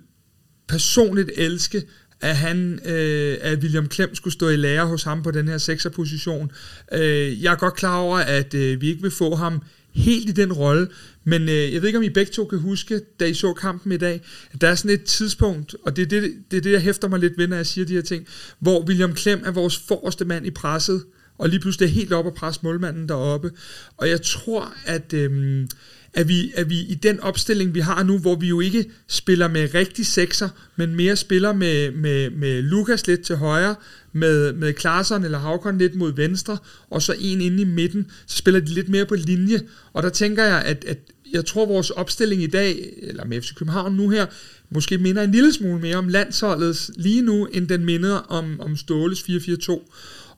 personligt 0.68 1.32
elske, 1.38 1.84
at 2.22 2.38
han, 2.38 2.80
øh, 2.86 3.38
at 3.41 3.59
William 3.59 3.88
Klem 3.88 4.16
skulle 4.16 4.34
stå 4.34 4.49
i 4.49 4.55
lære 4.55 4.88
hos 4.88 5.03
ham 5.03 5.24
på 5.24 5.32
den 5.32 5.47
her 5.47 5.57
sekserposition. 5.57 6.51
Øh, 6.93 7.43
jeg 7.43 7.51
er 7.51 7.57
godt 7.57 7.76
klar 7.76 7.97
over, 7.97 8.18
at 8.18 8.53
øh, 8.53 8.82
vi 8.82 8.89
ikke 8.89 9.01
vil 9.01 9.12
få 9.12 9.36
ham 9.36 9.62
helt 9.94 10.30
i 10.30 10.32
den 10.32 10.54
rolle, 10.54 10.88
men 11.24 11.42
øh, 11.42 11.74
jeg 11.74 11.82
ved 11.82 11.89
ikke, 11.89 11.98
om 11.98 12.04
I 12.04 12.10
begge 12.10 12.32
to 12.32 12.46
kan 12.46 12.60
huske, 12.60 13.02
da 13.20 13.26
I 13.26 13.34
så 13.34 13.54
kampen 13.54 13.92
i 13.92 13.98
dag, 13.98 14.22
at 14.54 14.62
der 14.62 14.68
er 14.68 14.76
sådan 14.76 14.92
et 14.92 15.04
tidspunkt, 15.04 15.76
og 15.86 15.96
det 15.96 16.02
er 16.02 16.06
det, 16.06 16.34
det, 16.52 16.58
er 16.58 16.62
det 16.62 16.72
jeg 16.72 16.82
hæfter 16.82 17.08
mig 17.08 17.20
lidt 17.20 17.38
ved, 17.38 17.48
når 17.48 17.56
jeg 17.56 17.66
siger 17.66 17.86
de 17.86 17.94
her 17.94 18.02
ting, 18.02 18.28
hvor 18.60 18.84
William 18.84 19.14
Klem 19.14 19.42
er 19.46 19.52
vores 19.52 19.78
forreste 19.78 20.26
mand 20.26 20.46
i 20.46 20.52
presset, 20.52 21.04
og 21.38 21.50
lige 21.50 21.60
pludselig 21.60 21.86
er 21.86 21.92
helt 21.92 22.14
op 22.14 22.26
og 22.26 22.34
presse 22.34 22.62
målmanden 22.64 23.10
deroppe. 23.10 23.52
Og 23.98 24.10
jeg 24.10 24.22
tror, 24.22 24.74
at... 24.86 25.14
Øh, 25.14 25.68
at 26.14 26.28
vi, 26.28 26.51
at 26.55 26.70
vi 26.70 26.80
i 26.80 26.95
den 26.95 27.20
opstilling, 27.20 27.76
vi 27.76 27.80
har 27.80 28.03
nu, 28.03 28.18
hvor 28.18 28.36
vi 28.36 28.47
jo 28.47 28.59
ikke 28.59 28.86
spiller 29.07 29.47
med 29.47 29.74
rigtig 29.74 30.05
sekser, 30.05 30.49
men 30.76 30.95
mere 30.95 31.16
spiller 31.16 31.53
med, 31.53 31.91
med, 31.91 32.30
med 32.30 32.62
Lukas 32.62 33.07
lidt 33.07 33.22
til 33.22 33.36
højre, 33.36 33.76
med, 34.14 34.53
med 34.53 34.74
Klaarsson 34.74 35.24
eller 35.24 35.39
Havkon 35.39 35.78
lidt 35.78 35.95
mod 35.95 36.16
venstre, 36.16 36.57
og 36.89 37.01
så 37.01 37.16
en 37.20 37.41
inde 37.41 37.62
i 37.62 37.66
midten, 37.66 38.12
så 38.28 38.38
spiller 38.38 38.59
de 38.59 38.74
lidt 38.74 38.89
mere 38.89 39.05
på 39.05 39.16
linje. 39.16 39.59
Og 39.93 40.03
der 40.03 40.09
tænker 40.09 40.43
jeg, 40.43 40.62
at, 40.62 40.86
at 40.86 40.97
jeg 41.34 41.45
tror, 41.45 41.66
vores 41.66 41.89
opstilling 41.89 42.43
i 42.43 42.47
dag, 42.47 42.93
eller 43.01 43.26
med 43.26 43.41
FC 43.41 43.55
København 43.55 43.95
nu 43.95 44.09
her, 44.09 44.26
måske 44.70 44.97
minder 44.97 45.24
en 45.24 45.32
lille 45.32 45.53
smule 45.53 45.82
mere 45.82 45.95
om 45.95 46.07
landsholdets 46.07 46.91
lige 46.95 47.22
nu, 47.22 47.45
end 47.45 47.68
den 47.68 47.86
minder 47.86 48.14
om, 48.14 48.59
om 48.59 48.78
Ståles 48.78 49.20
4-4-2. 49.20 49.91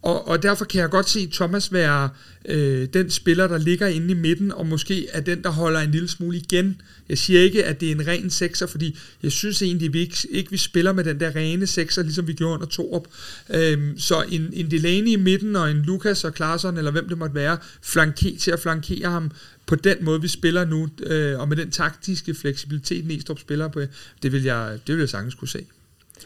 Og, 0.04 0.28
og 0.28 0.44
derfor 0.44 0.66
kan 0.66 0.82
jeg 0.82 0.90
godt 0.90 1.10
se 1.10 1.28
Thomas 1.28 1.74
være 1.74 2.10
øh, 2.46 2.88
den 2.94 3.10
spiller, 3.10 3.48
der 3.48 3.58
ligger 3.58 3.88
inde 3.88 4.12
i 4.12 4.14
midten, 4.14 4.52
og 4.52 4.66
måske 4.66 5.08
er 5.10 5.22
den, 5.22 5.44
der 5.44 5.50
holder 5.50 5.80
en 5.80 5.92
lille 5.92 6.08
smule 6.08 6.38
igen. 6.38 6.82
Jeg 7.10 7.18
siger 7.18 7.42
ikke, 7.42 7.66
at 7.66 7.82
det 7.82 7.88
er 7.88 7.96
en 7.96 8.08
ren 8.08 8.30
sekser, 8.30 8.68
fordi 8.68 8.98
jeg 9.24 9.32
synes 9.32 9.62
egentlig, 9.62 9.88
at 9.88 9.94
vi 9.94 10.00
ikke, 10.00 10.18
ikke 10.30 10.52
vi 10.52 10.58
spiller 10.58 10.94
med 10.94 11.04
den 11.04 11.20
der 11.20 11.36
rene 11.36 11.68
sekser, 11.68 12.04
ligesom 12.04 12.28
vi 12.28 12.34
gjorde 12.34 12.54
under 12.54 12.66
Torup. 12.66 13.08
Øhm, 13.50 14.00
så 14.00 14.26
en, 14.30 14.50
en 14.54 14.72
Delaney 14.72 15.12
i 15.12 15.16
midten, 15.16 15.56
og 15.56 15.72
en 15.72 15.78
Lukas 15.78 16.24
og 16.24 16.34
Klaarsson, 16.34 16.78
eller 16.78 16.92
hvem 16.92 17.10
det 17.10 17.18
måtte 17.18 17.36
være, 17.36 17.58
flanke, 17.82 18.36
til 18.36 18.52
at 18.52 18.60
flankere 18.60 19.12
ham 19.12 19.32
på 19.66 19.76
den 19.76 19.98
måde, 20.02 20.22
vi 20.22 20.28
spiller 20.28 20.66
nu, 20.66 20.90
øh, 21.04 21.40
og 21.40 21.50
med 21.50 21.58
den 21.58 21.72
taktiske 21.72 22.36
fleksibilitet, 22.36 23.08
Næstrup 23.08 23.40
spiller 23.40 23.68
på, 23.68 23.82
det 24.24 24.32
vil 24.32 24.44
jeg, 24.44 24.80
det 24.88 24.96
vil 24.96 25.02
jeg 25.02 25.10
sagtens 25.10 25.36
kunne 25.36 25.50
se. 25.50 25.66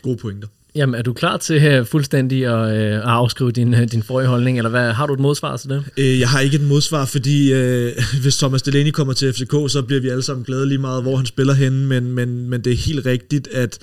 Gode 0.02 0.18
pointer. 0.18 0.48
Jamen, 0.78 0.96
er 0.96 1.02
du 1.02 1.14
klar 1.14 1.38
til 1.38 1.80
uh, 1.80 1.86
fuldstændig 1.86 2.46
at, 2.46 2.54
uh, 2.54 2.98
at 2.98 3.02
afskrive 3.02 3.52
din, 3.52 3.74
uh, 3.74 3.80
din 3.80 4.04
forrige 4.04 4.28
holdning, 4.28 4.58
eller 4.58 4.70
hvad, 4.70 4.92
har 4.92 5.08
du 5.08 5.14
et 5.14 5.20
modsvar 5.20 5.58
til 5.58 5.70
det? 5.70 5.84
Øh, 5.98 6.20
jeg 6.20 6.30
har 6.30 6.40
ikke 6.40 6.56
et 6.56 6.64
modsvar, 6.64 7.06
fordi 7.06 7.54
øh, 7.54 7.94
hvis 8.22 8.38
Thomas 8.38 8.62
Delaney 8.62 8.92
kommer 8.92 9.14
til 9.14 9.34
FCK, 9.34 9.52
så 9.52 9.84
bliver 9.88 10.02
vi 10.02 10.10
alle 10.10 10.24
sammen 10.24 10.46
glade 10.46 10.68
lige 10.68 10.78
meget, 10.78 11.04
hvor 11.04 11.16
han 11.16 11.26
spiller 11.26 11.54
henne, 11.54 11.88
men, 11.88 12.12
men, 12.12 12.50
men 12.50 12.64
det 12.64 12.74
er 12.74 12.78
helt 12.78 13.06
rigtigt, 13.06 13.48
at 13.48 13.80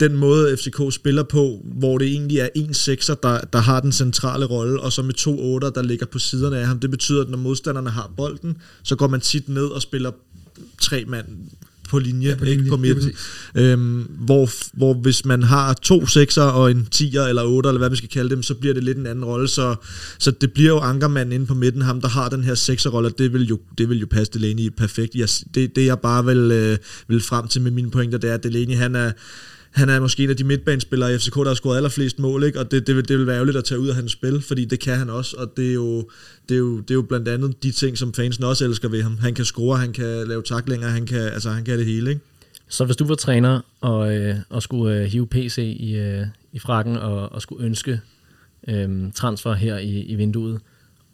den 0.00 0.16
måde 0.16 0.56
FCK 0.56 0.94
spiller 0.94 1.22
på, 1.22 1.62
hvor 1.64 1.98
det 1.98 2.08
egentlig 2.08 2.38
er 2.38 2.48
en 2.54 2.74
sekser, 2.74 3.14
der, 3.14 3.40
der 3.40 3.58
har 3.58 3.80
den 3.80 3.92
centrale 3.92 4.46
rolle, 4.46 4.80
og 4.80 4.92
så 4.92 5.02
med 5.02 5.14
to 5.14 5.54
otter, 5.54 5.70
der 5.70 5.82
ligger 5.82 6.06
på 6.06 6.18
siderne 6.18 6.58
af 6.58 6.66
ham, 6.66 6.80
det 6.80 6.90
betyder, 6.90 7.22
at 7.22 7.30
når 7.30 7.38
modstanderne 7.38 7.90
har 7.90 8.10
bolden, 8.16 8.56
så 8.82 8.96
går 8.96 9.06
man 9.08 9.20
tit 9.20 9.48
ned 9.48 9.66
og 9.66 9.82
spiller 9.82 10.10
tre 10.80 11.04
mand 11.08 11.26
på 11.88 11.98
linje, 11.98 12.28
ja, 12.28 12.34
på, 12.36 12.44
linje, 12.44 12.58
ikke 12.58 12.70
på 12.70 12.76
midten. 12.76 13.12
Øhm, 13.54 14.02
hvor, 14.02 14.50
hvor 14.76 14.94
hvis 14.94 15.24
man 15.24 15.42
har 15.42 15.72
to 15.72 16.06
sekser 16.06 16.42
og 16.42 16.70
en 16.70 16.88
10'er 16.94 17.20
eller 17.20 17.42
8, 17.42 17.68
eller 17.68 17.78
hvad 17.78 17.90
vi 17.90 17.96
skal 17.96 18.08
kalde 18.08 18.30
dem, 18.30 18.42
så 18.42 18.54
bliver 18.54 18.74
det 18.74 18.84
lidt 18.84 18.98
en 18.98 19.06
anden 19.06 19.24
rolle. 19.24 19.48
Så, 19.48 19.76
så 20.18 20.30
det 20.30 20.52
bliver 20.52 20.68
jo 20.68 20.78
ankermanden 20.78 21.32
inde 21.32 21.46
på 21.46 21.54
midten, 21.54 21.82
ham 21.82 22.00
der 22.00 22.08
har 22.08 22.28
den 22.28 22.44
her 22.44 22.54
sekserrolle, 22.54 23.10
det 23.18 23.32
vil 23.32 23.46
jo, 23.46 23.58
det 23.78 23.88
vil 23.88 24.00
jo 24.00 24.06
passe 24.10 24.32
Delaney 24.32 24.68
perfekt. 24.68 25.14
Jeg, 25.14 25.28
det, 25.54 25.76
det 25.76 25.86
jeg 25.86 25.98
bare 25.98 26.24
vil, 26.24 26.50
øh, 26.52 26.78
vil 27.08 27.20
frem 27.20 27.48
til 27.48 27.62
med 27.62 27.70
mine 27.70 27.90
pointer, 27.90 28.18
det 28.18 28.30
er, 28.30 28.34
at 28.34 28.42
Delaney 28.42 28.76
han 28.76 28.96
er, 28.96 29.12
han 29.78 29.88
er 29.88 30.00
måske 30.00 30.24
en 30.24 30.30
af 30.30 30.36
de 30.36 30.44
midtbanespillere 30.44 31.14
i 31.14 31.18
FCK, 31.18 31.34
der 31.34 31.46
har 31.46 31.54
scoret 31.54 31.76
allerflest 31.76 32.18
mål, 32.18 32.44
ikke? 32.44 32.60
og 32.60 32.70
det, 32.70 32.86
det, 32.86 32.96
vil, 32.96 33.08
det 33.08 33.18
vil 33.18 33.26
være 33.26 33.34
ærgerligt 33.34 33.58
at 33.58 33.64
tage 33.64 33.80
ud 33.80 33.88
af 33.88 33.94
hans 33.94 34.12
spil, 34.12 34.40
fordi 34.40 34.64
det 34.64 34.80
kan 34.80 34.96
han 34.98 35.10
også, 35.10 35.36
og 35.36 35.52
det 35.56 35.70
er, 35.70 35.74
jo, 35.74 36.08
det, 36.48 36.54
er 36.54 36.58
jo, 36.58 36.80
det 36.80 36.90
er 36.90 36.94
jo 36.94 37.02
blandt 37.02 37.28
andet 37.28 37.62
de 37.62 37.70
ting, 37.70 37.98
som 37.98 38.14
fansen 38.14 38.44
også 38.44 38.64
elsker 38.64 38.88
ved 38.88 39.02
ham. 39.02 39.18
Han 39.18 39.34
kan 39.34 39.44
score, 39.44 39.78
han 39.78 39.92
kan 39.92 40.28
lave 40.28 40.42
taklinger, 40.42 40.88
han 40.88 41.06
kan, 41.06 41.20
altså, 41.20 41.50
han 41.50 41.64
kan 41.64 41.78
det 41.78 41.86
hele. 41.86 42.10
Ikke? 42.10 42.22
Så 42.68 42.84
hvis 42.84 42.96
du 42.96 43.04
var 43.04 43.14
træner 43.14 43.60
og, 43.80 44.16
øh, 44.16 44.36
og 44.50 44.62
skulle 44.62 44.96
øh, 44.96 45.04
hive 45.04 45.26
PC 45.26 45.58
i, 45.80 45.96
øh, 45.96 46.26
i 46.52 46.58
frakken 46.58 46.96
og, 46.96 47.32
og 47.32 47.42
skulle 47.42 47.64
ønske 47.64 48.00
øh, 48.68 49.12
transfer 49.14 49.54
her 49.54 49.78
i, 49.78 50.02
i 50.02 50.14
vinduet, 50.14 50.60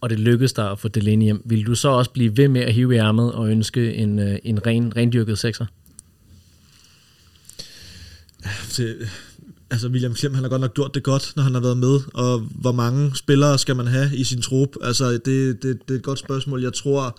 og 0.01 0.11
det 0.11 0.21
lykkedes 0.21 0.53
dig 0.53 0.71
at 0.71 0.79
få 0.79 0.89
Delaney 0.89 1.25
hjem, 1.25 1.43
vil 1.45 1.67
du 1.67 1.75
så 1.75 1.89
også 1.89 2.11
blive 2.11 2.37
ved 2.37 2.49
med 2.49 2.61
at 2.61 2.73
hive 2.73 2.95
i 2.95 2.99
ærmet 2.99 3.33
og 3.33 3.49
ønske 3.49 3.95
en, 3.95 4.19
øh, 4.19 4.39
en 4.45 4.67
ren, 4.67 4.97
rendyrket 4.97 5.39
sekser? 5.39 5.67
Det, 8.77 9.09
altså 9.71 9.89
William 9.89 10.15
Klem, 10.15 10.35
han 10.35 10.43
har 10.43 10.51
godt 10.51 10.61
nok 10.61 10.75
gjort 10.75 10.95
det 10.95 11.03
godt, 11.03 11.33
når 11.37 11.43
han 11.43 11.55
har 11.55 11.61
været 11.61 11.77
med, 11.77 12.01
og 12.15 12.39
hvor 12.39 12.73
mange 12.73 13.17
spillere 13.17 13.59
skal 13.59 13.77
man 13.77 13.87
have 13.87 14.17
i 14.17 14.25
sin 14.25 14.43
trup? 14.43 14.69
Altså, 14.83 15.13
det, 15.13 15.25
det, 15.25 15.63
det 15.63 15.91
er 15.91 15.95
et 15.95 16.03
godt 16.03 16.19
spørgsmål. 16.19 16.63
Jeg 16.63 16.73
tror, 16.73 17.19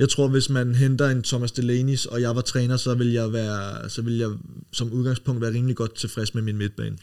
jeg 0.00 0.08
tror, 0.08 0.28
hvis 0.28 0.50
man 0.50 0.74
henter 0.74 1.08
en 1.08 1.22
Thomas 1.22 1.52
Delaney, 1.52 1.96
og 2.08 2.20
jeg 2.20 2.36
var 2.36 2.40
træner, 2.40 2.76
så 2.76 2.94
vil 2.94 3.12
jeg, 3.12 3.32
være, 3.32 3.90
så 3.90 4.02
vil 4.02 4.18
jeg 4.18 4.28
som 4.72 4.92
udgangspunkt 4.92 5.40
være 5.40 5.52
rimelig 5.52 5.76
godt 5.76 5.94
tilfreds 5.94 6.34
med 6.34 6.42
min 6.42 6.56
midtbane. 6.56 6.96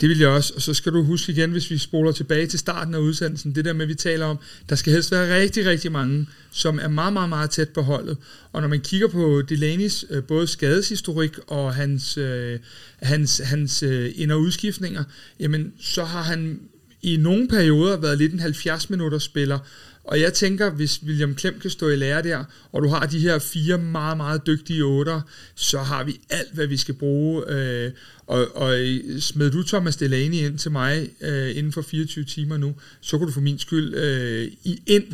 Det 0.00 0.08
vil 0.08 0.18
jeg 0.18 0.28
også, 0.28 0.52
og 0.56 0.62
så 0.62 0.74
skal 0.74 0.92
du 0.92 1.02
huske 1.02 1.32
igen, 1.32 1.50
hvis 1.50 1.70
vi 1.70 1.78
spoler 1.78 2.12
tilbage 2.12 2.46
til 2.46 2.58
starten 2.58 2.94
af 2.94 2.98
udsendelsen, 2.98 3.54
det 3.54 3.64
der 3.64 3.72
med, 3.72 3.86
vi 3.86 3.94
taler 3.94 4.26
om, 4.26 4.38
der 4.68 4.76
skal 4.76 4.92
helst 4.92 5.12
være 5.12 5.40
rigtig, 5.40 5.66
rigtig 5.66 5.92
mange, 5.92 6.26
som 6.50 6.78
er 6.82 6.88
meget, 6.88 7.12
meget, 7.12 7.28
meget 7.28 7.50
tæt 7.50 7.68
på 7.68 7.82
holdet. 7.82 8.16
Og 8.52 8.60
når 8.60 8.68
man 8.68 8.80
kigger 8.80 9.08
på 9.08 9.42
Delaneys 9.48 10.04
øh, 10.10 10.22
både 10.22 10.46
skadeshistorik 10.46 11.38
og 11.46 11.74
hans, 11.74 12.18
øh, 12.18 12.58
hans, 13.02 13.40
hans 13.44 13.82
øh, 13.82 14.12
ind- 14.14 14.32
og 14.32 14.40
udskiftninger, 14.40 15.04
jamen 15.40 15.72
så 15.80 16.04
har 16.04 16.22
han 16.22 16.60
i 17.02 17.16
nogle 17.16 17.48
perioder 17.48 17.96
været 17.96 18.18
lidt 18.18 18.32
en 18.32 18.40
70 18.40 18.90
minutters 18.90 19.22
spiller, 19.22 19.58
og 20.04 20.20
jeg 20.20 20.32
tænker, 20.32 20.70
hvis 20.70 21.02
William 21.02 21.34
Klem 21.34 21.60
kan 21.60 21.70
stå 21.70 21.88
i 21.88 21.96
lære 21.96 22.22
der, 22.22 22.44
og 22.72 22.82
du 22.82 22.88
har 22.88 23.06
de 23.06 23.18
her 23.18 23.38
fire 23.38 23.78
meget, 23.78 24.16
meget 24.16 24.46
dygtige 24.46 24.84
otter, 24.84 25.20
så 25.54 25.78
har 25.78 26.04
vi 26.04 26.20
alt, 26.30 26.54
hvad 26.54 26.66
vi 26.66 26.76
skal 26.76 26.94
bruge. 26.94 27.50
Øh, 27.50 27.90
og, 28.26 28.56
og 28.56 28.78
smed 29.20 29.50
du 29.50 29.62
Thomas 29.62 29.96
Delaney 29.96 30.36
ind 30.36 30.58
til 30.58 30.70
mig 30.70 31.08
øh, 31.20 31.56
inden 31.56 31.72
for 31.72 31.82
24 31.82 32.24
timer 32.24 32.56
nu, 32.56 32.74
så 33.00 33.18
kunne 33.18 33.26
du 33.26 33.32
for 33.32 33.40
min 33.40 33.58
skyld 33.58 33.94
øh, 33.94 34.48
i 34.64 34.82
ind 34.86 35.04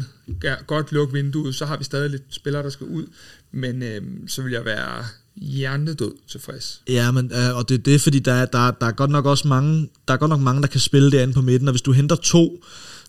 godt 0.67 0.93
lukke 0.93 1.13
vinduet, 1.13 1.55
så 1.55 1.67
har 1.67 1.77
vi 1.77 1.85
stadig 1.85 2.11
lidt 2.11 2.23
spillere, 2.31 2.63
der 2.63 2.71
skal 2.71 2.87
ud. 2.87 3.07
Men 3.53 3.83
øh, 3.83 4.03
så 4.27 4.43
vil 4.43 4.53
jeg 4.53 4.65
være 4.65 5.05
hjernedød 5.37 6.13
tilfreds. 6.29 6.83
Ja, 6.89 7.11
men, 7.11 7.33
øh, 7.35 7.57
og 7.57 7.69
det 7.69 7.75
er 7.75 7.83
det, 7.83 8.01
fordi 8.01 8.19
der 8.19 8.33
er, 8.33 8.47
der, 8.47 8.71
der 8.71 8.87
er 8.87 8.93
godt 8.93 9.11
nok 9.11 9.27
også 9.27 9.49
mange, 9.49 9.89
der 10.09 10.15
er 10.15 10.19
godt 10.19 10.29
nok 10.29 10.41
mange, 10.41 10.63
der 10.63 10.69
kan 10.69 10.81
spille 10.81 11.11
derinde 11.11 11.35
på 11.35 11.41
midten, 11.41 11.69
og 11.69 11.73
hvis 11.73 11.83
du 11.83 11.93
henter 11.93 12.17
to, 12.17 12.65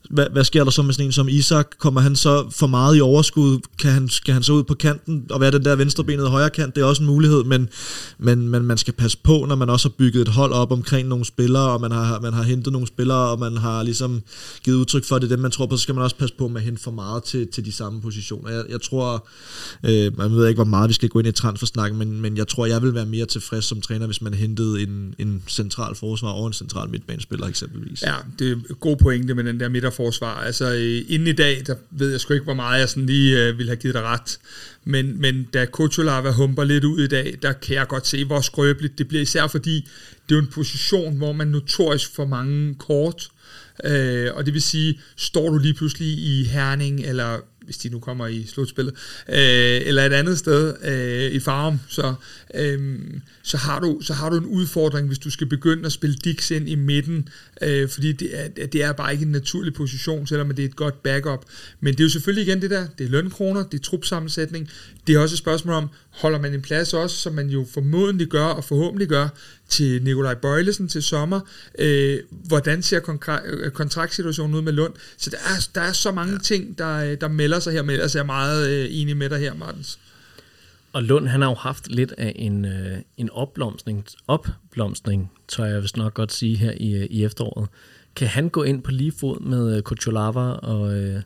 hvad, 0.09 0.27
hvad 0.31 0.43
sker 0.43 0.63
der 0.63 0.71
så 0.71 0.81
med 0.81 0.93
sådan 0.93 1.05
en 1.05 1.11
som 1.11 1.29
Isak? 1.29 1.67
Kommer 1.79 2.01
han 2.01 2.15
så 2.15 2.47
for 2.51 2.67
meget 2.67 2.97
i 2.97 3.01
overskud? 3.01 3.59
Kan 3.79 3.91
han, 3.91 4.09
skal 4.09 4.33
han 4.33 4.43
så 4.43 4.53
ud 4.53 4.63
på 4.63 4.73
kanten 4.73 5.25
og 5.29 5.41
være 5.41 5.51
den 5.51 5.65
der 5.65 5.75
venstrebenede 5.75 6.29
højre 6.29 6.49
kant? 6.49 6.75
Det 6.75 6.81
er 6.81 6.85
også 6.85 7.03
en 7.03 7.07
mulighed, 7.07 7.43
men, 7.43 7.69
men, 8.17 8.49
men 8.49 8.63
man 8.63 8.77
skal 8.77 8.93
passe 8.93 9.17
på, 9.23 9.45
når 9.47 9.55
man 9.55 9.69
også 9.69 9.89
har 9.89 9.93
bygget 9.97 10.21
et 10.21 10.27
hold 10.27 10.51
op 10.51 10.71
omkring 10.71 11.07
nogle 11.07 11.25
spillere, 11.25 11.71
og 11.71 11.81
man 11.81 11.91
har, 11.91 12.19
man 12.19 12.33
har 12.33 12.43
hentet 12.43 12.73
nogle 12.73 12.87
spillere, 12.87 13.29
og 13.29 13.39
man 13.39 13.57
har 13.57 13.83
ligesom 13.83 14.21
givet 14.63 14.77
udtryk 14.77 15.05
for, 15.05 15.15
at 15.15 15.21
det 15.21 15.27
er 15.31 15.35
dem, 15.35 15.39
man 15.39 15.51
tror 15.51 15.65
på, 15.65 15.77
så 15.77 15.83
skal 15.83 15.95
man 15.95 16.03
også 16.03 16.15
passe 16.15 16.35
på 16.35 16.47
med 16.47 16.61
at 16.61 16.65
hente 16.65 16.81
for 16.81 16.91
meget 16.91 17.23
til, 17.23 17.47
til 17.47 17.65
de 17.65 17.71
samme 17.71 18.01
positioner. 18.01 18.51
Jeg, 18.51 18.63
jeg 18.69 18.81
tror, 18.81 19.27
øh, 19.83 20.17
man 20.17 20.31
ved 20.31 20.47
ikke, 20.47 20.57
hvor 20.57 20.65
meget 20.65 20.89
vi 20.89 20.93
skal 20.93 21.09
gå 21.09 21.19
ind 21.19 21.27
i 21.27 21.31
transfersnakken, 21.31 21.99
men, 21.99 22.21
men 22.21 22.37
jeg 22.37 22.47
tror, 22.47 22.65
jeg 22.65 22.81
vil 22.81 22.93
være 22.93 23.05
mere 23.05 23.25
tilfreds 23.25 23.65
som 23.65 23.81
træner, 23.81 24.05
hvis 24.05 24.21
man 24.21 24.33
hentede 24.33 24.81
en, 24.81 25.15
en 25.17 25.43
central 25.47 25.95
forsvar 25.95 26.29
og 26.29 26.47
en 26.47 26.53
central 26.53 26.89
midtbanespiller 26.89 27.47
eksempelvis. 27.47 28.01
Ja, 28.01 28.15
det 28.39 28.51
er 28.51 28.73
gode 28.73 28.97
pointe 28.97 29.33
med 29.33 29.43
den 29.43 29.59
der 29.59 29.69
midter 29.69 29.90
forsvar. 29.91 30.35
Altså 30.35 30.71
inden 31.07 31.27
i 31.27 31.31
dag, 31.31 31.61
der 31.67 31.75
ved 31.91 32.11
jeg 32.11 32.19
sgu 32.19 32.33
ikke, 32.33 32.43
hvor 32.43 32.53
meget 32.53 32.79
jeg 32.79 32.89
sådan 32.89 33.05
lige 33.05 33.39
øh, 33.39 33.57
ville 33.57 33.69
have 33.69 33.77
givet 33.77 33.95
dig 33.95 34.03
ret. 34.03 34.39
Men, 34.83 35.21
men 35.21 35.43
da 35.53 35.65
Kutulava 35.65 36.31
humper 36.31 36.63
lidt 36.63 36.83
ud 36.83 36.99
i 36.99 37.07
dag, 37.07 37.37
der 37.41 37.53
kan 37.53 37.75
jeg 37.75 37.87
godt 37.87 38.07
se, 38.07 38.25
hvor 38.25 38.41
skrøbeligt 38.41 38.97
det 38.97 39.07
bliver. 39.07 39.21
Især 39.21 39.47
fordi 39.47 39.75
det 40.29 40.35
er 40.35 40.39
jo 40.39 40.41
en 40.41 40.47
position, 40.47 41.17
hvor 41.17 41.31
man 41.31 41.47
notorisk 41.47 42.15
får 42.15 42.25
mange 42.25 42.75
kort. 42.75 43.29
Øh, 43.83 44.29
og 44.33 44.45
det 44.45 44.53
vil 44.53 44.61
sige, 44.61 44.99
står 45.17 45.49
du 45.49 45.57
lige 45.57 45.73
pludselig 45.73 46.07
i 46.07 46.43
Herning, 46.43 46.99
eller 46.99 47.39
hvis 47.65 47.77
de 47.77 47.89
nu 47.89 47.99
kommer 47.99 48.27
i 48.27 48.45
slutspillet, 48.45 48.93
øh, 49.29 49.81
eller 49.87 50.05
et 50.05 50.13
andet 50.13 50.37
sted 50.37 50.75
øh, 50.83 51.31
i 51.31 51.39
Farum, 51.39 51.79
så, 51.87 52.13
øh, 52.53 52.99
så, 53.43 53.57
har 53.57 53.79
du, 53.79 53.99
så 54.01 54.13
har 54.13 54.29
du 54.29 54.35
en 54.35 54.45
udfordring, 54.45 55.07
hvis 55.07 55.19
du 55.19 55.29
skal 55.29 55.47
begynde 55.47 55.85
at 55.85 55.91
spille 55.91 56.15
Dix 56.15 56.51
ind 56.51 56.69
i 56.69 56.75
midten, 56.75 57.29
øh, 57.61 57.89
fordi 57.89 58.11
det 58.11 58.29
er, 58.33 58.67
det 58.67 58.83
er 58.83 58.91
bare 58.91 59.11
ikke 59.11 59.25
en 59.25 59.31
naturlig 59.31 59.73
position, 59.73 60.27
selvom 60.27 60.49
det 60.49 60.59
er 60.59 60.69
et 60.69 60.75
godt 60.75 61.03
backup. 61.03 61.45
Men 61.79 61.93
det 61.93 61.99
er 61.99 62.03
jo 62.03 62.09
selvfølgelig 62.09 62.47
igen 62.47 62.61
det 62.61 62.69
der, 62.69 62.87
det 62.97 63.05
er 63.05 63.09
lønkroner, 63.09 63.63
det 63.63 63.79
er 63.79 63.83
trupsammensætning, 63.83 64.69
det 65.07 65.15
er 65.15 65.19
også 65.19 65.33
et 65.33 65.39
spørgsmål 65.39 65.75
om, 65.75 65.89
holder 66.11 66.39
man 66.39 66.53
en 66.53 66.61
plads 66.61 66.93
også, 66.93 67.15
som 67.17 67.33
man 67.33 67.49
jo 67.49 67.65
formodentlig 67.73 68.27
gør, 68.27 68.45
og 68.45 68.63
forhåbentlig 68.63 69.07
gør, 69.07 69.27
til 69.69 70.03
Nikolaj 70.03 70.33
Bøjlesen 70.33 70.87
til 70.87 71.03
sommer. 71.03 71.39
Øh, 71.79 72.19
hvordan 72.29 72.81
ser 72.81 72.99
kontraktsituationen 73.73 74.55
ud 74.55 74.61
med 74.61 74.73
Lund? 74.73 74.93
Så 75.17 75.29
der 75.29 75.37
er, 75.37 75.67
der 75.75 75.81
er 75.81 75.91
så 75.91 76.11
mange 76.11 76.33
ja. 76.33 76.39
ting, 76.39 76.77
der, 76.77 77.15
der 77.15 77.27
melder 77.27 77.59
sig 77.59 77.73
her, 77.73 77.81
men 77.81 77.93
ellers 77.93 78.15
er 78.15 78.19
jeg 78.19 78.25
meget 78.25 78.69
øh, 78.69 78.87
enig 78.89 79.17
med 79.17 79.29
dig 79.29 79.39
her, 79.39 79.53
Martens. 79.53 79.99
Og 80.93 81.03
Lund, 81.03 81.27
han 81.27 81.41
har 81.41 81.49
jo 81.49 81.55
haft 81.55 81.87
lidt 81.87 82.13
af 82.17 82.33
en, 82.35 82.65
øh, 82.65 82.97
en 83.17 83.29
opblomstring, 83.29 84.05
opblomstring, 84.27 85.31
tør 85.47 85.65
jeg 85.65 85.81
vist 85.81 85.97
nok 85.97 86.13
godt 86.13 86.33
sige 86.33 86.55
her 86.57 86.71
i, 86.71 87.07
i 87.07 87.23
efteråret. 87.23 87.69
Kan 88.15 88.27
han 88.27 88.49
gå 88.49 88.63
ind 88.63 88.83
på 88.83 88.91
lige 88.91 89.13
fod 89.19 89.39
med 89.39 89.77
øh, 89.77 89.81
Kuchulava 89.81 90.39
og, 90.39 90.97
øh, 90.97 91.21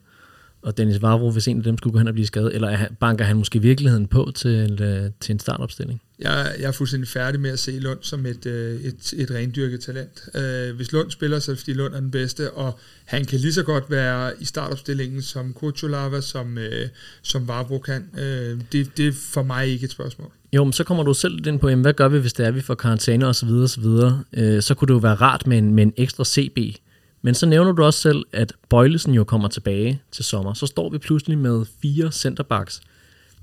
og 0.65 0.77
Dennis 0.77 1.01
Vavro, 1.01 1.31
hvis 1.31 1.47
en 1.47 1.57
af 1.57 1.63
dem 1.63 1.77
skulle 1.77 1.91
gå 1.91 1.97
hen 1.97 2.07
og 2.07 2.13
blive 2.13 2.27
skadet, 2.27 2.55
eller 2.55 2.77
banker 2.99 3.25
han 3.25 3.37
måske 3.37 3.61
virkeligheden 3.61 4.07
på 4.07 4.31
til, 4.35 4.81
øh, 4.81 5.09
til 5.19 5.33
en 5.33 5.39
startopstilling? 5.39 6.01
Jeg, 6.19 6.55
jeg 6.59 6.67
er 6.67 6.71
fuldstændig 6.71 7.09
færdig 7.09 7.41
med 7.41 7.49
at 7.49 7.59
se 7.59 7.71
Lund 7.71 7.99
som 8.01 8.25
et, 8.25 8.45
øh, 8.45 8.81
et, 8.81 9.13
et 9.17 9.31
rendyrket 9.31 9.79
talent. 9.79 10.21
Øh, 10.35 10.75
hvis 10.75 10.91
Lund 10.91 11.11
spiller, 11.11 11.39
så 11.39 11.51
er 11.51 11.53
det 11.55 11.59
fordi 11.59 11.73
Lund 11.73 11.93
er 11.93 11.99
den 11.99 12.11
bedste, 12.11 12.51
og 12.51 12.79
han 13.05 13.25
kan 13.25 13.39
lige 13.39 13.53
så 13.53 13.63
godt 13.63 13.83
være 13.89 14.31
i 14.39 14.45
startopstillingen 14.45 15.21
som 15.21 15.53
Kuchulava, 15.53 16.21
som, 16.21 16.57
som 17.21 17.47
Vavro 17.47 17.79
kan. 17.79 18.05
det, 18.71 18.97
det 18.97 19.07
er 19.07 19.11
for 19.11 19.43
mig 19.43 19.67
ikke 19.67 19.85
et 19.85 19.91
spørgsmål. 19.91 20.31
Jo, 20.53 20.63
men 20.63 20.73
så 20.73 20.83
kommer 20.83 21.03
du 21.03 21.13
selv 21.13 21.47
ind 21.47 21.59
på, 21.59 21.69
jamen, 21.69 21.83
hvad 21.83 21.93
gør 21.93 22.07
vi, 22.07 22.19
hvis 22.19 22.33
det 22.33 22.45
er, 22.45 22.51
vi 22.51 22.61
får 22.61 22.75
karantæne 22.75 23.27
osv. 23.27 23.49
Så, 23.49 24.17
så 24.61 24.75
kunne 24.75 24.87
det 24.87 24.93
jo 24.93 24.97
være 24.97 25.15
rart 25.15 25.47
med 25.47 25.57
en, 25.57 25.73
med 25.73 25.83
en 25.83 25.93
ekstra 25.97 26.23
CB 26.25 26.57
men 27.25 27.35
så 27.35 27.45
nævner 27.45 27.71
du 27.71 27.83
også 27.83 27.99
selv, 27.99 28.23
at 28.33 28.53
Bøjlesen 28.69 29.13
jo 29.13 29.23
kommer 29.23 29.47
tilbage 29.47 30.01
til 30.11 30.25
sommer. 30.25 30.53
Så 30.53 30.65
står 30.65 30.89
vi 30.89 30.97
pludselig 30.97 31.37
med 31.37 31.65
fire 31.81 32.11
centerbacks. 32.11 32.81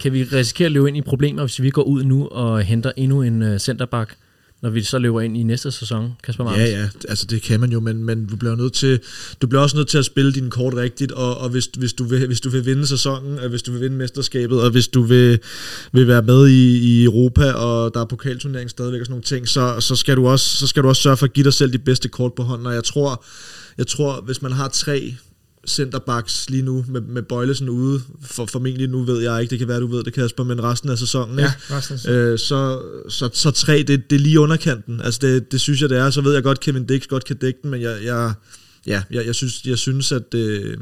Kan 0.01 0.13
vi 0.13 0.25
risikere 0.25 0.67
at 0.67 0.73
løbe 0.73 0.89
ind 0.89 0.97
i 0.97 1.01
problemer, 1.01 1.43
hvis 1.43 1.63
vi 1.63 1.71
går 1.71 1.83
ud 1.83 2.05
nu 2.05 2.29
og 2.29 2.63
henter 2.63 2.93
endnu 2.97 3.23
en 3.23 3.43
øh, 3.43 3.59
centerback, 3.59 4.17
når 4.63 4.71
vi 4.71 4.83
så 4.83 4.99
løber 4.99 5.21
ind 5.21 5.37
i 5.37 5.43
næste 5.43 5.71
sæson, 5.71 6.13
Kasper 6.25 6.45
Martins? 6.45 6.69
Ja, 6.69 6.81
ja, 6.81 6.89
altså 7.09 7.27
det 7.27 7.43
kan 7.43 7.61
man 7.61 7.73
jo, 7.73 7.81
men, 7.81 8.05
men 8.05 8.27
du 8.27 8.37
bliver 8.37 8.57
nødt 8.57 8.73
til, 8.73 9.01
du 9.43 9.47
bliver 9.47 9.63
også 9.63 9.77
nødt 9.77 9.89
til 9.89 9.99
at 9.99 10.05
spille 10.05 10.33
din 10.33 10.51
kort 10.51 10.75
rigtigt, 10.75 11.13
og, 11.13 11.39
og 11.39 11.49
hvis, 11.49 11.69
hvis, 11.79 11.93
du 11.93 12.05
vil, 12.05 12.27
hvis 12.27 12.41
du 12.41 12.49
vil 12.49 12.67
vinde 12.67 12.87
sæsonen, 12.87 13.39
og 13.39 13.49
hvis 13.49 13.63
du 13.63 13.73
vil 13.73 13.81
vinde 13.81 13.97
mesterskabet, 13.97 14.63
og 14.63 14.71
hvis 14.71 14.89
du 14.89 15.03
vil, 15.03 15.39
vil 15.93 16.09
være 16.09 16.23
med 16.23 16.49
i, 16.49 16.79
i 16.79 17.05
Europa, 17.05 17.53
og 17.53 17.95
der 17.95 18.01
er 18.01 18.05
pokalturnering 18.05 18.71
stadigvæk 18.71 19.01
og 19.01 19.07
sådan 19.07 19.13
nogle 19.13 19.25
ting, 19.25 19.49
så, 19.49 19.81
så, 19.81 19.97
skal 19.97 20.17
du 20.17 20.29
også, 20.29 20.57
så 20.57 20.67
skal 20.67 20.83
du 20.83 20.89
også 20.89 21.03
sørge 21.03 21.17
for 21.17 21.27
at 21.27 21.33
give 21.33 21.45
dig 21.45 21.53
selv 21.53 21.73
de 21.73 21.79
bedste 21.79 22.09
kort 22.09 22.33
på 22.35 22.43
hånden, 22.43 22.67
og 22.67 22.75
jeg 22.75 22.85
tror, 22.85 23.25
jeg 23.79 23.87
tror, 23.87 24.21
hvis 24.21 24.43
man 24.43 24.53
har 24.53 24.69
tre 24.69 25.15
centerbacks 25.67 26.51
lige 26.51 26.63
nu 26.63 26.85
med, 26.89 27.01
med 27.01 27.23
Bøjlesen 27.23 27.69
ude, 27.69 28.03
for, 28.23 28.47
formentlig 28.47 28.89
nu 28.89 29.03
ved 29.03 29.23
jeg 29.23 29.41
ikke, 29.41 29.51
det 29.51 29.59
kan 29.59 29.69
være, 29.69 29.81
du 29.81 29.87
ved 29.87 30.03
det, 30.03 30.13
Kasper, 30.13 30.45
men 30.45 30.63
resten 30.63 30.91
af 30.91 30.99
sæsonen, 30.99 31.39
ja, 31.39 31.53
resten 31.71 31.95
af 31.95 32.01
sæsonen. 32.01 32.19
Øh, 32.19 32.39
så, 32.39 32.83
så, 33.09 33.31
så 33.33 33.51
tre, 33.51 33.83
det, 33.83 34.11
det 34.11 34.17
er 34.17 34.21
lige 34.21 34.41
underkanten. 34.41 35.01
Altså 35.01 35.21
det, 35.23 35.53
det 35.53 35.61
synes 35.61 35.81
jeg, 35.81 35.89
det 35.89 35.99
er. 35.99 36.11
Så 36.11 36.21
ved 36.21 36.35
jeg 36.35 36.43
godt, 36.43 36.61
Kevin 36.61 36.87
Dix 36.87 37.07
godt 37.07 37.25
kan 37.25 37.37
dække 37.37 37.59
den, 37.63 37.71
men 37.71 37.83
jeg, 37.83 37.99
jeg, 38.05 38.33
ja, 38.87 39.03
jeg, 39.11 39.27
jeg, 39.27 39.35
synes, 39.35 39.65
jeg 39.65 39.79
synes, 39.79 40.13
at 40.13 40.35
øh, 40.35 40.77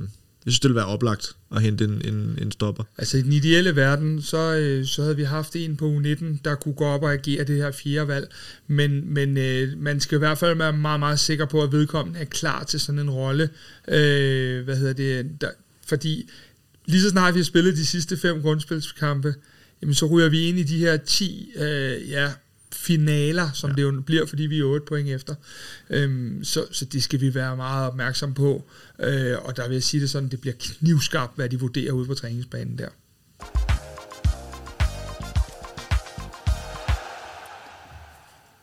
jeg 0.44 0.52
synes, 0.52 0.60
det 0.60 0.68
ville 0.68 0.76
være 0.76 0.86
oplagt 0.86 1.36
at 1.54 1.62
hente 1.62 1.84
en, 1.84 2.02
en, 2.04 2.38
en 2.42 2.52
stopper. 2.52 2.84
Altså 2.98 3.18
i 3.18 3.22
den 3.22 3.32
ideelle 3.32 3.76
verden, 3.76 4.22
så, 4.22 4.54
øh, 4.54 4.86
så 4.86 5.02
havde 5.02 5.16
vi 5.16 5.22
haft 5.22 5.56
en 5.56 5.76
på 5.76 5.96
U19, 5.96 6.24
der 6.44 6.54
kunne 6.54 6.74
gå 6.74 6.84
op 6.84 7.02
og 7.02 7.12
agere 7.12 7.44
det 7.44 7.56
her 7.56 7.70
fjerde 7.72 8.08
valg. 8.08 8.32
Men, 8.66 9.14
men 9.14 9.36
øh, 9.36 9.78
man 9.78 10.00
skal 10.00 10.16
i 10.16 10.18
hvert 10.18 10.38
fald 10.38 10.56
være 10.56 10.72
meget, 10.72 11.00
meget 11.00 11.20
sikker 11.20 11.44
på, 11.44 11.62
at 11.62 11.72
vedkommende 11.72 12.20
er 12.20 12.24
klar 12.24 12.64
til 12.64 12.80
sådan 12.80 12.98
en 12.98 13.10
rolle. 13.10 13.50
Øh, 13.88 14.64
hvad 14.64 14.76
hedder 14.76 14.92
det? 14.92 15.40
Der, 15.40 15.50
fordi 15.86 16.30
lige 16.86 17.02
så 17.02 17.10
snart 17.10 17.34
vi 17.34 17.38
har 17.38 17.44
spillet 17.44 17.76
de 17.76 17.86
sidste 17.86 18.16
fem 18.16 18.42
grundspilskampe, 18.42 19.34
jamen 19.82 19.94
så 19.94 20.06
ryger 20.06 20.28
vi 20.28 20.48
ind 20.48 20.58
i 20.58 20.62
de 20.62 20.78
her 20.78 20.96
10, 20.96 21.52
øh, 21.56 22.10
ja, 22.10 22.32
finaler, 22.72 23.50
som 23.54 23.70
ja. 23.70 23.76
det 23.76 23.82
jo 23.82 24.00
bliver, 24.06 24.26
fordi 24.26 24.42
vi 24.42 24.58
er 24.58 24.64
8 24.64 24.86
point 24.86 25.08
efter. 25.08 25.34
Øhm, 25.90 26.44
så, 26.44 26.66
så 26.70 26.84
det 26.84 27.02
skal 27.02 27.20
vi 27.20 27.34
være 27.34 27.56
meget 27.56 27.86
opmærksom 27.88 28.34
på. 28.34 28.68
Øh, 28.98 29.36
og 29.44 29.56
der 29.56 29.68
vil 29.68 29.74
jeg 29.74 29.82
sige 29.82 30.00
det 30.00 30.10
sådan, 30.10 30.28
det 30.28 30.40
bliver 30.40 30.54
knivskarpt, 30.60 31.36
hvad 31.36 31.48
de 31.48 31.60
vurderer 31.60 31.92
ude 31.92 32.06
på 32.06 32.14
træningsbanen 32.14 32.78
der. 32.78 32.88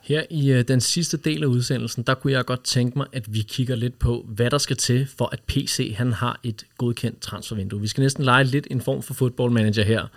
Her 0.08 0.24
i 0.30 0.52
øh, 0.52 0.64
den 0.68 0.82
sidste 0.82 1.18
del 1.18 1.44
af 1.44 1.48
udsendelsen, 1.48 2.04
der 2.04 2.14
kunne 2.14 2.34
jeg 2.34 2.46
godt 2.46 2.64
tænke 2.64 2.98
mig, 2.98 3.08
at 3.14 3.34
vi 3.34 3.42
kigger 3.42 3.76
lidt 3.76 4.00
på, 4.00 4.26
hvad 4.28 4.50
der 4.50 4.58
skal 4.58 4.78
til, 4.78 5.08
for 5.18 5.30
at 5.32 5.42
PC 5.48 5.94
han 5.98 6.14
har 6.14 6.40
et 6.44 6.66
godkendt 6.78 7.22
transfervindue. 7.22 7.82
Vi 7.82 7.88
skal 7.88 8.02
næsten 8.02 8.24
lege 8.24 8.44
lidt 8.44 8.68
en 8.72 8.82
form 8.82 9.04
for 9.04 9.14
football 9.14 9.52
manager 9.52 9.84
her, 9.84 10.08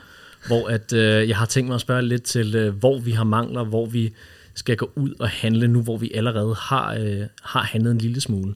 hvor 0.46 0.68
at, 0.68 0.92
øh, 0.92 1.28
jeg 1.28 1.36
har 1.36 1.46
tænkt 1.46 1.68
mig 1.68 1.74
at 1.74 1.80
spørge 1.80 2.02
lidt 2.02 2.22
til, 2.22 2.54
øh, 2.54 2.74
hvor 2.74 2.98
vi 2.98 3.10
har 3.10 3.24
mangler, 3.24 3.64
hvor 3.64 3.86
vi 3.86 4.12
skal 4.54 4.76
gå 4.76 4.92
ud 4.96 5.14
og 5.18 5.28
handle 5.28 5.68
nu, 5.68 5.82
hvor 5.82 5.96
vi 5.96 6.10
allerede 6.14 6.54
har, 6.54 6.94
øh, 6.94 7.22
har 7.42 7.62
handlet 7.62 7.90
en 7.90 7.98
lille 7.98 8.20
smule. 8.20 8.54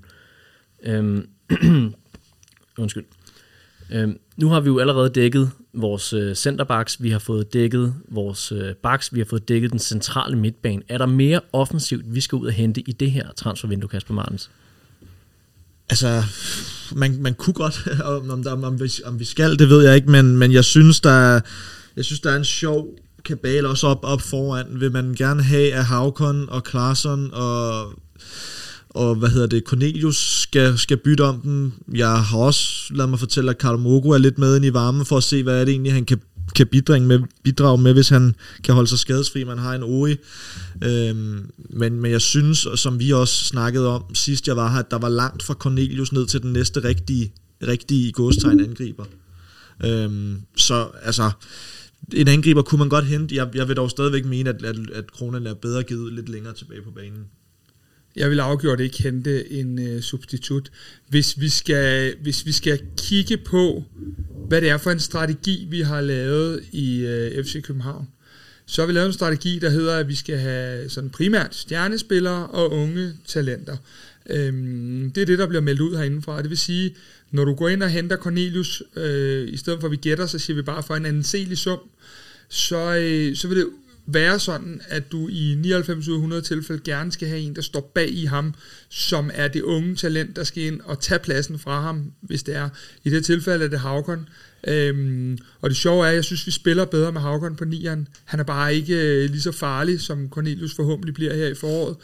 Øhm, 0.82 1.28
undskyld. 2.78 3.04
Øhm, 3.90 4.18
nu 4.36 4.48
har 4.48 4.60
vi 4.60 4.68
jo 4.68 4.78
allerede 4.78 5.10
dækket 5.10 5.50
vores 5.72 6.12
øh, 6.12 6.34
centerbacks, 6.34 7.02
vi 7.02 7.10
har 7.10 7.18
fået 7.18 7.52
dækket 7.52 7.94
vores 8.08 8.52
øh, 8.52 8.74
backs, 8.74 9.14
vi 9.14 9.20
har 9.20 9.24
fået 9.24 9.48
dækket 9.48 9.70
den 9.70 9.78
centrale 9.78 10.36
midtbane. 10.36 10.82
Er 10.88 10.98
der 10.98 11.06
mere 11.06 11.40
offensivt, 11.52 12.14
vi 12.14 12.20
skal 12.20 12.36
ud 12.36 12.46
og 12.46 12.52
hente 12.52 12.80
i 12.80 12.92
det 12.92 13.10
her 13.10 13.32
transfervindue, 13.36 13.88
Kasper 13.88 14.14
Martens? 14.14 14.50
Altså, 15.94 16.22
man, 16.96 17.16
man 17.20 17.34
kunne 17.34 17.54
godt, 17.54 17.88
om, 18.04 18.30
om, 18.30 18.46
om, 18.46 18.64
om, 18.64 18.80
vi, 18.80 18.92
om 19.04 19.18
vi 19.18 19.24
skal, 19.24 19.58
det 19.58 19.68
ved 19.68 19.84
jeg 19.84 19.96
ikke, 19.96 20.10
men, 20.10 20.36
men 20.36 20.52
jeg 20.52 20.64
synes, 20.64 21.00
der 21.00 21.40
jeg 21.96 22.04
synes, 22.04 22.20
der 22.20 22.30
er 22.30 22.36
en 22.36 22.44
sjov 22.44 22.86
kabale 23.24 23.68
også 23.68 23.86
op, 23.86 24.00
op 24.02 24.20
foran. 24.20 24.66
Vil 24.70 24.92
man 24.92 25.14
gerne 25.14 25.42
have, 25.42 25.72
at 25.72 25.84
Havkon 25.84 26.48
og 26.48 26.64
Klaarsson 26.64 27.30
og 27.32 27.92
og 28.88 29.14
hvad 29.14 29.28
hedder 29.28 29.46
det, 29.46 29.64
Cornelius 29.66 30.40
skal, 30.42 30.78
skal 30.78 30.96
bytte 30.96 31.22
om 31.22 31.40
den. 31.40 31.74
Jeg 31.94 32.22
har 32.22 32.38
også 32.38 32.68
lavet 32.90 33.10
mig 33.10 33.18
fortælle, 33.18 33.50
at 33.50 33.58
Karl 33.58 33.78
Mogo 33.78 34.10
er 34.10 34.18
lidt 34.18 34.38
med 34.38 34.56
ind 34.56 34.64
i 34.64 34.72
varmen 34.72 35.06
for 35.06 35.16
at 35.16 35.22
se, 35.22 35.42
hvad 35.42 35.60
er 35.60 35.64
det 35.64 35.72
egentlig, 35.72 35.92
han 35.92 36.04
kan, 36.04 36.20
kan 36.54 36.66
bidrage 36.66 37.00
med, 37.00 37.20
bidrage 37.42 37.78
med, 37.78 37.92
hvis 37.92 38.08
han 38.08 38.34
kan 38.64 38.74
holde 38.74 38.88
sig 38.88 38.98
skadesfri. 38.98 39.44
Man 39.44 39.58
har 39.58 39.74
en 39.74 39.82
OE. 39.82 40.16
Øhm, 40.84 41.50
men, 41.70 42.00
men 42.00 42.10
jeg 42.10 42.20
synes, 42.20 42.66
som 42.74 43.00
vi 43.00 43.12
også 43.12 43.44
snakkede 43.44 43.88
om 43.88 44.14
sidst 44.14 44.48
jeg 44.48 44.56
var 44.56 44.72
her, 44.72 44.78
at 44.78 44.90
der 44.90 44.98
var 44.98 45.08
langt 45.08 45.42
fra 45.42 45.54
Cornelius 45.54 46.12
ned 46.12 46.26
til 46.26 46.42
den 46.42 46.52
næste 46.52 46.84
rigtige, 46.84 47.32
rigtige 47.66 48.12
godstegn 48.12 48.60
angriber. 48.60 49.04
Øhm, 49.84 50.40
så 50.56 50.88
altså, 51.02 51.30
en 52.12 52.28
angriber 52.28 52.62
kunne 52.62 52.78
man 52.78 52.88
godt 52.88 53.06
hente. 53.06 53.34
Jeg, 53.34 53.48
jeg 53.54 53.68
vil 53.68 53.76
dog 53.76 53.90
stadigvæk 53.90 54.24
mene, 54.24 54.50
at, 54.50 54.64
at, 54.64 54.76
at 54.94 55.12
Kronen 55.12 55.46
er 55.46 55.54
bedre 55.54 55.82
givet 55.82 56.12
lidt 56.12 56.28
længere 56.28 56.54
tilbage 56.54 56.82
på 56.82 56.90
banen. 56.90 57.24
Jeg 58.16 58.30
vil 58.30 58.40
afgjort 58.40 58.80
ikke 58.80 59.02
hente 59.02 59.52
en 59.52 59.88
øh, 59.88 60.02
substitut. 60.02 60.70
Hvis 61.08 61.40
vi, 61.40 61.48
skal, 61.48 62.14
hvis 62.22 62.46
vi 62.46 62.52
skal 62.52 62.80
kigge 62.96 63.36
på, 63.36 63.84
hvad 64.48 64.60
det 64.60 64.70
er 64.70 64.78
for 64.78 64.90
en 64.90 65.00
strategi, 65.00 65.66
vi 65.70 65.80
har 65.80 66.00
lavet 66.00 66.64
i 66.72 67.00
øh, 67.00 67.44
FC 67.44 67.62
København, 67.62 68.08
så 68.66 68.82
har 68.82 68.86
vi 68.86 68.92
lavet 68.92 69.06
en 69.06 69.12
strategi, 69.12 69.58
der 69.58 69.70
hedder, 69.70 69.96
at 69.96 70.08
vi 70.08 70.14
skal 70.14 70.38
have 70.38 70.88
sådan 70.88 71.10
primært 71.10 71.54
stjernespillere 71.54 72.46
og 72.46 72.72
unge 72.72 73.12
talenter. 73.26 73.76
Øhm, 74.30 75.12
det 75.14 75.22
er 75.22 75.26
det, 75.26 75.38
der 75.38 75.46
bliver 75.46 75.60
meldt 75.60 75.80
ud 75.80 75.96
herindefra. 75.96 76.42
Det 76.42 76.50
vil 76.50 76.58
sige, 76.58 76.94
når 77.30 77.44
du 77.44 77.54
går 77.54 77.68
ind 77.68 77.82
og 77.82 77.90
henter 77.90 78.16
Cornelius, 78.16 78.82
øh, 78.96 79.48
i 79.48 79.56
stedet 79.56 79.80
for 79.80 79.86
at 79.86 79.92
vi 79.92 79.96
gætter, 79.96 80.26
så 80.26 80.38
siger 80.38 80.54
vi 80.54 80.62
bare 80.62 80.82
for 80.82 80.94
en 80.94 81.06
anselig 81.06 81.58
sum, 81.58 81.78
så, 82.48 82.94
øh, 82.94 83.36
så 83.36 83.48
vil 83.48 83.56
det 83.56 83.66
være 84.06 84.38
sådan, 84.38 84.80
at 84.88 85.12
du 85.12 85.28
i 85.28 85.54
99 85.58 86.08
ud 86.08 86.12
af 86.12 86.16
100 86.16 86.42
tilfælde 86.42 86.82
gerne 86.84 87.12
skal 87.12 87.28
have 87.28 87.40
en, 87.40 87.56
der 87.56 87.62
står 87.62 87.92
bag 87.94 88.10
i 88.10 88.24
ham, 88.24 88.54
som 88.88 89.30
er 89.34 89.48
det 89.48 89.62
unge 89.62 89.96
talent, 89.96 90.36
der 90.36 90.44
skal 90.44 90.62
ind 90.62 90.80
og 90.80 91.00
tage 91.00 91.18
pladsen 91.18 91.58
fra 91.58 91.80
ham, 91.80 92.12
hvis 92.20 92.42
det 92.42 92.56
er. 92.56 92.68
I 93.04 93.10
det 93.10 93.24
tilfælde 93.24 93.64
er 93.64 93.68
det 93.68 93.80
Havkon. 93.80 94.28
Øhm, 94.66 95.38
og 95.60 95.70
det 95.70 95.76
sjove 95.76 96.04
er, 96.04 96.10
at 96.10 96.14
jeg 96.14 96.24
synes, 96.24 96.46
vi 96.46 96.50
spiller 96.50 96.84
bedre 96.84 97.12
med 97.12 97.20
Havkon 97.20 97.56
på 97.56 97.64
nieren. 97.64 98.08
Han 98.24 98.40
er 98.40 98.44
bare 98.44 98.74
ikke 98.74 98.94
øh, 98.94 99.30
lige 99.30 99.40
så 99.40 99.52
farlig, 99.52 100.00
som 100.00 100.28
Cornelius 100.28 100.74
forhåbentlig 100.74 101.14
bliver 101.14 101.34
her 101.34 101.46
i 101.46 101.54
foråret 101.54 101.96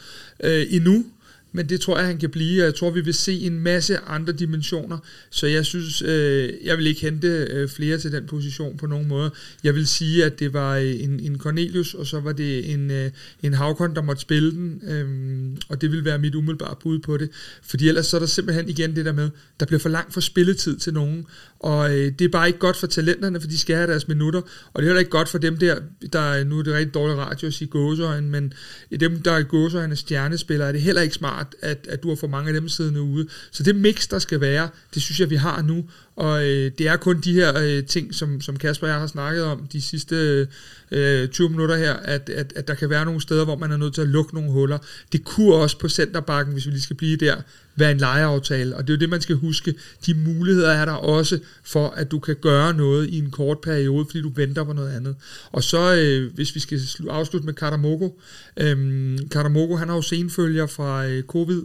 øh, 0.43 0.65
endnu 0.69 1.05
men 1.51 1.69
det 1.69 1.81
tror 1.81 1.97
jeg, 1.97 2.07
han 2.07 2.17
kan 2.17 2.29
blive, 2.29 2.61
og 2.61 2.65
jeg 2.65 2.75
tror, 2.75 2.89
vi 2.89 3.01
vil 3.01 3.13
se 3.13 3.39
en 3.39 3.59
masse 3.59 3.97
andre 3.97 4.33
dimensioner, 4.33 4.97
så 5.29 5.47
jeg 5.47 5.65
synes, 5.65 6.01
øh, 6.01 6.53
jeg 6.63 6.77
vil 6.77 6.87
ikke 6.87 7.01
hente 7.01 7.27
øh, 7.27 7.69
flere 7.69 7.97
til 7.97 8.11
den 8.11 8.25
position 8.25 8.77
på 8.77 8.87
nogen 8.87 9.07
måde. 9.07 9.31
Jeg 9.63 9.75
vil 9.75 9.87
sige, 9.87 10.25
at 10.25 10.39
det 10.39 10.53
var 10.53 10.77
øh, 10.77 11.03
en, 11.03 11.19
en 11.19 11.37
Cornelius, 11.37 11.93
og 11.93 12.07
så 12.07 12.19
var 12.19 12.31
det 12.31 12.73
en, 12.73 12.91
øh, 12.91 13.11
en 13.43 13.53
Havkon, 13.53 13.95
der 13.95 14.01
måtte 14.01 14.21
spille 14.21 14.51
den, 14.51 14.81
øh, 14.87 15.57
og 15.69 15.81
det 15.81 15.91
vil 15.91 16.05
være 16.05 16.19
mit 16.19 16.35
umiddelbare 16.35 16.75
bud 16.83 16.99
på 16.99 17.17
det, 17.17 17.29
fordi 17.63 17.87
ellers 17.87 18.07
så 18.07 18.17
er 18.17 18.19
der 18.19 18.27
simpelthen 18.27 18.69
igen 18.69 18.95
det 18.95 19.05
der 19.05 19.13
med, 19.13 19.29
der 19.59 19.65
bliver 19.65 19.79
for 19.79 19.89
langt 19.89 20.13
for 20.13 20.21
spilletid 20.21 20.77
til 20.77 20.93
nogen, 20.93 21.25
og 21.63 21.91
øh, 21.91 22.11
det 22.19 22.21
er 22.21 22.29
bare 22.29 22.47
ikke 22.47 22.59
godt 22.59 22.77
for 22.77 22.87
talenterne, 22.87 23.41
for 23.41 23.47
de 23.47 23.57
skal 23.57 23.75
have 23.75 23.87
deres 23.87 24.07
minutter, 24.07 24.41
og 24.73 24.81
det 24.81 24.81
er 24.81 24.89
heller 24.89 24.99
ikke 24.99 25.11
godt 25.11 25.29
for 25.29 25.37
dem 25.37 25.57
der, 25.57 25.79
der 26.13 26.43
nu 26.43 26.59
er 26.59 26.63
det 26.63 26.73
rigtig 26.73 26.93
dårligt 26.93 27.19
radio 27.19 27.47
at 27.47 27.53
sige 27.53 27.67
gåsøjne, 27.67 28.27
men 28.27 28.53
dem, 28.99 29.21
der 29.21 29.31
er 29.31 29.43
gåsøjne 29.43 29.95
stjernespillere, 29.95 30.67
er 30.67 30.71
det 30.71 30.81
heller 30.81 31.01
ikke 31.01 31.15
smart, 31.15 31.55
at, 31.61 31.87
at 31.89 32.03
du 32.03 32.09
har 32.09 32.15
for 32.15 32.27
mange 32.27 32.47
af 32.47 32.53
dem 32.53 32.69
siddende 32.69 33.01
ude. 33.01 33.27
Så 33.51 33.63
det 33.63 33.75
mix, 33.75 34.07
der 34.07 34.19
skal 34.19 34.41
være, 34.41 34.69
det 34.93 35.01
synes 35.01 35.19
jeg, 35.19 35.29
vi 35.29 35.35
har 35.35 35.61
nu, 35.61 35.85
og 36.21 36.43
øh, 36.43 36.71
det 36.77 36.87
er 36.87 36.95
kun 36.95 37.21
de 37.21 37.33
her 37.33 37.59
øh, 37.59 37.85
ting, 37.85 38.15
som, 38.15 38.41
som 38.41 38.57
Kasper 38.57 38.87
og 38.87 38.91
jeg 38.91 38.99
har 38.99 39.07
snakket 39.07 39.43
om 39.43 39.67
de 39.71 39.81
sidste 39.81 40.47
øh, 40.91 41.27
20 41.27 41.49
minutter 41.49 41.75
her, 41.75 41.93
at, 41.93 42.29
at, 42.29 42.53
at 42.55 42.67
der 42.67 42.73
kan 42.73 42.89
være 42.89 43.05
nogle 43.05 43.21
steder, 43.21 43.45
hvor 43.45 43.55
man 43.55 43.71
er 43.71 43.77
nødt 43.77 43.93
til 43.93 44.01
at 44.01 44.07
lukke 44.07 44.35
nogle 44.35 44.51
huller. 44.51 44.77
Det 45.11 45.23
kunne 45.23 45.55
også 45.55 45.79
på 45.79 45.89
centerbakken, 45.89 46.53
hvis 46.53 46.65
vi 46.65 46.71
lige 46.71 46.81
skal 46.81 46.95
blive 46.95 47.17
der, 47.17 47.35
være 47.75 47.91
en 47.91 47.97
lejeaftale, 47.97 48.75
og 48.75 48.87
det 48.87 48.89
er 48.89 48.97
jo 48.97 48.99
det, 48.99 49.09
man 49.09 49.21
skal 49.21 49.35
huske. 49.35 49.75
De 50.05 50.13
muligheder 50.13 50.71
er 50.71 50.85
der 50.85 50.93
også 50.93 51.39
for, 51.63 51.87
at 51.87 52.11
du 52.11 52.19
kan 52.19 52.35
gøre 52.41 52.73
noget 52.73 53.09
i 53.09 53.17
en 53.17 53.31
kort 53.31 53.59
periode, 53.59 54.05
fordi 54.05 54.21
du 54.21 54.31
venter 54.35 54.63
på 54.63 54.73
noget 54.73 54.95
andet. 54.95 55.15
Og 55.51 55.63
så, 55.63 55.95
øh, 55.95 56.33
hvis 56.33 56.55
vi 56.55 56.59
skal 56.59 56.79
afslutte 57.09 57.45
med 57.45 57.53
Katamoko, 57.53 58.21
øh, 58.57 59.17
Katamoko, 59.31 59.75
han 59.75 59.87
har 59.87 59.95
jo 59.95 60.01
senfølger 60.01 60.67
fra 60.67 61.05
øh, 61.05 61.23
covid, 61.23 61.61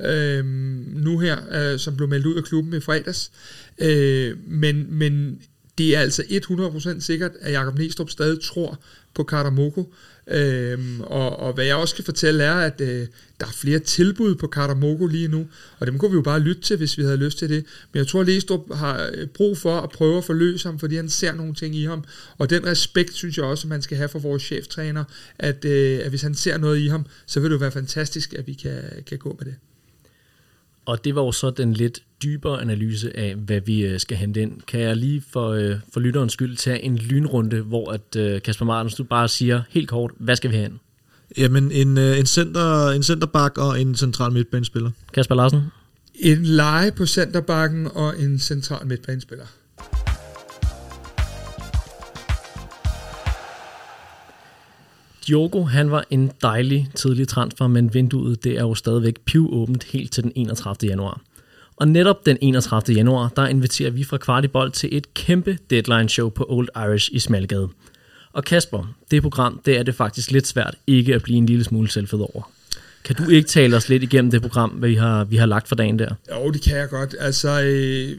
øh, 0.00 0.44
nu 0.94 1.18
her, 1.18 1.38
øh, 1.52 1.78
som 1.78 1.96
blev 1.96 2.08
meldt 2.08 2.26
ud 2.26 2.34
af 2.34 2.44
klubben 2.44 2.74
i 2.74 2.80
fredags, 2.80 3.30
øh, 3.80 4.36
men, 4.46 4.86
men 4.98 5.40
det 5.78 5.96
er 5.96 6.00
altså 6.00 6.22
100% 6.22 7.00
sikkert, 7.00 7.30
at 7.40 7.52
Jakob 7.52 7.78
Næstrup 7.78 8.10
stadig 8.10 8.40
tror 8.42 8.78
på 9.14 9.22
Katamoko, 9.22 9.92
Øhm, 10.30 11.00
og, 11.00 11.36
og 11.38 11.52
hvad 11.52 11.64
jeg 11.64 11.76
også 11.76 11.94
kan 11.94 12.04
fortælle 12.04 12.44
er, 12.44 12.54
at 12.54 12.80
øh, 12.80 13.06
der 13.40 13.46
er 13.46 13.50
flere 13.50 13.78
tilbud 13.78 14.34
på 14.34 14.46
Katamoko 14.46 15.06
lige 15.06 15.28
nu, 15.28 15.46
og 15.78 15.86
dem 15.86 15.98
kunne 15.98 16.10
vi 16.10 16.14
jo 16.14 16.22
bare 16.22 16.40
lytte 16.40 16.62
til, 16.62 16.76
hvis 16.76 16.98
vi 16.98 17.02
havde 17.02 17.16
lyst 17.16 17.38
til 17.38 17.48
det. 17.48 17.64
Men 17.92 17.98
jeg 17.98 18.06
tror, 18.06 18.20
at 18.20 18.26
Læstrup 18.26 18.74
har 18.74 19.10
øh, 19.14 19.26
brug 19.26 19.58
for 19.58 19.80
at 19.80 19.90
prøve 19.90 20.18
at 20.18 20.24
forløse 20.24 20.68
ham, 20.68 20.78
fordi 20.78 20.96
han 20.96 21.08
ser 21.08 21.34
nogle 21.34 21.54
ting 21.54 21.76
i 21.76 21.84
ham. 21.84 22.04
Og 22.38 22.50
den 22.50 22.66
respekt, 22.66 23.14
synes 23.14 23.36
jeg 23.36 23.44
også, 23.44 23.66
at 23.66 23.68
man 23.68 23.82
skal 23.82 23.96
have 23.96 24.08
for 24.08 24.18
vores 24.18 24.42
cheftræner, 24.42 25.04
at, 25.38 25.64
øh, 25.64 26.00
at 26.02 26.08
hvis 26.08 26.22
han 26.22 26.34
ser 26.34 26.58
noget 26.58 26.78
i 26.78 26.86
ham, 26.86 27.06
så 27.26 27.40
vil 27.40 27.50
det 27.50 27.54
jo 27.54 27.60
være 27.60 27.70
fantastisk, 27.70 28.34
at 28.34 28.46
vi 28.46 28.52
kan, 28.52 28.82
kan 29.06 29.18
gå 29.18 29.36
med 29.38 29.46
det. 29.46 29.54
Og 30.88 31.04
det 31.04 31.14
var 31.14 31.22
jo 31.22 31.32
så 31.32 31.50
den 31.50 31.72
lidt 31.72 32.00
dybere 32.22 32.60
analyse 32.60 33.16
af, 33.16 33.34
hvad 33.34 33.60
vi 33.60 33.86
øh, 33.86 34.00
skal 34.00 34.16
hente 34.16 34.42
ind. 34.42 34.52
Kan 34.66 34.80
jeg 34.80 34.96
lige 34.96 35.22
for, 35.32 35.48
øh, 35.48 35.76
for 35.92 36.00
lytterens 36.00 36.32
skyld 36.32 36.56
tage 36.56 36.82
en 36.82 36.96
lynrunde, 36.96 37.60
hvor 37.60 37.92
at 37.92 38.16
øh, 38.16 38.42
Kasper 38.42 38.64
Martens, 38.64 38.94
du 38.94 39.04
bare 39.04 39.28
siger 39.28 39.62
helt 39.70 39.88
kort, 39.88 40.10
hvad 40.18 40.36
skal 40.36 40.50
vi 40.50 40.56
have 40.56 40.66
ind? 40.66 40.78
Jamen, 41.38 41.72
en, 41.72 41.98
en, 41.98 42.26
center, 42.26 42.90
en 42.90 43.02
centerback 43.02 43.58
og 43.58 43.80
en 43.80 43.94
central 43.94 44.32
midtbanespiller. 44.32 44.90
Kasper 45.12 45.34
Larsen? 45.34 45.62
En 46.14 46.44
leje 46.44 46.92
på 46.92 47.06
centerbakken 47.06 47.88
og 47.94 48.20
en 48.20 48.38
central 48.38 48.86
midtbanespiller. 48.86 49.44
Diogo, 55.28 55.62
han 55.62 55.90
var 55.90 56.04
en 56.10 56.30
dejlig 56.42 56.88
tidlig 56.94 57.28
transfer, 57.28 57.66
men 57.66 57.94
vinduet 57.94 58.44
det 58.44 58.52
er 58.52 58.60
jo 58.60 58.74
stadigvæk 58.74 59.14
åbent 59.36 59.84
helt 59.84 60.12
til 60.12 60.22
den 60.22 60.32
31. 60.34 60.76
januar. 60.90 61.20
Og 61.76 61.88
netop 61.88 62.26
den 62.26 62.38
31. 62.40 62.96
januar, 62.96 63.32
der 63.36 63.46
inviterer 63.46 63.90
vi 63.90 64.04
fra 64.04 64.16
Kvartibold 64.16 64.72
til 64.72 64.96
et 64.96 65.14
kæmpe 65.14 65.58
deadline 65.70 66.08
show 66.08 66.28
på 66.28 66.46
Old 66.48 66.68
Irish 66.76 67.10
i 67.12 67.18
Smalgade. 67.18 67.68
Og 68.32 68.44
Kasper, 68.44 68.94
det 69.10 69.22
program, 69.22 69.60
det 69.66 69.78
er 69.78 69.82
det 69.82 69.94
faktisk 69.94 70.30
lidt 70.30 70.46
svært 70.46 70.74
ikke 70.86 71.14
at 71.14 71.22
blive 71.22 71.38
en 71.38 71.46
lille 71.46 71.64
smule 71.64 71.90
selvfed 71.90 72.18
over. 72.18 72.50
Kan 73.04 73.16
du 73.16 73.28
ikke 73.28 73.48
tale 73.48 73.76
os 73.76 73.88
lidt 73.88 74.02
igennem 74.02 74.30
det 74.30 74.42
program, 74.42 74.82
vi 74.82 74.94
har, 74.94 75.24
vi 75.24 75.36
har 75.36 75.46
lagt 75.46 75.68
for 75.68 75.74
dagen 75.74 75.98
der? 75.98 76.14
Jo, 76.34 76.50
det 76.50 76.62
kan 76.62 76.76
jeg 76.76 76.88
godt. 76.88 77.14
Altså, 77.18 77.62
øh, 77.62 78.16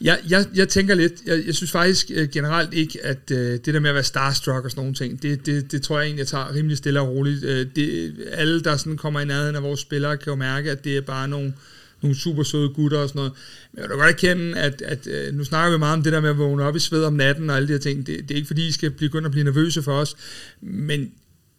jeg, 0.00 0.18
jeg, 0.28 0.46
jeg 0.54 0.68
tænker 0.68 0.94
lidt, 0.94 1.12
jeg, 1.26 1.46
jeg 1.46 1.54
synes 1.54 1.70
faktisk 1.70 2.10
øh, 2.14 2.28
generelt 2.28 2.74
ikke, 2.74 3.04
at 3.04 3.30
øh, 3.30 3.52
det 3.52 3.74
der 3.74 3.80
med 3.80 3.90
at 3.90 3.94
være 3.94 4.04
starstruck 4.04 4.64
og 4.64 4.70
sådan 4.70 4.80
nogle 4.80 4.94
ting, 4.94 5.22
det, 5.22 5.46
det, 5.46 5.72
det 5.72 5.82
tror 5.82 5.98
jeg 5.98 6.06
egentlig, 6.06 6.18
jeg 6.18 6.26
tager 6.26 6.54
rimelig 6.54 6.76
stille 6.76 7.00
og 7.00 7.08
roligt. 7.08 7.44
Øh, 7.44 7.66
det, 7.76 8.14
alle, 8.32 8.62
der 8.62 8.76
sådan 8.76 8.96
kommer 8.96 9.20
i 9.20 9.24
nærheden 9.24 9.56
af 9.56 9.62
vores 9.62 9.80
spillere, 9.80 10.16
kan 10.16 10.30
jo 10.30 10.34
mærke, 10.34 10.70
at 10.70 10.84
det 10.84 10.96
er 10.96 11.00
bare 11.00 11.28
nogle, 11.28 11.54
nogle 12.02 12.16
super 12.16 12.42
søde 12.42 12.68
gutter 12.68 12.98
og 12.98 13.08
sådan 13.08 13.18
noget. 13.18 13.32
Men 13.72 13.82
jeg 13.82 13.88
vil 13.88 13.96
godt 13.96 14.10
erkende, 14.10 14.58
at, 14.58 14.82
at 14.82 15.06
øh, 15.06 15.34
nu 15.34 15.44
snakker 15.44 15.72
vi 15.72 15.78
meget 15.78 15.96
om 15.96 16.02
det 16.02 16.12
der 16.12 16.20
med 16.20 16.30
at 16.30 16.38
vågne 16.38 16.64
op 16.64 16.76
i 16.76 16.80
sved 16.80 17.04
om 17.04 17.12
natten 17.12 17.50
og 17.50 17.56
alle 17.56 17.68
de 17.68 17.72
her 17.72 17.80
ting. 17.80 18.06
Det, 18.06 18.20
det 18.22 18.30
er 18.30 18.36
ikke 18.36 18.46
fordi, 18.46 18.68
I 18.68 18.72
skal 18.72 18.90
begynde 18.90 19.26
at 19.26 19.32
blive 19.32 19.44
nervøse 19.44 19.82
for 19.82 19.92
os, 19.92 20.16
men 20.60 21.12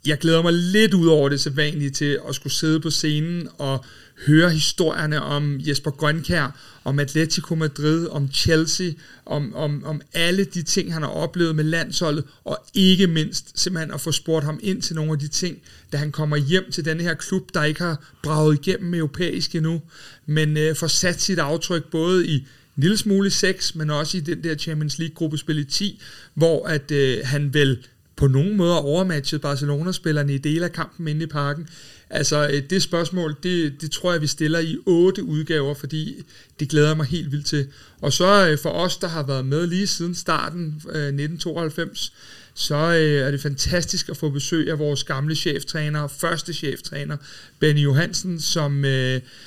jeg 0.06 0.18
glæder 0.18 0.42
mig 0.42 0.54
lidt 0.54 0.94
ud 0.94 1.08
over 1.08 1.30
det 1.30 1.42
sædvanlige 1.42 1.90
til 1.90 2.20
at 2.30 2.36
skulle 2.36 2.54
sidde 2.54 2.80
på 2.80 2.90
scenen 2.90 3.48
og 3.58 3.86
høre 4.28 4.50
historierne 4.50 5.22
om 5.22 5.60
Jesper 5.60 5.92
Grønkær, 5.92 6.80
om 6.84 7.00
Atletico 7.00 7.56
Madrid, 7.56 8.08
om 8.08 8.32
Chelsea, 8.32 8.92
om, 9.26 9.56
om, 9.56 9.84
om 9.84 10.02
alle 10.14 10.44
de 10.44 10.64
ting, 10.64 10.94
han 10.94 11.02
har 11.02 11.10
oplevet 11.10 11.56
med 11.56 11.64
landsholdet, 11.64 12.24
og 12.44 12.58
ikke 12.74 13.08
mindst 13.08 13.60
simpelthen 13.60 13.94
at 13.94 14.02
få 14.02 14.12
spurgt 14.12 14.46
ham 14.46 14.60
ind 14.64 14.82
til 14.82 14.96
nogle 14.96 15.12
af 15.12 15.20
de 15.20 15.28
ting, 15.28 15.58
da 15.92 15.98
han 15.98 16.12
kommer 16.12 16.38
hjem 16.38 16.72
til 16.72 16.86
denne 16.86 17.04
her 17.04 17.14
klub, 17.14 17.54
der 17.54 17.64
ikke 17.64 17.82
har 17.82 18.14
braget 18.24 18.68
igennem 18.68 18.94
europæisk 18.94 19.56
endnu, 19.56 19.82
men 20.26 20.58
øh, 20.58 20.76
får 20.76 20.88
sat 20.88 21.22
sit 21.22 21.40
aftryk 21.40 21.84
både 21.92 22.28
i 22.28 22.36
en 22.36 22.82
lille 22.82 22.98
smule 22.98 23.30
6, 23.30 23.76
men 23.76 23.90
også 23.90 24.18
i 24.18 24.20
den 24.20 24.44
der 24.44 24.56
Champions 24.56 25.00
League-gruppespil 25.00 25.60
i 25.60 25.64
10, 25.64 26.02
hvor 26.34 26.68
at 26.68 26.92
øh, 26.92 27.18
han 27.24 27.54
vel 27.54 27.86
på 28.16 28.28
nogen 28.28 28.58
måde 28.58 28.82
overmatchet 28.82 29.42
Barcelona-spillerne 29.42 30.34
i 30.34 30.38
dele 30.38 30.66
af 30.66 30.72
kampen 30.72 31.08
inde 31.08 31.24
i 31.24 31.28
parken. 31.28 31.68
Altså, 32.10 32.48
øh, 32.48 32.64
det 32.70 32.84
spørgsmål, 32.84 33.36
det, 33.44 33.82
det 33.82 33.92
tror 33.92 34.12
jeg, 34.12 34.22
vi 34.22 34.28
stiller 34.28 34.60
i 34.60 34.78
otte 34.86 35.24
udgaver, 35.24 35.74
fordi 35.74 36.24
det 36.60 36.70
glæder 36.70 36.88
jeg 36.88 36.98
mig 36.98 37.06
helt 37.06 37.32
vildt 37.32 37.46
til. 37.46 37.68
Og 38.02 38.14
så 38.14 38.48
øh, 38.50 38.58
for 38.58 38.70
os, 38.70 38.98
der 38.98 39.08
har 39.08 39.24
været 39.24 39.46
med 39.46 39.68
lige 39.68 39.88
siden 39.88 40.16
starten 40.16 40.66
1992, 40.66 42.14
øh, 42.16 42.46
så 42.58 42.76
øh, 42.76 43.28
er 43.28 43.32
det 43.32 43.42
fantastisk 43.42 44.10
at 44.10 44.18
få 44.18 44.30
besøg 44.30 44.72
af 44.72 44.80
vores 44.80 45.04
gamle 45.04 45.36
cheftræner, 45.36 46.08
første 46.08 46.54
cheftræner, 46.54 47.18
Benny 47.60 47.80
Johansen, 47.80 48.40
som, 48.40 48.86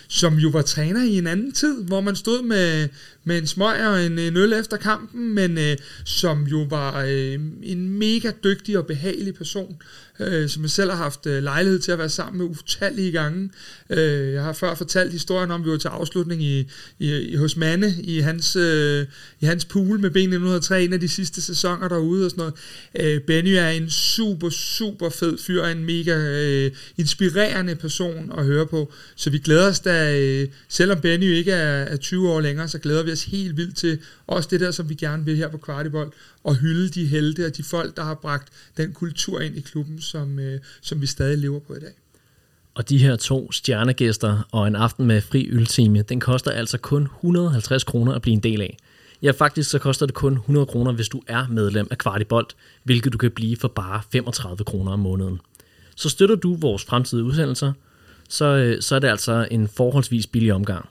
som 0.09 0.35
jo 0.35 0.49
var 0.49 0.63
træner 0.63 1.05
i 1.05 1.19
en 1.19 1.27
anden 1.27 1.53
tid, 1.53 1.85
hvor 1.85 2.01
man 2.01 2.17
stod 2.17 2.43
med, 2.43 2.89
med 3.29 3.39
en 3.39 3.47
smøg 3.47 3.87
og 3.87 4.07
en, 4.07 4.19
en 4.19 4.37
øl 4.37 4.53
efter 4.53 4.77
kampen, 4.77 5.35
men 5.35 5.59
øh, 5.59 5.77
som 6.05 6.43
jo 6.43 6.67
var 6.71 7.05
øh, 7.09 7.39
en 7.63 7.99
mega 7.99 8.31
dygtig 8.45 8.79
og 8.79 8.87
behagelig 8.87 9.35
person, 9.35 9.77
øh, 10.21 10.49
som 10.49 10.63
jeg 10.63 10.71
selv 10.71 10.91
har 10.91 10.97
haft 10.97 11.27
øh, 11.27 11.43
lejlighed 11.43 11.81
til 11.81 11.93
at 11.93 11.99
være 11.99 12.09
sammen 12.09 12.39
med 12.39 12.47
utallige 12.47 13.13
gange. 13.13 13.51
Øh, 13.91 14.33
jeg 14.33 14.43
har 14.43 14.53
før 14.53 14.75
fortalt 14.75 15.13
historien 15.13 15.51
om, 15.51 15.61
at 15.61 15.67
vi 15.67 15.71
var 15.71 15.77
til 15.77 15.89
afslutning 15.89 16.43
i, 16.43 16.71
i, 16.99 17.19
i 17.19 17.37
hos 17.37 17.57
Manne 17.57 17.95
i 18.03 18.21
hans, 18.21 18.57
øh, 18.57 19.07
i 19.41 19.47
hans 19.47 19.65
pool 19.65 20.01
med 20.01 20.11
B903, 20.11 20.75
en 20.75 20.93
af 20.93 21.01
de 21.01 21.09
sidste 21.09 21.43
sæsoner 21.43 21.89
derude 21.89 22.25
og 22.25 22.31
sådan 22.31 22.41
noget. 22.41 23.17
Øh, 23.17 23.21
Benny 23.21 23.55
er 23.55 23.69
en 23.69 23.91
super, 23.91 24.51
super 24.51 25.11
fed 25.11 25.39
fyr, 25.39 25.65
en 25.65 25.85
mega 25.85 26.17
øh, 26.17 26.71
inspirerende 26.97 27.75
person 27.75 28.33
at 28.39 28.45
høre 28.45 28.67
på, 28.67 28.93
så 29.17 29.31
vi 29.31 29.39
glæder 29.39 29.69
os 29.69 29.81
da, 29.81 30.19
øh, 30.21 30.49
selvom 30.69 31.01
Benny 31.01 31.25
ikke 31.25 31.53
er, 31.53 31.85
er 31.85 31.97
20 31.97 32.31
år 32.31 32.41
længere, 32.41 32.69
så 32.69 32.79
glæder 32.79 33.03
vi 33.03 33.13
os 33.13 33.18
helt 33.25 33.57
vildt 33.57 33.77
til 33.77 33.99
også 34.27 34.49
det 34.53 34.61
der, 34.61 34.71
som 34.71 34.89
vi 34.89 34.95
gerne 34.95 35.25
vil 35.25 35.37
her 35.37 35.49
på 35.49 35.59
Kvartibold, 35.59 36.13
og 36.45 36.57
hylde 36.57 36.89
de 36.89 37.07
helte 37.07 37.47
og 37.47 37.57
de 37.57 37.63
folk, 37.63 37.97
der 37.97 38.03
har 38.05 38.15
bragt 38.15 38.49
den 38.77 38.93
kultur 38.93 39.41
ind 39.41 39.57
i 39.57 39.61
klubben, 39.61 40.01
som, 40.01 40.39
øh, 40.39 40.61
som 40.81 41.01
vi 41.01 41.07
stadig 41.07 41.39
lever 41.39 41.61
på 41.61 41.75
i 41.75 41.81
dag. 41.81 41.93
Og 42.75 42.89
de 42.89 42.99
her 42.99 43.17
to 43.17 43.53
stjernegæster 43.53 44.49
og 44.53 44.67
en 44.67 44.77
aften 44.77 45.07
med 45.07 45.21
fri 45.21 45.49
øltime, 45.51 46.03
den 46.03 46.21
koster 46.21 46.51
altså 46.51 46.79
kun 46.79 47.03
150 47.03 47.85
kroner 47.85 48.13
at 48.13 48.23
blive 48.23 48.35
en 48.35 48.43
del 48.43 48.61
af. 48.61 48.77
Ja, 49.23 49.31
faktisk 49.31 49.71
så 49.71 49.79
koster 49.79 50.07
det 50.07 50.15
kun 50.15 50.33
100 50.33 50.67
kroner, 50.67 50.93
hvis 50.93 51.09
du 51.09 51.23
er 51.27 51.47
medlem 51.49 51.89
af 51.91 51.99
Kvartibolt, 51.99 52.57
hvilket 52.85 53.13
du 53.13 53.19
kan 53.19 53.31
blive 53.31 53.57
for 53.57 53.69
bare 53.69 54.03
35 54.13 54.65
kroner 54.65 54.93
om 54.93 54.99
måneden. 54.99 55.41
Så 55.97 56.09
støtter 56.09 56.37
du 56.37 56.55
vores 56.55 56.85
fremtidige 56.85 57.25
udsendelser, 57.25 57.73
så, 58.29 58.45
øh, 58.45 58.83
så 58.83 58.95
er 58.95 58.99
det 58.99 59.09
altså 59.09 59.49
en 59.51 59.69
forholdsvis 59.69 60.27
billig 60.27 60.53
omgang. 60.53 60.89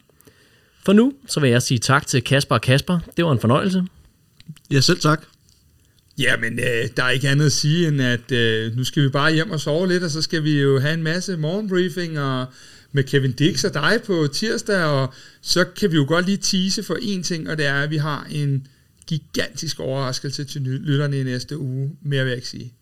For 0.87 0.93
nu, 0.93 1.13
så 1.27 1.39
vil 1.39 1.49
jeg 1.49 1.61
sige 1.61 1.77
tak 1.77 2.07
til 2.07 2.23
Kasper 2.23 2.55
og 2.55 2.61
Kasper. 2.61 2.99
Det 3.17 3.25
var 3.25 3.31
en 3.31 3.39
fornøjelse. 3.39 3.83
Ja, 4.71 4.81
selv 4.81 4.99
tak. 4.99 5.25
Jamen, 6.17 6.59
øh, 6.59 6.89
der 6.97 7.03
er 7.03 7.09
ikke 7.09 7.29
andet 7.29 7.45
at 7.45 7.51
sige, 7.51 7.87
end 7.87 8.01
at 8.01 8.31
øh, 8.31 8.75
nu 8.75 8.83
skal 8.83 9.03
vi 9.03 9.09
bare 9.09 9.33
hjem 9.33 9.51
og 9.51 9.59
sove 9.59 9.87
lidt, 9.87 10.03
og 10.03 10.11
så 10.11 10.21
skal 10.21 10.43
vi 10.43 10.61
jo 10.61 10.79
have 10.79 10.93
en 10.93 11.03
masse 11.03 11.37
morgenbriefing 11.37 12.19
og 12.19 12.45
med 12.91 13.03
Kevin 13.03 13.31
Dix 13.31 13.63
og 13.63 13.73
dig 13.73 13.99
på 14.05 14.27
tirsdag, 14.33 14.83
og 14.83 15.13
så 15.41 15.65
kan 15.65 15.91
vi 15.91 15.95
jo 15.95 16.05
godt 16.07 16.25
lige 16.25 16.37
tease 16.37 16.83
for 16.83 16.97
en 17.01 17.23
ting, 17.23 17.49
og 17.49 17.57
det 17.57 17.65
er, 17.65 17.75
at 17.75 17.89
vi 17.89 17.97
har 17.97 18.27
en 18.31 18.67
gigantisk 19.07 19.79
overraskelse 19.79 20.43
til 20.43 20.61
lytterne 20.61 21.19
i 21.19 21.23
næste 21.23 21.57
uge, 21.57 21.91
mere 22.01 22.23
vil 22.23 22.29
jeg 22.29 22.37
ikke 22.37 22.49
sige. 22.49 22.73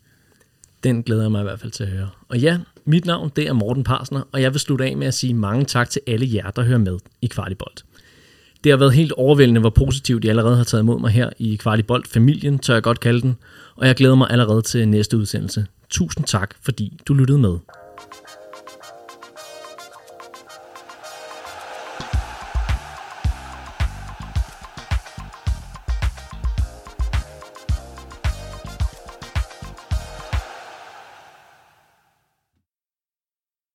Den 0.84 1.04
glæder 1.04 1.22
jeg 1.22 1.32
mig 1.32 1.40
i 1.40 1.44
hvert 1.44 1.60
fald 1.60 1.72
til 1.72 1.84
at 1.84 1.90
høre. 1.90 2.10
Og 2.30 2.40
ja, 2.40 2.60
mit 2.86 3.06
navn 3.06 3.32
det 3.36 3.48
er 3.48 3.54
Morten 3.54 3.84
Parsner, 3.84 4.22
og 4.32 4.42
jeg 4.42 4.54
vil 4.54 4.60
slutte 4.60 4.86
af 4.86 4.98
med 4.98 5.08
at 5.08 5.14
sige 5.14 5.34
mange 5.34 5.66
tak 5.66 5.90
til 5.90 6.02
alle 6.08 6.30
jer, 6.34 6.52
der 6.52 6.64
hører 6.64 6.78
med 6.78 6.98
i 7.22 7.28
Kvartibolt. 7.28 7.86
Det 8.66 8.72
har 8.72 8.78
været 8.78 8.94
helt 8.94 9.12
overvældende, 9.12 9.62
hvor 9.62 9.70
positivt 9.70 10.26
I 10.26 10.28
allerede 10.28 10.58
har 10.58 10.64
taget 10.64 10.84
imod 10.84 11.00
mig 11.00 11.12
her 11.12 11.30
i 11.40 11.56
Kvartibolt-familien, 11.56 12.60
tør 12.60 12.74
jeg 12.74 12.84
godt 12.84 13.00
kalde 13.00 13.22
den, 13.22 13.38
og 13.76 13.88
jeg 13.88 13.96
glæder 13.96 14.16
mig 14.16 14.28
allerede 14.30 14.62
til 14.62 14.88
næste 14.88 15.18
udsendelse. 15.18 15.66
Tusind 15.90 16.26
tak, 16.26 16.56
fordi 16.62 16.98
du 17.08 17.14
lyttede 17.14 17.40
med. 17.40 17.58